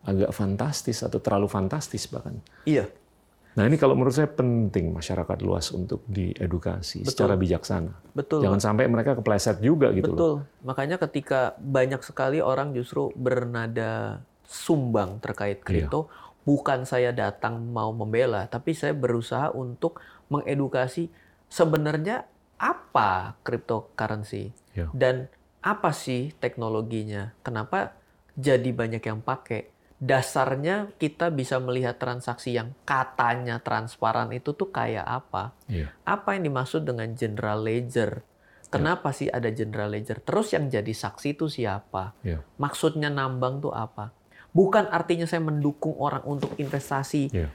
[0.03, 2.39] agak fantastis atau terlalu fantastis bahkan.
[2.65, 2.87] Iya.
[3.57, 7.91] Nah ini kalau menurut saya penting masyarakat luas untuk diedukasi secara bijaksana.
[8.15, 8.45] Betul.
[8.45, 10.17] Jangan sampai mereka kepleset juga gitu loh.
[10.17, 10.33] Betul.
[10.63, 16.09] Makanya ketika banyak sekali orang justru bernada sumbang terkait kripto,
[16.41, 20.01] bukan saya datang mau membela, tapi saya berusaha untuk
[20.33, 21.13] mengedukasi
[21.45, 22.25] sebenarnya
[22.57, 24.89] apa cryptocurrency Ya.
[24.93, 25.29] dan
[25.61, 27.93] apa sih teknologinya, kenapa
[28.33, 29.69] jadi banyak yang pakai.
[29.99, 35.91] Dasarnya kita bisa melihat transaksi yang katanya transparan itu tuh kayak apa Iya.
[36.07, 38.23] apa yang dimaksud dengan general ledger?
[38.71, 40.23] Kenapa sih ada general ledger?
[40.23, 42.15] Terus yang jadi saksi itu siapa?
[42.23, 42.39] Iya.
[42.55, 44.15] Maksudnya nambang tuh apa?
[44.49, 47.49] Bukan artinya saya mendukung orang untuk investasi Iya.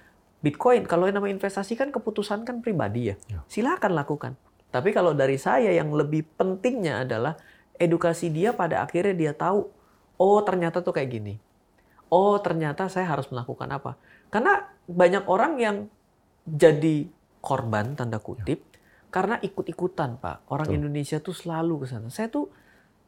[0.44, 3.16] Bitcoin kalau yang namanya investasi kan keputusan kan pribadi ya.
[3.32, 3.40] Ya.
[3.48, 4.36] Silakan lakukan.
[4.68, 7.40] Tapi kalau dari saya yang lebih pentingnya adalah
[7.80, 9.64] edukasi dia pada akhirnya dia tahu
[10.20, 11.34] oh ternyata tuh kayak gini.
[12.12, 13.96] Oh ternyata saya harus melakukan apa.
[14.28, 15.76] Karena banyak orang yang
[16.44, 17.08] jadi
[17.40, 18.60] korban tanda kutip
[19.08, 20.44] karena ikut-ikutan Pak.
[20.52, 20.78] Orang Betul.
[20.84, 22.12] Indonesia tuh selalu ke sana.
[22.12, 22.52] Saya tuh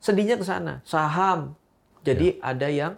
[0.01, 0.81] sedihnya ke sana.
[0.89, 1.53] Saham.
[2.07, 2.97] Jadi ada yang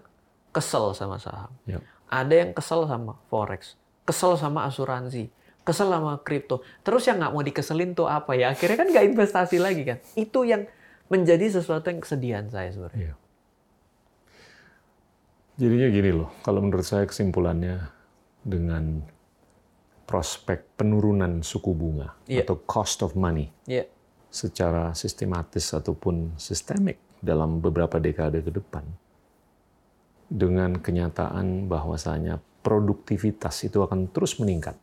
[0.58, 1.54] kesel sama saham.
[1.70, 1.78] Ya.
[2.10, 5.30] Ada yang kesel sama forex, kesel sama asuransi,
[5.62, 6.66] kesel sama kripto.
[6.82, 8.50] Terus yang nggak mau dikeselin tuh apa ya?
[8.50, 10.02] Akhirnya kan nggak investasi lagi kan.
[10.18, 10.66] Itu yang
[11.06, 12.98] menjadi sesuatu yang kesedihan saya sebenarnya.
[12.98, 13.14] Iya.
[15.58, 17.90] Jadinya gini loh, kalau menurut saya kesimpulannya
[18.46, 19.02] dengan
[20.08, 22.46] prospek penurunan suku bunga Iya.
[22.48, 23.84] atau cost of money Iya,
[24.32, 28.86] secara sistematis ataupun sistemik dalam beberapa dekade ke depan
[30.28, 34.76] dengan kenyataan bahwasanya produktivitas itu akan terus meningkat,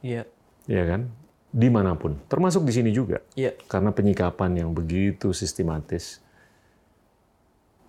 [0.00, 0.22] iya,
[0.70, 1.10] ya kan?
[1.54, 6.22] Di mana pun, termasuk di sini juga, iya, karena penyikapan yang begitu sistematis,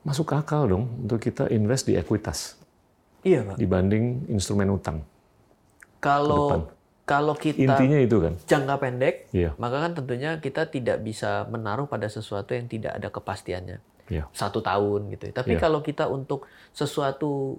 [0.06, 2.62] masuk akal dong untuk kita invest di ekuitas.
[3.26, 3.56] Iya pak.
[3.58, 5.02] dibanding instrumen utang.
[5.98, 6.70] Kalau
[7.06, 11.86] kalau kita Intinya itu kan, jangka pendek, iya, maka kan tentunya kita tidak bisa menaruh
[11.86, 13.78] pada sesuatu yang tidak ada kepastiannya.
[14.10, 15.32] Iya, Satu tahun gitu.
[15.32, 15.62] Tapi Iya.
[15.62, 17.58] kalau kita untuk sesuatu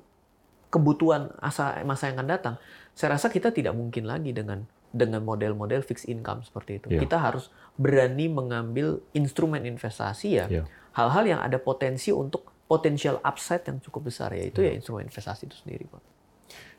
[0.68, 2.54] kebutuhan asa masa yang akan datang,
[2.92, 6.86] saya rasa kita tidak mungkin lagi dengan dengan model-model fixed income seperti itu.
[6.88, 7.00] Iya.
[7.04, 10.64] Kita harus berani mengambil instrumen investasi ya, Iya.
[10.96, 14.72] hal-hal yang ada potensi untuk potensial upside yang cukup besar yaitu Iya.
[14.74, 16.02] ya instrumen investasi itu sendiri, Pak.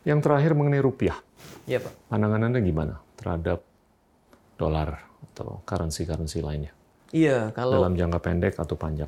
[0.04, 1.20] Yang terakhir mengenai rupiah,
[1.70, 1.94] Iya, Pak.
[2.10, 3.60] pandangan Anda gimana terhadap
[4.58, 6.74] dolar atau currency-currency lainnya
[7.14, 9.08] Iya, kalau dalam jangka pendek atau panjang?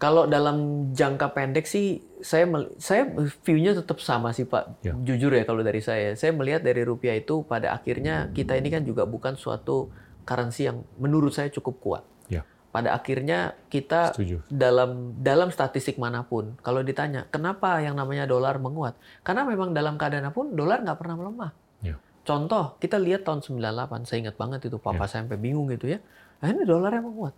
[0.00, 2.48] Kalau dalam jangka pendek sih saya
[2.80, 3.04] saya
[3.44, 4.80] view-nya tetap sama sih Pak.
[4.80, 4.96] Ya.
[4.96, 6.16] Jujur ya kalau dari saya.
[6.16, 9.92] Saya melihat dari rupiah itu pada akhirnya kita ini kan juga bukan suatu
[10.24, 12.04] currency yang menurut saya cukup kuat.
[12.32, 12.48] Ya.
[12.72, 14.40] Pada akhirnya kita Setuju.
[14.48, 18.96] dalam dalam statistik mana pun kalau ditanya kenapa yang namanya dolar menguat?
[19.20, 21.52] Karena memang dalam keadaan apa pun dolar nggak pernah melemah.
[21.84, 22.00] Ya.
[22.24, 26.00] Contoh, kita lihat tahun 98, saya ingat banget itu papa saya sampai bingung gitu ya.
[26.40, 27.36] Nah, ini dolar yang menguat.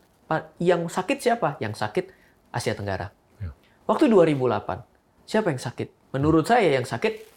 [0.63, 1.59] Yang sakit siapa?
[1.59, 2.22] Yang sakit
[2.53, 3.09] Asia Tenggara.
[3.41, 3.51] Ya.
[3.89, 4.85] Waktu 2008,
[5.27, 5.89] siapa yang sakit?
[6.13, 7.33] Menurut saya yang sakit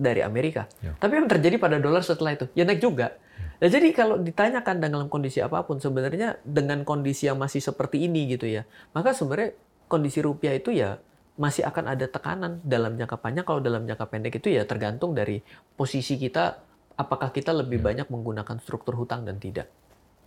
[0.00, 0.70] dari Amerika.
[0.80, 0.96] Ya.
[0.96, 2.48] Tapi yang terjadi pada dolar setelah itu?
[2.56, 3.18] Ya naik juga.
[3.60, 8.24] Nah, jadi kalau ditanyakan dalam kondisi apa pun, sebenarnya dengan kondisi yang masih seperti ini
[8.32, 8.64] gitu ya,
[8.96, 9.52] maka sebenarnya
[9.84, 10.96] kondisi rupiah itu ya
[11.36, 13.44] masih akan ada tekanan dalam jangka panjang.
[13.44, 15.44] Kalau dalam jangka pendek itu ya tergantung dari
[15.76, 16.56] posisi kita,
[16.96, 19.68] apakah kita lebih banyak menggunakan struktur hutang dan tidak.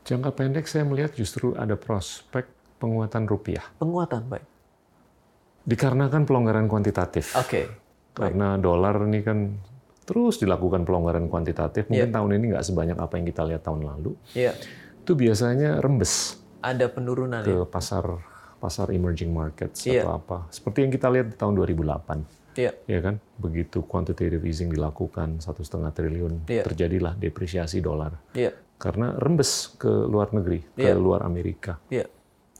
[0.05, 2.45] Jangka pendek saya melihat justru ada prospek
[2.83, 3.63] penguatan rupiah.
[3.79, 4.43] Penguatan, baik.
[5.63, 7.31] Dikarenakan pelonggaran kuantitatif.
[7.39, 7.71] Oke.
[8.11, 9.55] Karena dolar ini kan
[10.03, 11.87] terus dilakukan pelonggaran kuantitatif.
[11.87, 12.15] Mungkin Iya.
[12.19, 14.11] tahun ini nggak sebanyak apa yang kita lihat tahun lalu.
[14.35, 14.51] Iya.
[14.99, 17.63] Itu biasanya rembes Ada penurunan ke ya.
[17.63, 18.19] pasar
[18.59, 20.03] pasar emerging markets Iya.
[20.03, 20.37] atau apa.
[20.51, 22.27] Seperti yang kita lihat di tahun 2008.
[22.53, 22.71] Iya.
[22.85, 26.63] Ya kan, begitu quantitative easing dilakukan satu setengah triliun, Iya.
[26.63, 28.53] terjadilah depresiasi dolar Iya.
[28.77, 30.95] karena rembes ke luar negeri, ke Iya.
[30.95, 31.79] luar Amerika.
[31.89, 32.07] Iya.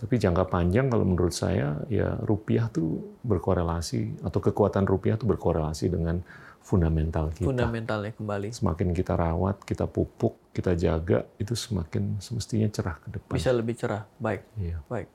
[0.03, 5.87] Tapi jangka panjang kalau menurut saya ya rupiah tuh berkorelasi atau kekuatan rupiah tuh berkorelasi
[5.87, 6.19] dengan
[6.59, 7.47] fundamental kita.
[7.47, 8.51] Fundamentalnya kembali.
[8.51, 13.35] Semakin kita rawat, kita pupuk, kita jaga, itu semakin semestinya cerah ke depan.
[13.35, 14.03] Bisa lebih cerah.
[14.19, 14.43] Baik.
[14.59, 14.83] Iya.
[14.91, 15.07] Baik.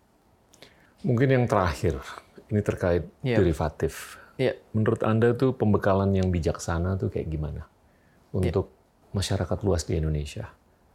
[1.04, 2.00] Mungkin yang terakhir,
[2.48, 3.36] ini terkait Iya.
[3.44, 4.16] derivatif.
[4.40, 4.56] Iya.
[4.72, 7.68] Menurut Anda tuh pembekalan yang bijaksana tuh kayak gimana
[8.32, 8.72] untuk
[9.12, 10.48] masyarakat luas di Indonesia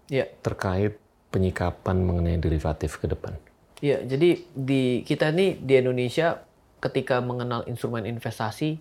[0.10, 0.34] Iya.
[0.42, 0.98] terkait
[1.30, 3.38] penyikapan mengenai derivatif ke depan?
[3.84, 6.40] Iya, jadi di kita nih di Indonesia
[6.80, 8.80] ketika mengenal instrumen investasi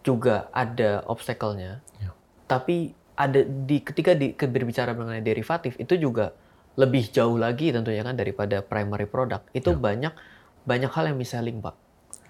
[0.00, 1.84] juga ada obstacle-nya.
[2.00, 2.10] Ya.
[2.48, 6.32] Tapi ada di ketika di berbicara mengenai derivatif itu juga
[6.80, 9.52] lebih jauh lagi tentunya kan daripada primary product.
[9.52, 10.16] Itu banyak
[10.64, 11.76] banyak hal yang misselling, Pak.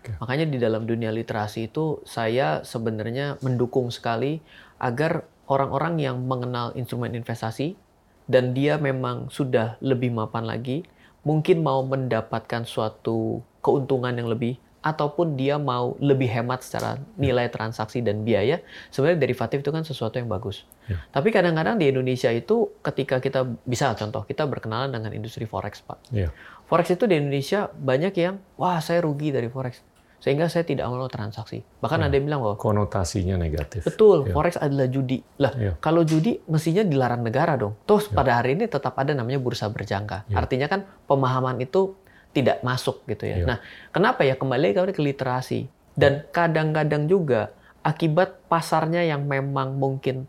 [0.03, 0.11] Oke.
[0.19, 4.43] Makanya di dalam dunia literasi itu saya sebenarnya mendukung sekali
[4.83, 7.79] agar orang-orang yang mengenal instrumen investasi
[8.27, 10.83] dan dia memang sudah lebih mapan lagi,
[11.27, 17.99] mungkin mau mendapatkan suatu keuntungan yang lebih ataupun dia mau lebih hemat secara nilai transaksi
[17.99, 18.63] dan biaya,
[18.95, 20.63] sebenarnya derivatif itu kan sesuatu yang bagus.
[20.87, 21.03] Ya.
[21.11, 26.15] Tapi kadang-kadang di Indonesia itu ketika kita bisa contoh kita berkenalan dengan industri forex, Pak.
[26.15, 26.31] Iya.
[26.71, 29.83] Forex itu di Indonesia banyak yang wah saya rugi dari forex
[30.19, 31.63] sehingga saya tidak mau transaksi.
[31.79, 33.87] Bahkan ada yang bilang bahwa Konotasinya negatif.
[33.87, 34.35] betul Iya.
[34.35, 35.23] forex adalah judi.
[35.39, 35.73] Lah Iya.
[35.79, 37.79] kalau judi mestinya dilarang negara dong.
[37.87, 40.27] Terus pada hari ini tetap ada namanya bursa berjangka.
[40.27, 40.37] Iya.
[40.43, 41.95] Artinya kan pemahaman itu
[42.35, 43.43] tidak masuk gitu ya.
[43.43, 43.47] Iya.
[43.47, 43.59] Nah
[43.95, 50.27] kenapa ya kembali ke ke literasi dan kadang-kadang juga akibat pasarnya yang memang mungkin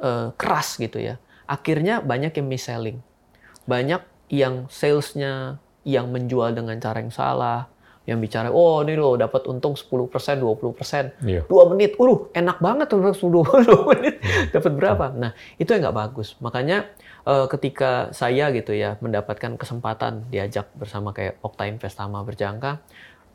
[0.00, 1.16] eh, keras gitu ya.
[1.44, 3.00] Akhirnya banyak yang mis-selling.
[3.68, 4.00] Banyak
[4.30, 7.66] yang salesnya yang menjual dengan cara yang salah,
[8.10, 10.10] yang bicara, oh ini loh dapat untung 10%,
[10.42, 11.46] 20%, Iya.
[11.46, 14.18] dua menit, uh enak banget tuh 20 menit,
[14.54, 15.14] dapat berapa?
[15.14, 15.30] Nah
[15.62, 16.34] itu yang nggak bagus.
[16.42, 16.90] Makanya
[17.22, 22.82] eh, ketika saya gitu ya mendapatkan kesempatan diajak bersama kayak Okta Investama berjangka,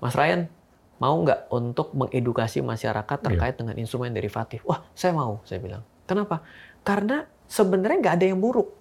[0.04, 0.52] Mas Ryan
[1.00, 4.64] mau nggak untuk mengedukasi masyarakat terkait dengan instrumen derivatif?
[4.68, 5.84] Wah saya mau, saya bilang.
[6.04, 6.44] Kenapa?
[6.84, 8.72] Karena sebenarnya nggak ada yang buruk.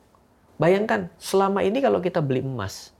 [0.54, 2.93] Bayangkan selama ini kalau kita beli emas,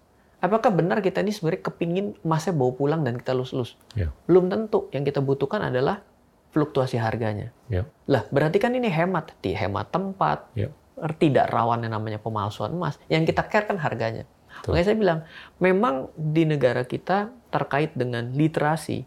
[0.44, 3.80] apakah benar kita ini sebenarnya kepingin emasnya bawa pulang dan kita lus-lus?
[3.96, 4.12] Iya.
[4.28, 4.92] Belum tentu.
[4.92, 6.04] Yang kita butuhkan adalah
[6.52, 7.50] fluktuasi harganya.
[7.72, 7.88] Iya.
[8.06, 9.34] Lah, berarti kan ini hemat.
[9.40, 10.70] Di hemat tempat, Iya.
[11.18, 13.00] tidak rawan yang namanya pemalsuan emas.
[13.08, 14.28] Yang kita care kan harganya.
[14.62, 14.70] Betul.
[14.70, 15.20] Makanya saya bilang,
[15.58, 19.02] memang di negara kita terkait dengan literasi,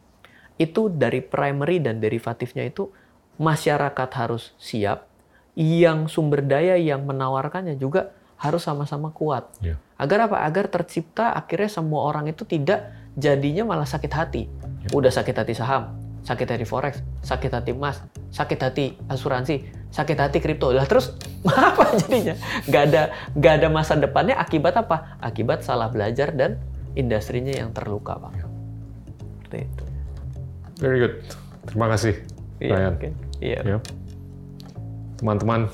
[0.59, 2.91] itu dari primary dan derivatifnya itu
[3.39, 5.07] masyarakat harus siap,
[5.55, 9.49] yang sumber daya yang menawarkannya juga harus sama-sama kuat.
[9.63, 9.79] Iya.
[9.97, 10.45] Agar apa?
[10.45, 14.45] Agar tercipta akhirnya semua orang itu tidak jadinya malah sakit hati.
[14.93, 17.99] Udah sakit hati saham, sakit hati forex, sakit hati emas,
[18.29, 20.69] sakit hati asuransi, sakit hati kripto.
[20.69, 21.17] Lah terus
[21.49, 22.37] apa jadinya?
[22.69, 23.01] Nggak ada
[23.33, 25.17] nggak ada masa depannya akibat apa?
[25.17, 26.61] Akibat salah belajar dan
[26.93, 28.33] industrinya yang terluka, Pak.
[28.37, 29.83] Seperti itu.
[30.77, 31.15] Very good.
[31.65, 32.13] Terima kasih,
[32.61, 32.93] Iya, Ryan.
[33.41, 33.59] Iya.
[33.65, 33.77] Ya.
[35.17, 35.69] Teman-teman,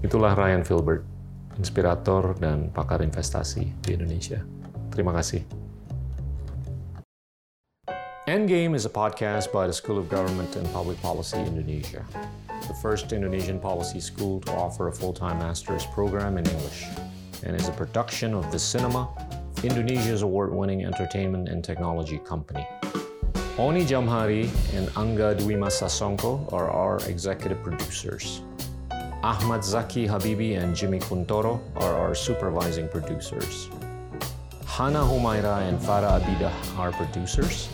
[0.00, 1.04] itulah Ryan Filbert,
[1.58, 4.40] inspirator dan pakar investasi di Indonesia.
[4.94, 5.42] Terima kasih.
[8.28, 12.04] Endgame is a podcast by the School of Government and Public Policy Indonesia,
[12.68, 16.84] the first Indonesian policy school to offer a full-time master's program in English,
[17.40, 19.08] and is a production of the Cinema,
[19.64, 22.68] Indonesia's award-winning entertainment and technology company.
[23.56, 28.44] Oni Jamhari and Angga Dwi Sasongko are our executive producers.
[29.22, 33.68] Ahmad Zaki Habibi and Jimmy Kuntoro are our supervising producers.
[34.64, 37.68] Hana Humaira and Farah Abida are producers.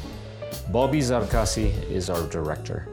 [0.73, 2.89] Bobby Zarkasi is our director.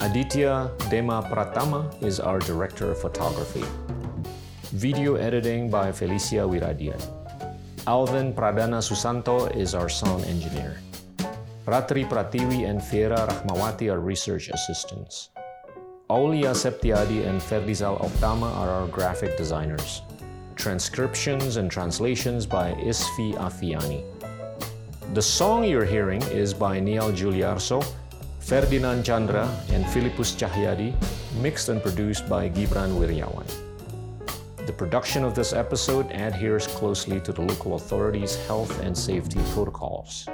[0.00, 3.62] Aditya Dema Pratama is our director of photography.
[4.74, 7.00] Video editing by Felicia Wiradian.
[7.86, 10.80] Alvin Pradana Susanto is our sound engineer.
[11.66, 15.30] Ratri Pratiwi and Fiera Rahmawati are research assistants.
[16.10, 20.02] Aulia Septiadi and Ferdizal Oktama are our graphic designers.
[20.56, 24.02] Transcriptions and translations by Isfi Afiani.
[25.14, 27.84] The song you're hearing is by Niall Giuliarso,
[28.40, 30.92] Ferdinand Chandra, and Philippus Cahyadi,
[31.40, 33.46] mixed and produced by Gibran Wiryawan.
[34.66, 40.26] The production of this episode adheres closely to the local authorities' health and safety protocols.